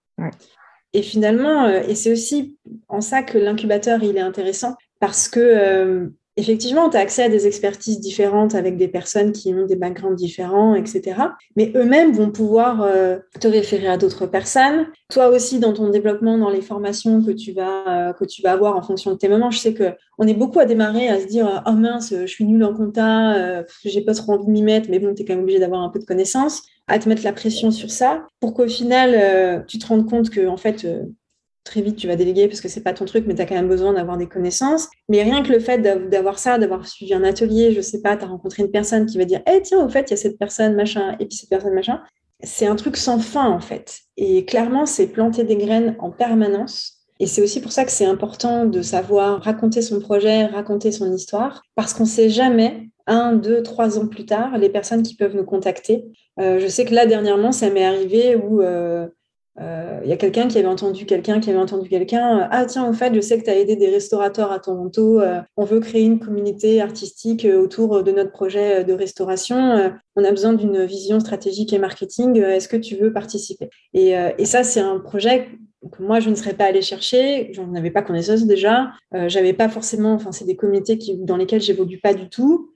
Et 0.95 1.03
finalement, 1.03 1.65
euh, 1.65 1.83
et 1.87 1.95
c'est 1.95 2.13
aussi 2.13 2.59
en 2.89 3.01
ça 3.01 3.23
que 3.23 3.39
l'incubateur 3.39 4.03
il 4.03 4.17
est 4.17 4.21
intéressant 4.21 4.75
parce 5.01 5.29
que 5.29 6.11
effectivement, 6.37 6.89
tu 6.89 6.97
as 6.97 7.01
accès 7.01 7.25
à 7.25 7.29
des 7.29 7.47
expertises 7.47 8.01
différentes 8.01 8.55
avec 8.55 8.77
des 8.77 8.89
personnes 8.89 9.33
qui 9.33 9.53
ont 9.53 9.67
des 9.67 9.77
backgrounds 9.77 10.17
différents, 10.17 10.75
etc. 10.75 11.17
Mais 11.57 11.73
eux-mêmes 11.77 12.13
vont 12.13 12.31
pouvoir 12.31 12.83
euh, 12.83 13.19
te 13.41 13.49
référer 13.49 13.87
à 13.87 13.99
d'autres 13.99 14.27
personnes. 14.27 14.87
Toi 15.11 15.29
aussi, 15.29 15.59
dans 15.59 15.73
ton 15.73 15.91
développement, 15.91 16.39
dans 16.39 16.49
les 16.49 16.63
formations 16.63 17.23
que 17.23 17.33
tu 17.33 17.53
vas, 17.53 18.09
euh, 18.09 18.13
que 18.13 18.25
tu 18.25 18.41
vas 18.43 18.53
avoir 18.53 18.77
en 18.77 18.83
fonction 18.83 19.13
de 19.13 19.17
tes 19.17 19.29
moments, 19.29 19.51
je 19.51 19.59
sais 19.59 19.75
qu'on 19.75 20.27
est 20.27 20.35
beaucoup 20.35 20.59
à 20.59 20.65
démarrer 20.65 21.09
à 21.09 21.21
se 21.21 21.27
dire 21.27 21.63
Oh 21.67 21.73
mince, 21.73 22.15
je 22.19 22.27
suis 22.27 22.45
nulle 22.45 22.65
en 22.65 22.75
compta, 22.75 23.35
euh, 23.35 23.63
j'ai 23.85 24.03
pas 24.03 24.15
trop 24.15 24.33
envie 24.33 24.47
de 24.47 24.51
m'y 24.51 24.63
mettre, 24.63 24.89
mais 24.91 24.99
bon, 24.99 25.15
tu 25.15 25.23
es 25.23 25.25
quand 25.25 25.35
même 25.35 25.43
obligé 25.43 25.59
d'avoir 25.59 25.83
un 25.83 25.91
peu 25.91 25.99
de 25.99 26.05
connaissances, 26.05 26.63
à 26.87 26.99
te 26.99 27.09
mettre 27.09 27.25
la 27.25 27.33
pression 27.33 27.71
sur 27.71 27.91
ça, 27.91 28.27
pour 28.41 28.55
qu'au 28.55 28.69
final, 28.69 29.65
tu 29.67 29.79
te 29.79 29.87
rendes 29.87 30.09
compte 30.09 30.31
que, 30.31 30.47
en 30.47 30.57
fait, 30.57 30.87
très 31.65 31.83
vite 31.83 31.97
tu 31.97 32.07
vas 32.07 32.17
déléguer 32.17 32.49
parce 32.49 32.61
que 32.61 32.69
c'est 32.69 32.83
pas 32.83 32.93
ton 32.93 33.05
truc, 33.05 33.25
mais 33.27 33.35
tu 33.35 33.43
as 33.43 33.47
quand 33.47 33.55
même 33.55 33.69
besoin 33.69 33.93
d'avoir 33.93 34.17
des 34.17 34.29
connaissances. 34.29 34.89
Mais 35.09 35.23
rien 35.23 35.43
que 35.43 35.53
le 35.53 35.61
fait 35.61 35.79
d'avoir 35.79 36.39
ça, 36.39 36.59
d'avoir 36.59 36.87
suivi 36.87 37.15
un 37.15 37.25
atelier, 37.25 37.73
je 37.73 37.81
sais 37.81 38.01
pas, 38.01 38.17
tu 38.17 38.25
as 38.25 38.29
rencontré 38.29 38.63
une 38.63 38.71
personne 38.71 39.07
qui 39.07 39.19
va 39.19 39.25
dire 39.25 39.41
Eh 39.47 39.63
tiens, 39.63 39.85
au 39.85 39.89
fait, 39.89 40.09
il 40.09 40.11
y 40.11 40.15
a 40.15 40.17
cette 40.17 40.39
personne, 40.39 40.75
machin, 40.75 41.17
et 41.21 41.27
puis 41.27 41.37
cette 41.37 41.51
personne, 41.51 41.75
machin. 41.75 42.01
C'est 42.45 42.67
un 42.67 42.75
truc 42.75 42.97
sans 42.97 43.21
fin, 43.21 43.49
en 43.49 43.61
fait. 43.61 44.01
Et 44.17 44.45
clairement, 44.45 44.85
c'est 44.87 45.07
planter 45.07 45.45
des 45.45 45.57
graines 45.57 45.95
en 46.01 46.11
permanence. 46.11 46.99
Et 47.21 47.27
c'est 47.27 47.41
aussi 47.41 47.61
pour 47.61 47.71
ça 47.71 47.85
que 47.85 47.93
c'est 47.93 48.05
important 48.05 48.67
de 48.67 48.83
savoir 48.83 49.43
raconter 49.43 49.81
son 49.81 50.01
projet, 50.01 50.47
raconter 50.47 50.91
son 50.91 51.13
histoire, 51.13 51.63
parce 51.77 51.95
qu'on 51.95 52.03
ne 52.03 52.09
sait 52.09 52.29
jamais, 52.29 52.89
un, 53.07 53.35
deux, 53.35 53.63
trois 53.63 53.99
ans 53.99 54.07
plus 54.07 54.27
tard, 54.27 54.59
les 54.59 54.69
personnes 54.69 55.03
qui 55.03 55.15
peuvent 55.15 55.37
nous 55.37 55.45
contacter. 55.45 56.05
Euh, 56.41 56.59
je 56.59 56.67
sais 56.67 56.85
que 56.85 56.95
là, 56.95 57.07
dernièrement, 57.07 57.53
ça 57.53 57.71
m'est 57.71 57.85
arrivé 57.85 58.37
où 58.37 58.61
euh, 58.61 59.07
euh, 59.61 60.01
il 60.03 60.09
y 60.09 60.13
a 60.13 60.17
quelqu'un 60.17 60.49
qui 60.49 60.57
avait 60.59 60.67
entendu 60.67 61.05
quelqu'un 61.05 61.39
qui 61.39 61.51
avait 61.51 61.59
entendu 61.59 61.89
quelqu'un. 61.89 62.41
Euh, 62.41 62.49
ah 62.51 62.65
tiens, 62.65 62.85
en 62.85 62.93
fait, 62.93 63.15
je 63.15 63.21
sais 63.21 63.39
que 63.39 63.45
tu 63.45 63.51
as 63.51 63.59
aidé 63.59 63.77
des 63.77 63.91
restaurateurs 63.91 64.51
à 64.51 64.59
Toronto. 64.59 65.21
Euh, 65.21 65.41
on 65.57 65.65
veut 65.65 65.81
créer 65.81 66.03
une 66.05 66.19
communauté 66.19 66.81
artistique 66.81 67.47
autour 67.47 68.03
de 68.03 68.13
notre 68.13 68.33
projet 68.33 68.85
de 68.85 68.93
restauration. 68.93 69.93
on 70.17 70.25
a 70.25 70.31
besoin 70.31 70.55
d'une 70.55 70.85
vision 70.85 71.21
stratégique 71.21 71.73
et 71.73 71.79
marketing. 71.79 72.39
Est-ce 72.39 72.69
que 72.69 72.77
tu 72.77 72.97
veux 72.97 73.13
participer? 73.13 73.69
Et, 73.93 74.15
et, 74.39 74.45
ça, 74.47 74.65
c'est 74.65 74.81
un 74.81 74.99
projet 74.99 75.49
que 75.91 76.03
moi, 76.03 76.21
je 76.21 76.31
ne 76.31 76.35
serais 76.35 76.55
pas 76.55 76.65
allée 76.65 76.83
chercher. 76.83 77.53
J'en 77.53 77.75
avais 77.75 77.91
pas 77.91 78.03
connaissance 78.03 78.45
déjà. 78.45 78.93
J'avais 79.27 79.53
pas 79.53 79.69
forcément. 79.69 80.15
Enfin, 80.15 80.33
c'est 80.33 80.45
des 80.45 80.57
communautés 80.57 80.99
qui, 80.99 81.17
dans 81.19 81.37
lesquelles 81.37 81.61
j'évolue 81.61 81.99
pas 81.99 82.15
du 82.15 82.29
tout. 82.29 82.75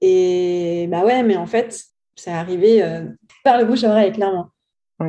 Et 0.00 0.86
bah 0.90 1.04
ouais, 1.04 1.22
mais 1.22 1.36
en 1.36 1.46
fait, 1.46 1.84
c'est 2.16 2.30
arrivé 2.30 2.82
par 3.42 3.58
le 3.58 3.64
bouche 3.64 3.84
à 3.84 3.90
oreille, 3.90 4.12
clairement. 4.12 4.50
Oui, 5.00 5.08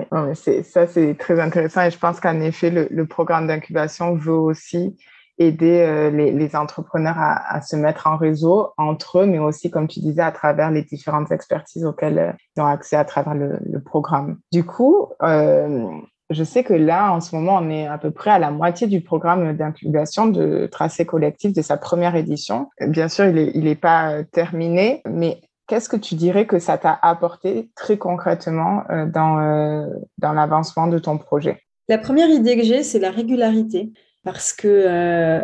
ça 0.64 0.88
c'est 0.88 1.16
très 1.16 1.40
intéressant 1.40 1.84
et 1.84 1.92
je 1.92 2.00
pense 2.00 2.20
qu'en 2.20 2.42
effet, 2.42 2.72
le, 2.72 3.06
programme 3.06 3.48
d'incubation 3.48 4.16
veut 4.16 4.34
aussi 4.34 4.96
aider 5.38 5.82
euh, 5.82 6.10
les, 6.10 6.56
entrepreneurs 6.56 7.18
à, 7.18 7.62
se 7.62 7.76
mettre 7.76 8.08
en 8.08 8.18
réseau 8.18 8.70
entre 8.78 9.20
eux, 9.20 9.26
mais 9.26 9.40
aussi, 9.40 9.70
comme 9.70 9.88
tu 9.88 10.00
disais, 10.00 10.22
à 10.22 10.32
travers 10.32 10.72
les 10.72 10.84
différentes 10.84 11.32
expertises 11.32 11.86
auxquelles 11.86 12.18
euh, 12.18 12.32
ils 12.56 12.62
ont 12.62 12.66
accès 12.66 12.96
à 12.96 13.06
travers 13.06 13.36
le, 13.36 13.80
programme. 13.84 14.38
Du 14.52 14.64
coup, 14.64 15.10
euh, 15.22 15.86
je 16.30 16.44
sais 16.44 16.64
que 16.64 16.74
là, 16.74 17.12
en 17.12 17.22
ce 17.22 17.36
moment, 17.36 17.60
on 17.62 17.70
est 17.70 17.86
à 17.86 17.98
peu 17.98 18.12
près 18.12 18.32
à 18.32 18.40
la 18.40 18.50
moitié 18.50 18.88
du 18.88 19.02
programme 19.02 19.56
d'incubation 19.56 20.26
de 20.26 20.68
Tracé 20.72 21.06
Collectif 21.06 21.54
de 21.54 21.62
sa 21.62 21.78
première 21.78 22.16
édition. 22.16 22.70
Bien 22.80 23.10
sûr, 23.10 23.26
il 23.26 23.64
n'est 23.64 23.76
pas 23.76 24.24
terminé, 24.24 25.02
mais 25.06 25.42
Qu'est-ce 25.68 25.90
que 25.90 25.98
tu 25.98 26.14
dirais 26.14 26.46
que 26.46 26.60
ça 26.60 26.78
t'a 26.78 26.98
apporté 27.02 27.72
très 27.76 27.98
concrètement 27.98 28.84
euh, 28.92 29.08
dans, 29.08 29.40
euh, 29.40 29.88
dans 30.20 30.34
l'avancement 30.34 30.86
de 30.86 31.00
ton 31.00 31.18
projet? 31.18 31.60
La 31.90 31.98
première 31.98 32.30
idée 32.30 32.56
que 32.56 32.64
j'ai, 32.64 32.84
c'est 32.84 33.00
la 33.00 33.10
régularité. 33.10 33.92
Parce 34.24 34.54
que, 34.54 34.68
euh, 34.68 35.42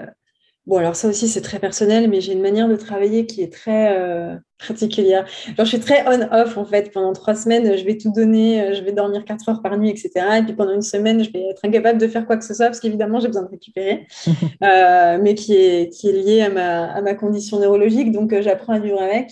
bon, 0.67 0.77
alors 0.77 0.95
ça 0.95 1.07
aussi, 1.07 1.27
c'est 1.27 1.41
très 1.41 1.57
personnel, 1.57 2.07
mais 2.07 2.21
j'ai 2.21 2.33
une 2.33 2.41
manière 2.41 2.67
de 2.67 2.75
travailler 2.75 3.25
qui 3.25 3.41
est 3.41 3.51
très 3.51 3.95
particulière. 4.67 5.25
Genre, 5.45 5.65
je 5.65 5.65
suis 5.65 5.79
très 5.79 6.03
on-off, 6.07 6.57
en 6.57 6.65
fait. 6.65 6.91
Pendant 6.91 7.13
trois 7.13 7.35
semaines, 7.35 7.77
je 7.77 7.83
vais 7.83 7.97
tout 7.97 8.11
donner, 8.11 8.75
je 8.75 8.83
vais 8.83 8.91
dormir 8.91 9.23
quatre 9.23 9.49
heures 9.49 9.61
par 9.61 9.77
nuit, 9.77 9.89
etc. 9.89 10.11
Et 10.39 10.43
puis 10.43 10.53
pendant 10.53 10.73
une 10.73 10.81
semaine, 10.81 11.23
je 11.23 11.31
vais 11.31 11.49
être 11.49 11.63
incapable 11.63 11.99
de 11.99 12.07
faire 12.07 12.25
quoi 12.25 12.37
que 12.37 12.43
ce 12.43 12.55
soit, 12.55 12.67
parce 12.67 12.79
qu'évidemment, 12.79 13.19
j'ai 13.19 13.27
besoin 13.27 13.43
de 13.43 13.49
récupérer, 13.49 14.07
mais 14.61 15.35
qui 15.35 15.55
est, 15.55 15.89
qui 15.89 16.09
est 16.09 16.13
lié 16.13 16.41
à 16.41 16.49
ma, 16.49 16.91
à 16.91 17.01
ma 17.01 17.13
condition 17.13 17.59
neurologique. 17.59 18.11
Donc, 18.11 18.39
j'apprends 18.41 18.73
à 18.73 18.79
vivre 18.79 19.01
avec. 19.01 19.31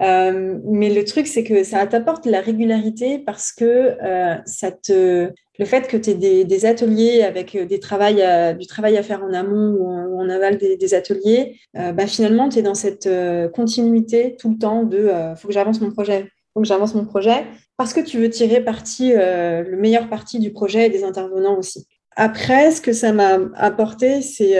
Euh, 0.00 0.58
mais 0.64 0.92
le 0.92 1.04
truc, 1.04 1.26
c'est 1.26 1.44
que 1.44 1.62
ça 1.62 1.86
t'apporte 1.86 2.26
la 2.26 2.40
régularité 2.40 3.18
parce 3.18 3.52
que 3.52 3.96
euh, 4.02 5.30
le 5.58 5.64
fait 5.64 5.86
que 5.86 5.96
tu 5.96 6.10
aies 6.10 6.44
des, 6.44 6.66
ateliers 6.66 7.22
avec 7.22 7.54
euh, 7.54 7.64
du 7.64 7.78
travail 7.78 8.20
à 8.22 9.02
faire 9.02 9.22
en 9.22 9.32
amont 9.32 9.76
ou 9.78 10.20
en, 10.20 10.28
aval 10.28 10.58
des, 10.58 10.94
ateliers, 10.94 11.58
bah, 11.74 12.06
finalement, 12.06 12.48
tu 12.48 12.58
es 12.58 12.62
dans 12.62 12.74
cette 12.74 13.08
continuité 13.52 14.36
tout 14.38 14.50
le 14.50 14.58
temps 14.58 14.82
de 14.84 15.10
faut 15.36 15.48
que 15.48 15.54
j'avance 15.54 15.80
mon 15.80 15.90
projet, 15.90 16.28
faut 16.54 16.60
que 16.60 16.66
j'avance 16.66 16.94
mon 16.94 17.04
projet, 17.04 17.44
parce 17.76 17.92
que 17.92 18.00
tu 18.00 18.18
veux 18.18 18.30
tirer 18.30 18.62
parti, 18.62 19.12
le 19.12 19.76
meilleur 19.76 20.08
parti 20.08 20.38
du 20.38 20.50
projet 20.50 20.86
et 20.86 20.88
des 20.88 21.04
intervenants 21.04 21.58
aussi. 21.58 21.86
Après, 22.16 22.70
ce 22.70 22.80
que 22.80 22.92
ça 22.92 23.12
m'a 23.12 23.38
apporté, 23.54 24.22
c'est 24.22 24.58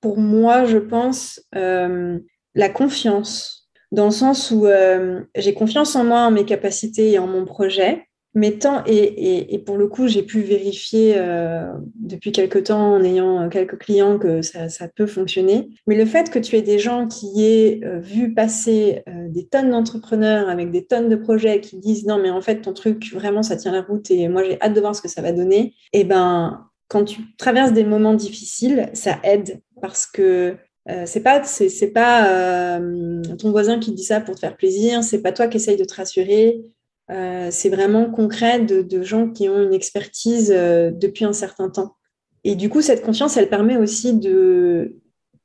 pour 0.00 0.18
moi, 0.18 0.64
je 0.64 0.78
pense, 0.78 1.40
la 1.52 2.68
confiance 2.68 3.61
dans 3.92 4.06
le 4.06 4.10
sens 4.10 4.50
où 4.50 4.66
euh, 4.66 5.20
j'ai 5.36 5.54
confiance 5.54 5.94
en 5.94 6.04
moi, 6.04 6.22
en 6.22 6.30
mes 6.30 6.44
capacités 6.44 7.12
et 7.12 7.18
en 7.18 7.26
mon 7.26 7.44
projet. 7.44 8.06
Mais 8.34 8.52
tant, 8.52 8.82
et, 8.86 9.54
et, 9.54 9.58
pour 9.58 9.76
le 9.76 9.88
coup, 9.88 10.08
j'ai 10.08 10.22
pu 10.22 10.40
vérifier 10.40 11.16
euh, 11.18 11.70
depuis 11.96 12.32
quelques 12.32 12.64
temps 12.64 12.94
en 12.94 13.04
ayant 13.04 13.50
quelques 13.50 13.76
clients 13.76 14.18
que 14.18 14.40
ça, 14.40 14.88
peut 14.96 15.04
fonctionner. 15.06 15.68
Mais 15.86 15.96
le 15.96 16.06
fait 16.06 16.30
que 16.30 16.38
tu 16.38 16.56
aies 16.56 16.62
des 16.62 16.78
gens 16.78 17.06
qui 17.06 17.44
aient 17.44 17.80
euh, 17.84 17.98
vu 17.98 18.32
passer 18.32 19.04
des 19.28 19.46
tonnes 19.46 19.68
d'entrepreneurs 19.68 20.48
avec 20.48 20.70
des 20.70 20.86
tonnes 20.86 21.10
de 21.10 21.16
projets 21.16 21.60
qui 21.60 21.76
disent 21.76 22.06
non, 22.06 22.16
mais 22.16 22.30
en 22.30 22.40
fait, 22.40 22.62
ton 22.62 22.72
truc, 22.72 23.12
vraiment, 23.12 23.42
ça 23.42 23.56
tient 23.56 23.72
la 23.72 23.82
route 23.82 24.10
et 24.10 24.28
moi, 24.28 24.42
j'ai 24.44 24.58
hâte 24.62 24.72
de 24.72 24.80
voir 24.80 24.96
ce 24.96 25.02
que 25.02 25.08
ça 25.08 25.20
va 25.20 25.32
donner, 25.32 25.74
et 25.92 26.00
eh 26.00 26.04
ben, 26.04 26.66
quand 26.88 27.04
tu 27.04 27.20
traverses 27.36 27.72
des 27.74 27.84
moments 27.84 28.14
difficiles, 28.14 28.88
ça 28.94 29.18
aide 29.24 29.60
parce 29.82 30.06
que 30.06 30.56
euh, 30.88 31.04
c'est 31.06 31.20
pas 31.20 31.44
c'est, 31.44 31.92
pas 31.92 32.78
euh, 32.80 33.22
ton 33.38 33.50
voisin 33.50 33.78
qui 33.78 33.92
dit 33.92 34.02
ça 34.02 34.20
pour 34.20 34.34
te 34.34 34.40
faire 34.40 34.56
plaisir, 34.56 35.04
c'est 35.04 35.22
pas 35.22 35.32
toi 35.32 35.46
qui 35.46 35.58
essaye 35.58 35.76
de 35.76 35.84
te 35.84 35.94
rassurer. 35.94 36.62
Euh, 37.10 37.48
c'est 37.50 37.68
vraiment 37.68 38.10
concret 38.10 38.60
de, 38.60 39.02
gens 39.02 39.28
qui 39.28 39.48
ont 39.48 39.60
une 39.60 39.74
expertise 39.74 40.48
depuis 40.48 41.24
un 41.24 41.32
certain 41.32 41.68
temps. 41.68 41.96
Et 42.44 42.56
du 42.56 42.68
coup, 42.68 42.80
cette 42.80 43.02
confiance, 43.02 43.36
elle 43.36 43.48
permet 43.48 43.76
aussi 43.76 44.14
de, 44.14 44.96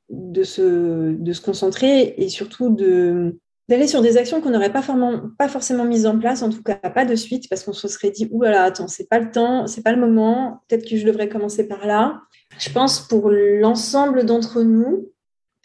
de, 0.09 0.43
se, 0.43 1.11
de 1.13 1.33
se 1.33 1.41
concentrer 1.41 2.15
et 2.17 2.29
surtout 2.29 2.73
de, 2.73 3.37
d'aller 3.69 3.85
sur 3.85 4.01
des 4.01 4.17
actions 4.17 4.41
qu'on 4.41 4.49
n'aurait 4.49 4.71
pas, 4.71 4.83
pas 5.37 5.49
forcément 5.49 5.83
mises 5.83 6.07
en 6.07 6.17
place, 6.17 6.41
en 6.41 6.49
tout 6.49 6.63
cas 6.63 6.75
pas 6.75 7.05
de 7.05 7.15
suite, 7.15 7.49
parce 7.49 7.63
qu'on 7.63 7.73
se 7.73 7.87
serait 7.87 8.11
dit, 8.11 8.27
ouh 8.31 8.41
là 8.41 8.51
là, 8.51 8.63
attends, 8.63 8.87
c'est 8.87 9.07
pas 9.07 9.19
le 9.19 9.29
temps, 9.29 9.67
c'est 9.67 9.83
pas 9.83 9.91
le 9.91 9.99
moment, 9.99 10.63
peut-être 10.67 10.89
que 10.89 10.97
je 10.97 11.05
devrais 11.05 11.29
commencer 11.29 11.67
par 11.67 11.85
là. 11.85 12.21
Je 12.57 12.71
pense 12.71 13.01
pour 13.01 13.29
l'ensemble 13.29 14.25
d'entre 14.25 14.63
nous, 14.63 15.09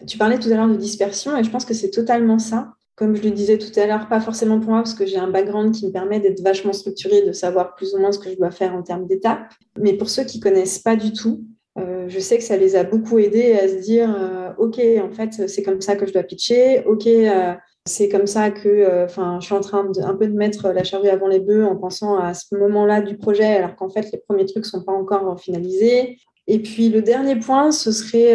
tu 0.06 0.18
parlais 0.18 0.38
tout 0.38 0.48
à 0.48 0.54
l'heure 0.54 0.68
de 0.68 0.76
dispersion 0.76 1.36
et 1.36 1.44
je 1.44 1.50
pense 1.50 1.64
que 1.64 1.74
c'est 1.74 1.90
totalement 1.90 2.38
ça. 2.38 2.72
Comme 2.94 3.16
je 3.16 3.22
le 3.22 3.30
disais 3.30 3.58
tout 3.58 3.78
à 3.80 3.86
l'heure, 3.86 4.08
pas 4.08 4.20
forcément 4.20 4.60
pour 4.60 4.70
moi 4.70 4.82
parce 4.82 4.94
que 4.94 5.06
j'ai 5.06 5.16
un 5.16 5.30
background 5.30 5.74
qui 5.74 5.86
me 5.86 5.92
permet 5.92 6.20
d'être 6.20 6.42
vachement 6.42 6.72
structuré, 6.72 7.22
de 7.22 7.32
savoir 7.32 7.74
plus 7.74 7.94
ou 7.94 7.98
moins 7.98 8.12
ce 8.12 8.18
que 8.18 8.30
je 8.30 8.36
dois 8.36 8.50
faire 8.50 8.74
en 8.74 8.82
termes 8.82 9.06
d'étapes. 9.06 9.52
Mais 9.78 9.94
pour 9.94 10.10
ceux 10.10 10.24
qui 10.24 10.40
connaissent 10.40 10.78
pas 10.78 10.94
du 10.94 11.12
tout, 11.12 11.42
euh, 11.78 12.04
je 12.06 12.20
sais 12.20 12.36
que 12.36 12.44
ça 12.44 12.58
les 12.58 12.76
a 12.76 12.84
beaucoup 12.84 13.18
aidés 13.18 13.54
à 13.54 13.66
se 13.66 13.76
dire 13.76 14.14
euh, 14.14 14.50
ok 14.58 14.78
en 15.02 15.10
fait 15.10 15.48
c'est 15.48 15.62
comme 15.62 15.80
ça 15.80 15.96
que 15.96 16.04
je 16.04 16.12
dois 16.12 16.22
pitcher 16.22 16.84
ok 16.84 17.06
euh, 17.06 17.54
c'est 17.86 18.10
comme 18.10 18.26
ça 18.26 18.50
que 18.50 19.04
enfin 19.04 19.38
je 19.40 19.46
suis 19.46 19.54
en 19.54 19.60
train 19.60 19.84
de, 19.84 20.02
un 20.02 20.14
peu 20.14 20.26
de 20.26 20.34
mettre 20.34 20.68
la 20.68 20.84
charrue 20.84 21.08
avant 21.08 21.28
les 21.28 21.40
bœufs 21.40 21.64
en 21.64 21.76
pensant 21.76 22.18
à 22.18 22.34
ce 22.34 22.54
moment-là 22.56 23.00
du 23.00 23.16
projet 23.16 23.56
alors 23.56 23.74
qu'en 23.74 23.88
fait 23.88 24.12
les 24.12 24.18
premiers 24.18 24.44
trucs 24.44 24.66
sont 24.66 24.82
pas 24.82 24.92
encore 24.92 25.40
finalisés 25.40 26.18
et 26.46 26.58
puis 26.58 26.90
le 26.90 27.00
dernier 27.00 27.36
point 27.36 27.72
ce 27.72 27.90
serait 27.90 28.34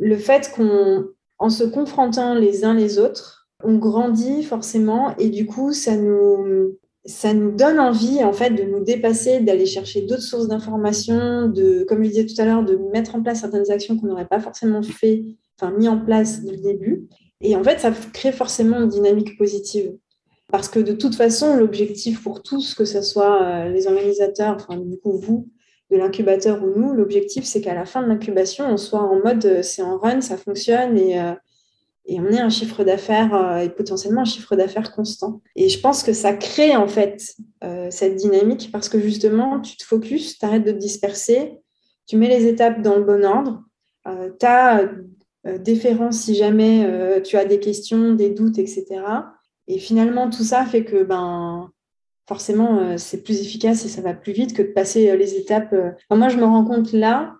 le 0.00 0.16
fait 0.16 0.52
qu'on, 0.54 1.06
en 1.38 1.50
se 1.50 1.64
confrontant 1.64 2.34
les 2.34 2.64
uns 2.64 2.74
les 2.74 2.98
autres, 2.98 3.48
on 3.62 3.76
grandit 3.76 4.42
forcément 4.42 5.16
et 5.18 5.28
du 5.28 5.46
coup, 5.46 5.72
ça 5.72 5.96
nous, 5.96 6.76
ça 7.04 7.34
nous 7.34 7.52
donne 7.52 7.78
envie 7.78 8.22
en 8.22 8.32
fait 8.32 8.50
de 8.50 8.62
nous 8.62 8.82
dépasser, 8.82 9.40
d'aller 9.40 9.66
chercher 9.66 10.02
d'autres 10.02 10.22
sources 10.22 10.48
d'informations, 10.48 11.48
de, 11.48 11.84
comme 11.88 12.02
je 12.02 12.08
disais 12.08 12.26
tout 12.26 12.40
à 12.40 12.44
l'heure, 12.44 12.64
de 12.64 12.76
mettre 12.92 13.14
en 13.14 13.22
place 13.22 13.40
certaines 13.40 13.70
actions 13.70 13.98
qu'on 13.98 14.06
n'aurait 14.06 14.26
pas 14.26 14.40
forcément 14.40 14.82
fait, 14.82 15.24
enfin 15.58 15.72
mis 15.76 15.88
en 15.88 15.98
place 15.98 16.42
dès 16.42 16.52
le 16.52 16.62
début. 16.62 17.06
Et 17.40 17.54
en 17.54 17.62
fait, 17.62 17.78
ça 17.80 17.92
crée 18.12 18.32
forcément 18.32 18.78
une 18.78 18.88
dynamique 18.88 19.36
positive. 19.36 19.94
Parce 20.50 20.68
que 20.68 20.78
de 20.78 20.92
toute 20.92 21.16
façon, 21.16 21.56
l'objectif 21.56 22.22
pour 22.22 22.42
tous, 22.42 22.74
que 22.74 22.84
ce 22.84 23.02
soit 23.02 23.42
euh, 23.42 23.68
les 23.68 23.88
organisateurs, 23.88 24.56
enfin 24.56 24.78
du 24.78 24.96
coup 24.98 25.18
vous, 25.18 25.48
de 25.90 25.96
l'incubateur 25.96 26.62
ou 26.62 26.78
nous, 26.78 26.92
l'objectif, 26.92 27.44
c'est 27.44 27.60
qu'à 27.60 27.74
la 27.74 27.86
fin 27.86 28.02
de 28.02 28.08
l'incubation, 28.08 28.66
on 28.68 28.76
soit 28.76 29.00
en 29.00 29.20
mode 29.20 29.44
euh, 29.44 29.62
c'est 29.62 29.82
en 29.82 29.98
run, 29.98 30.20
ça 30.20 30.36
fonctionne 30.36 30.98
et, 30.98 31.20
euh, 31.20 31.32
et 32.06 32.20
on 32.20 32.26
ait 32.26 32.40
un 32.40 32.48
chiffre 32.48 32.82
d'affaires 32.82 33.34
euh, 33.34 33.58
et 33.58 33.68
potentiellement 33.68 34.22
un 34.22 34.26
chiffre 34.26 34.56
d'affaires 34.56 34.92
constant. 34.92 35.42
Et 35.54 35.68
je 35.68 35.80
pense 35.80 36.02
que 36.02 36.12
ça 36.12 36.32
crée 36.32 36.76
en 36.76 36.88
fait 36.88 37.34
cette 37.90 38.14
dynamique 38.14 38.70
parce 38.70 38.88
que 38.88 39.00
justement, 39.00 39.60
tu 39.60 39.76
te 39.76 39.82
focuses, 39.82 40.38
tu 40.38 40.46
arrêtes 40.46 40.64
de 40.64 40.70
te 40.70 40.76
disperser, 40.76 41.58
tu 42.06 42.16
mets 42.16 42.28
les 42.28 42.46
étapes 42.46 42.80
dans 42.80 42.94
le 42.94 43.02
bon 43.02 43.24
ordre, 43.24 43.64
tu 44.38 44.46
as 44.46 44.88
déférent 45.58 46.12
si 46.12 46.36
jamais 46.36 47.20
tu 47.24 47.36
as 47.36 47.44
des 47.44 47.58
questions, 47.58 48.12
des 48.12 48.30
doutes, 48.30 48.58
etc. 48.58 48.86
Et 49.66 49.80
finalement, 49.80 50.30
tout 50.30 50.44
ça 50.44 50.64
fait 50.64 50.84
que 50.84 51.02
ben, 51.02 51.72
forcément, 52.26 52.98
c'est 52.98 53.22
plus 53.22 53.40
efficace 53.40 53.84
et 53.84 53.88
ça 53.88 54.02
va 54.02 54.14
plus 54.14 54.32
vite 54.32 54.54
que 54.54 54.62
de 54.62 54.68
passer 54.68 55.16
les 55.16 55.36
étapes. 55.36 55.74
moi, 56.10 56.28
je 56.28 56.36
me 56.36 56.44
rends 56.44 56.64
compte 56.64 56.92
là, 56.92 57.34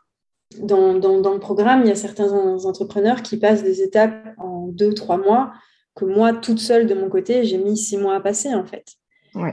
dans, 0.60 0.94
dans, 0.94 1.32
le 1.32 1.40
programme, 1.40 1.82
il 1.82 1.88
y 1.88 1.92
a 1.92 1.96
certains 1.96 2.32
entrepreneurs 2.64 3.22
qui 3.22 3.36
passent 3.36 3.62
des 3.62 3.82
étapes 3.82 4.14
en 4.38 4.68
deux, 4.68 4.94
trois 4.94 5.18
mois 5.18 5.52
que 5.96 6.04
moi, 6.04 6.32
toute 6.32 6.60
seule 6.60 6.86
de 6.86 6.94
mon 6.94 7.08
côté, 7.08 7.44
j'ai 7.44 7.58
mis 7.58 7.76
six 7.76 7.96
mois 7.96 8.14
à 8.14 8.20
passer 8.20 8.54
en 8.54 8.64
fait. 8.64 8.84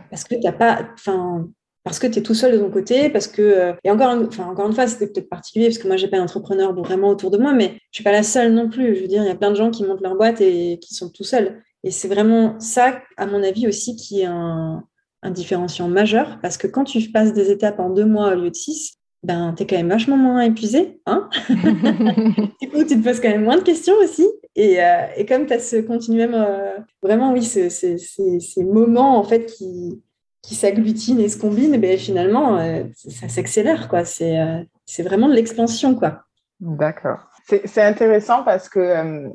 Parce 0.10 0.24
que 0.24 0.36
tu 0.36 0.52
pas, 0.58 0.88
enfin, 0.94 1.50
parce 1.84 2.00
que 2.00 2.08
tu 2.08 2.20
es 2.20 2.22
tout 2.22 2.34
seul 2.34 2.54
de 2.54 2.58
ton 2.58 2.70
côté, 2.70 3.10
parce 3.10 3.28
que, 3.28 3.42
euh, 3.42 3.74
et 3.84 3.92
encore, 3.92 4.16
enfin, 4.28 4.46
encore 4.46 4.68
une 4.68 4.74
fois, 4.74 4.88
c'était 4.88 5.08
peut-être 5.08 5.30
particulier, 5.30 5.68
parce 5.68 5.78
que 5.78 5.88
moi, 5.88 5.98
j'ai 5.98 6.08
pas 6.08 6.18
d'entrepreneur 6.18 6.74
vraiment 6.74 7.10
autour 7.10 7.32
de 7.32 7.38
moi, 7.38 7.54
mais 7.54 7.74
je 7.92 7.98
suis 7.98 8.04
pas 8.04 8.12
la 8.12 8.24
seule 8.24 8.54
non 8.54 8.70
plus. 8.70 8.96
Je 8.96 9.02
veux 9.02 9.08
dire, 9.08 9.24
il 9.24 9.28
y 9.28 9.32
a 9.32 9.36
plein 9.36 9.52
de 9.52 9.56
gens 9.56 9.72
qui 9.72 9.84
montent 9.84 10.02
leur 10.02 10.16
boîte 10.16 10.40
et 10.40 10.80
qui 10.80 10.94
sont 10.94 11.10
tout 11.10 11.26
seuls. 11.26 11.62
Et 11.84 11.92
c'est 11.92 12.08
vraiment 12.08 12.58
ça, 12.60 13.02
à 13.18 13.26
mon 13.26 13.44
avis 13.44 13.68
aussi, 13.68 13.98
qui 13.98 14.22
est 14.22 14.26
un, 14.26 14.86
un 15.24 15.32
différenciant 15.32 15.88
majeur, 15.88 16.40
parce 16.42 16.58
que 16.58 16.68
quand 16.68 16.84
tu 16.84 17.02
passes 17.12 17.34
des 17.34 17.52
étapes 17.52 17.80
en 17.80 17.90
deux 17.90 18.06
mois 18.06 18.34
au 18.34 18.36
lieu 18.36 18.50
de 18.50 18.56
six, 18.56 18.94
ben, 19.24 19.54
tu 19.56 19.64
es 19.64 19.68
quand 19.68 19.78
même 19.78 19.90
vachement 19.90 20.18
moins 20.18 20.42
épuisé. 20.42 21.00
Hein 21.06 21.30
du 21.50 22.70
coup, 22.70 22.84
tu 22.84 23.00
te 23.00 23.04
poses 23.04 23.22
quand 23.22 23.30
même 23.30 23.46
moins 23.46 23.58
de 23.58 23.64
questions 23.64 23.94
aussi. 24.04 24.28
Et, 24.56 24.84
euh, 24.84 25.06
et 25.16 25.26
comme 25.26 25.46
tu 25.46 25.54
as 25.54 25.60
ce 25.60 25.78
continuum, 25.78 26.34
euh, 26.34 26.78
vraiment, 27.02 27.32
oui, 27.32 27.42
ces 27.42 28.64
moments 28.64 29.18
en 29.18 29.24
fait 29.24 29.46
qui, 29.46 30.02
qui 30.42 30.56
s'agglutinent 30.56 31.20
et 31.20 31.30
se 31.30 31.38
combinent, 31.38 31.80
ben, 31.80 31.98
finalement, 31.98 32.58
euh, 32.58 32.84
ça 32.94 33.30
s'accélère. 33.30 33.88
quoi. 33.88 34.04
C'est 34.06 35.04
vraiment 35.04 35.30
de 35.30 35.34
l'expansion. 35.34 35.96
quoi. 35.96 36.24
D'accord. 36.60 37.20
C'est 37.46 37.82
intéressant 37.82 38.44
parce 38.44 38.70
que 38.70 39.30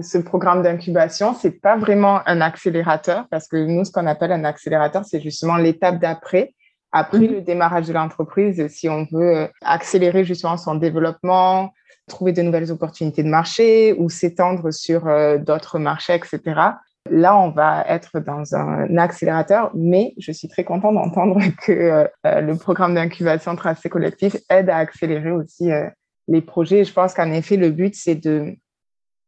ce 0.00 0.16
programme 0.16 0.62
d'incubation, 0.62 1.34
c'est 1.34 1.60
pas 1.60 1.76
vraiment 1.76 2.20
un 2.26 2.40
accélérateur 2.40 3.26
parce 3.30 3.48
que 3.48 3.56
nous, 3.56 3.84
ce 3.84 3.92
qu'on 3.92 4.06
appelle 4.06 4.32
un 4.32 4.44
accélérateur, 4.44 5.04
c'est 5.04 5.20
justement 5.20 5.56
l'étape 5.56 5.98
d'après 5.98 6.54
après 6.92 7.18
mhm. 7.18 7.32
le 7.34 7.40
démarrage 7.40 7.86
de 7.86 7.92
l'entreprise, 7.92 8.66
si 8.68 8.88
on 8.88 9.06
veut 9.10 9.36
euh, 9.36 9.46
accélérer 9.62 10.24
justement 10.24 10.56
son 10.56 10.74
développement, 10.74 11.72
trouver 12.08 12.32
de 12.32 12.42
nouvelles 12.42 12.72
opportunités 12.72 13.22
de 13.22 13.28
marché 13.28 13.94
ou 13.98 14.10
s'étendre 14.10 14.72
sur 14.72 15.06
euh, 15.06 15.38
d'autres 15.38 15.78
marchés, 15.78 16.14
etc. 16.14 16.40
Là, 17.08 17.36
on 17.36 17.50
va 17.50 17.84
être 17.88 18.20
dans 18.20 18.54
un 18.54 18.98
accélérateur, 18.98 19.70
mais 19.74 20.14
je 20.18 20.32
suis 20.32 20.48
très 20.48 20.64
contente 20.64 20.94
d'entendre 20.94 21.40
que 21.64 21.72
euh, 22.26 22.40
le 22.40 22.56
programme 22.56 22.94
d'incubation 22.94 23.54
tracé 23.54 23.88
collectif 23.88 24.36
aide 24.50 24.68
à 24.68 24.76
accélérer 24.78 25.30
aussi 25.30 25.70
les 26.30 26.40
projets. 26.40 26.84
Je 26.84 26.92
pense 26.92 27.12
qu'en 27.12 27.30
effet, 27.32 27.56
le 27.56 27.70
but, 27.70 27.94
c'est 27.94 28.14
de 28.14 28.56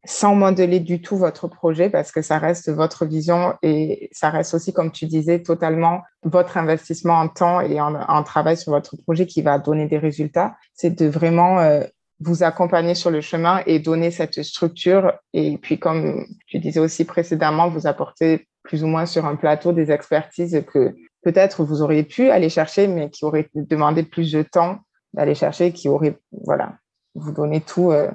sans 0.05 0.35
modeler 0.35 0.81
du 0.81 1.01
tout 1.01 1.17
votre 1.17 1.47
projet 1.47 1.89
parce 1.89 2.11
que 2.11 2.23
ça 2.23 2.39
reste 2.39 2.71
votre 2.71 3.05
vision 3.07 3.55
et 3.63 4.09
ça 4.13 4.31
reste 4.31 4.53
aussi, 4.55 4.73
comme 4.73 4.91
tu 4.91 5.07
disais, 5.07 5.43
totalement 5.43 6.03
votre 6.25 6.57
investissement 6.57 7.15
en 7.15 7.29
temps 7.29 7.61
et 7.61 7.81
en, 7.81 8.23
travail 8.25 8.57
sur 8.57 8.73
votre 8.73 8.97
projet 8.97 9.27
qui 9.27 9.43
va 9.43 9.59
donner 9.59 9.87
des 9.87 9.99
résultats. 9.99 10.57
C'est 10.75 10.91
de 10.91 11.07
vraiment 11.07 11.61
euh, 11.61 11.85
vous 12.19 12.43
accompagner 12.43 12.95
sur 12.95 13.11
le 13.11 13.21
chemin 13.21 13.63
et 13.67 13.79
donner 13.79 14.11
cette 14.11 14.43
structure. 14.43 15.13
Et 15.35 15.57
puis, 15.59 15.79
comme 15.79 16.27
tu 16.47 16.59
disais 16.59 16.81
aussi 16.81 17.05
précédemment, 17.05 17.69
vous 17.69 17.87
apporter 17.87 18.49
plus 18.65 18.83
ou 18.83 18.89
moins 18.89 19.07
sur 19.07 19.25
un 19.27 19.37
plateau 19.37 19.73
des 19.73 19.93
expertises 19.93 20.65
que 20.73 20.95
peut-être 21.23 21.65
vous 21.65 21.81
auriez 21.83 22.03
pu 22.03 22.31
aller 22.31 22.49
chercher, 22.49 22.89
mais 22.89 23.11
qui 23.11 23.25
auraient 23.25 23.49
demandé 23.55 24.03
plus 24.03 24.33
de 24.33 24.43
temps 24.43 24.81
d'aller 25.15 25.35
chercher, 25.35 25.73
qui 25.73 25.89
auraient, 25.89 26.19
voilà, 26.45 26.75
vous 27.15 27.33
donner 27.33 27.61
tout. 27.61 27.91
Euh, 27.91 28.11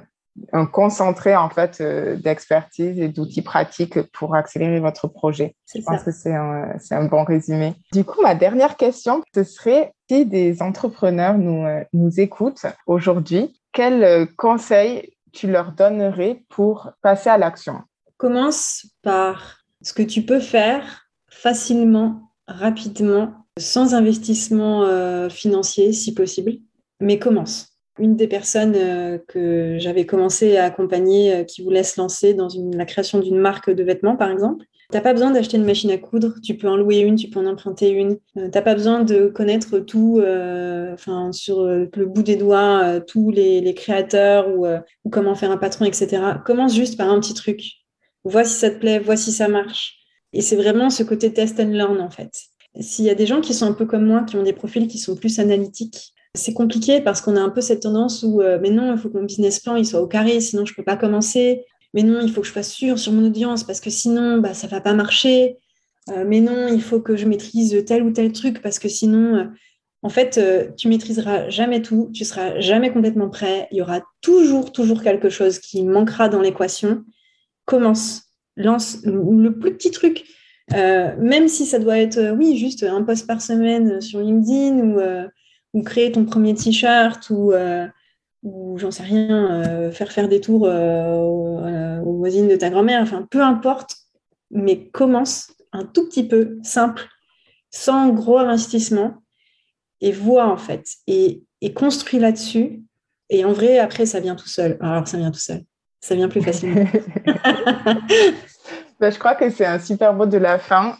un 0.52 0.66
concentré 0.66 1.36
en 1.36 1.48
fait 1.48 1.80
euh, 1.80 2.16
d'expertise 2.16 2.98
et 2.98 3.08
d'outils 3.08 3.42
pratiques 3.42 4.00
pour 4.12 4.34
accélérer 4.34 4.80
votre 4.80 5.08
projet. 5.08 5.54
Je 5.74 5.80
pense 5.82 6.02
que 6.02 6.10
c'est 6.10 6.34
un, 6.34 6.76
un, 6.90 7.04
bon 7.04 7.24
résumé. 7.24 7.74
Du 7.92 8.04
coup, 8.04 8.20
ma 8.22 8.34
dernière 8.34 8.76
question, 8.76 9.22
ce 9.34 9.44
serait 9.44 9.92
si 10.10 10.26
des 10.26 10.62
entrepreneurs 10.62 11.38
nous, 11.38 11.64
euh, 11.64 11.84
nous 11.92 12.20
écoutent 12.20 12.66
aujourd'hui, 12.86 13.60
quels 13.72 14.04
euh, 14.04 14.26
conseils 14.36 15.12
tu 15.32 15.50
leur 15.50 15.72
donnerais 15.72 16.42
pour 16.48 16.90
passer 17.02 17.30
à 17.30 17.38
l'action? 17.38 17.82
Commence 18.16 18.86
par 19.02 19.58
ce 19.82 19.92
que 19.92 20.02
tu 20.02 20.22
peux 20.22 20.40
faire 20.40 21.06
facilement, 21.28 22.32
rapidement, 22.46 23.32
sans 23.58 23.94
investissement 23.94 25.28
financier 25.28 25.92
si 25.92 26.14
possible, 26.14 26.52
mais 27.00 27.18
commence 27.18 27.67
une 27.98 28.16
des 28.16 28.28
personnes 28.28 28.74
euh, 28.76 29.18
que 29.28 29.76
j'avais 29.78 30.06
commencé 30.06 30.56
à 30.56 30.64
accompagner 30.64 31.34
euh, 31.34 31.44
qui 31.44 31.62
voulait 31.62 31.82
se 31.82 32.00
lancer 32.00 32.34
dans 32.34 32.48
la 32.74 32.84
création 32.84 33.18
d'une 33.18 33.38
marque 33.38 33.70
de 33.70 33.82
vêtements, 33.82 34.16
par 34.16 34.30
exemple. 34.30 34.64
Tu 34.90 34.96
n'as 34.96 35.02
pas 35.02 35.12
besoin 35.12 35.30
d'acheter 35.30 35.58
une 35.58 35.64
machine 35.64 35.90
à 35.90 35.98
coudre, 35.98 36.34
tu 36.42 36.56
peux 36.56 36.68
en 36.68 36.76
louer 36.76 37.00
une, 37.00 37.16
tu 37.16 37.28
peux 37.28 37.40
en 37.40 37.46
emprunter 37.46 37.90
une. 37.90 38.18
Euh, 38.38 38.48
T'as 38.50 38.62
pas 38.62 38.74
besoin 38.74 39.02
de 39.02 39.26
connaître 39.26 39.78
tout, 39.80 40.22
enfin 40.92 41.30
sur 41.32 41.64
le 41.66 42.06
bout 42.06 42.22
des 42.22 42.36
doigts, 42.36 43.00
tous 43.06 43.30
les, 43.30 43.74
créateurs 43.74 44.48
ou, 44.48 44.66
ou, 44.66 45.10
comment 45.10 45.34
faire 45.34 45.50
un 45.50 45.58
patron, 45.58 45.84
etc. 45.84 46.22
Commence 46.44 46.74
juste 46.74 46.96
par 46.96 47.10
un 47.10 47.20
petit 47.20 47.34
truc. 47.34 47.62
Vois 48.24 48.44
si 48.44 48.54
ça 48.54 48.70
te 48.70 48.78
plaît, 48.78 48.98
vois 48.98 49.16
si 49.16 49.30
ça 49.30 49.48
marche. 49.48 49.98
Et 50.32 50.40
c'est 50.40 50.56
vraiment 50.56 50.90
ce 50.90 51.02
côté 51.02 51.32
test 51.32 51.60
and 51.60 51.70
learn 51.70 52.00
en 52.00 52.10
fait. 52.10 52.30
S'il 52.80 53.04
y 53.04 53.10
a 53.10 53.14
des 53.14 53.26
gens 53.26 53.40
qui 53.40 53.54
sont 53.54 53.66
un 53.66 53.72
peu 53.72 53.86
comme 53.86 54.06
moi, 54.06 54.22
qui 54.22 54.36
ont 54.36 54.42
des 54.42 54.52
profils 54.52 54.88
qui 54.88 54.98
sont 54.98 55.16
plus 55.16 55.38
analytiques, 55.38 56.14
c'est 56.38 56.54
compliqué 56.54 57.00
parce 57.00 57.20
qu'on 57.20 57.36
a 57.36 57.40
un 57.40 57.50
peu 57.50 57.60
cette 57.60 57.80
tendance 57.80 58.22
où, 58.22 58.40
euh, 58.40 58.58
mais 58.60 58.70
non, 58.70 58.92
il 58.92 58.98
faut 58.98 59.08
que 59.08 59.18
mon 59.18 59.24
business 59.24 59.60
plan 59.60 59.76
il 59.76 59.84
soit 59.84 60.00
au 60.00 60.06
carré, 60.06 60.40
sinon 60.40 60.64
je 60.64 60.72
ne 60.72 60.76
peux 60.76 60.84
pas 60.84 60.96
commencer. 60.96 61.64
Mais 61.94 62.02
non, 62.02 62.20
il 62.20 62.30
faut 62.30 62.42
que 62.42 62.46
je 62.46 62.52
sois 62.52 62.62
sûre 62.62 62.98
sur 62.98 63.12
mon 63.12 63.26
audience 63.26 63.64
parce 63.64 63.80
que 63.80 63.90
sinon, 63.90 64.38
bah, 64.38 64.54
ça 64.54 64.66
ne 64.66 64.70
va 64.70 64.80
pas 64.80 64.92
marcher. 64.92 65.56
Euh, 66.10 66.24
mais 66.26 66.40
non, 66.40 66.68
il 66.68 66.82
faut 66.82 67.00
que 67.00 67.16
je 67.16 67.26
maîtrise 67.26 67.82
tel 67.86 68.02
ou 68.02 68.10
tel 68.12 68.32
truc 68.32 68.60
parce 68.62 68.78
que 68.78 68.88
sinon, 68.88 69.36
euh, 69.36 69.44
en 70.02 70.10
fait, 70.10 70.40
tu 70.76 70.86
maîtriseras 70.86 71.48
jamais 71.48 71.82
tout, 71.82 72.10
tu 72.14 72.24
seras 72.24 72.60
jamais 72.60 72.92
complètement 72.92 73.28
prêt. 73.28 73.66
Il 73.72 73.78
y 73.78 73.82
aura 73.82 74.00
toujours, 74.20 74.70
toujours 74.70 75.02
quelque 75.02 75.28
chose 75.28 75.58
qui 75.58 75.82
manquera 75.82 76.28
dans 76.28 76.40
l'équation. 76.40 77.02
Commence, 77.64 78.22
lance 78.56 78.98
le 79.04 79.58
plus 79.58 79.72
petit 79.72 79.90
truc. 79.90 80.24
même 80.70 81.48
si 81.48 81.66
ça 81.66 81.80
doit 81.80 81.98
être, 81.98 82.36
oui, 82.38 82.56
juste 82.56 82.84
un 82.84 83.02
post 83.02 83.26
par 83.26 83.42
semaine 83.42 84.00
sur 84.00 84.20
LinkedIn 84.20 84.78
ou 84.78 85.00
ou 85.74 85.82
créer 85.82 86.12
ton 86.12 86.24
premier 86.24 86.54
t-shirt 86.54 87.30
ou, 87.30 87.52
euh, 87.52 87.86
ou 88.42 88.78
j'en 88.78 88.90
sais 88.90 89.02
rien, 89.02 89.50
euh, 89.50 89.90
faire 89.90 90.12
faire 90.12 90.28
des 90.28 90.40
tours 90.40 90.66
euh, 90.66 92.00
aux, 92.00 92.16
voisines 92.18 92.48
de 92.48 92.56
ta 92.56 92.70
grand-mère, 92.70 93.02
enfin 93.02 93.26
peu 93.30 93.42
importe, 93.42 93.96
mais 94.50 94.88
commence 94.88 95.52
un 95.72 95.84
tout 95.84 96.08
petit 96.08 96.26
peu 96.26 96.58
simple, 96.62 97.06
sans 97.70 98.08
gros 98.08 98.38
investissement 98.38 99.22
et 100.00 100.12
vois 100.12 100.46
en 100.46 100.56
fait 100.56 100.86
et, 101.06 101.42
et 101.60 101.72
construis 101.72 102.18
là-dessus. 102.18 102.82
Et 103.30 103.44
en 103.44 103.52
vrai, 103.52 103.78
après, 103.78 104.06
ça 104.06 104.20
vient 104.20 104.36
tout 104.36 104.48
seul. 104.48 104.78
Alors, 104.80 105.06
ça 105.06 105.18
vient 105.18 105.30
tout 105.30 105.38
seul. 105.38 105.62
Ça 106.00 106.14
vient 106.14 106.28
plus 106.28 106.40
facilement. 106.42 106.86
Ben, 109.00 109.12
je 109.12 109.18
crois 109.20 109.36
que 109.36 109.48
c'est 109.48 109.64
un 109.64 109.78
super 109.78 110.12
mot 110.12 110.26
de 110.26 110.38
la 110.38 110.58
fin. 110.58 110.96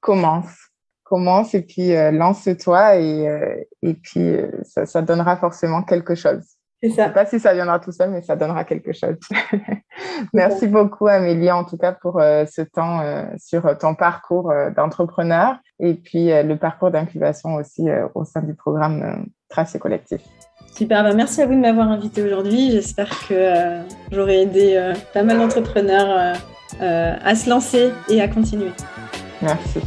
commence 0.00 0.71
commence 1.12 1.52
et 1.52 1.60
puis 1.60 1.94
euh, 1.94 2.10
lance-toi 2.10 2.96
et, 2.96 3.28
euh, 3.28 3.54
et 3.82 3.92
puis 3.92 4.30
euh, 4.30 4.48
ça, 4.62 5.02
donnera 5.02 5.36
forcément 5.36 5.82
quelque 5.82 6.14
chose. 6.14 6.42
Je 6.82 6.88
ne 6.88 6.94
sais 6.94 7.10
pas 7.10 7.26
si 7.26 7.38
ça 7.38 7.52
viendra 7.52 7.78
tout 7.80 7.92
seul, 7.92 8.10
mais 8.10 8.22
ça 8.22 8.34
donnera 8.34 8.64
quelque 8.64 8.92
chose. 8.94 9.16
Merci 10.32 10.68
beaucoup, 10.68 11.06
Amélie, 11.06 11.52
en 11.52 11.64
tout 11.64 11.76
cas, 11.76 11.92
pour 11.92 12.20
ce 12.20 12.62
temps 12.62 13.02
sur 13.38 13.78
ton 13.78 13.94
parcours 13.94 14.52
d'entrepreneur 14.74 15.58
et 15.78 15.94
puis 15.94 16.30
le 16.30 16.54
parcours 16.56 16.90
d'incubation 16.90 17.54
aussi 17.54 17.84
au 18.16 18.24
sein 18.24 18.42
du 18.42 18.54
programme 18.54 19.26
Tracé 19.48 19.78
Collectif. 19.78 20.22
Super, 20.74 21.04
bah, 21.04 21.14
merci 21.14 21.40
à 21.40 21.46
vous 21.46 21.54
de 21.54 21.60
m'avoir 21.60 21.88
invité 21.88 22.20
aujourd'hui. 22.20 22.72
J'espère 22.72 23.10
que 23.28 23.78
j'aurai 24.10 24.42
aidé 24.42 24.92
pas 25.14 25.22
mal 25.22 25.38
d'entrepreneurs 25.38 26.36
à 26.80 27.34
se 27.36 27.48
lancer 27.48 27.92
et 28.08 28.20
à 28.20 28.26
continuer. 28.26 28.72
Merci. 29.40 29.78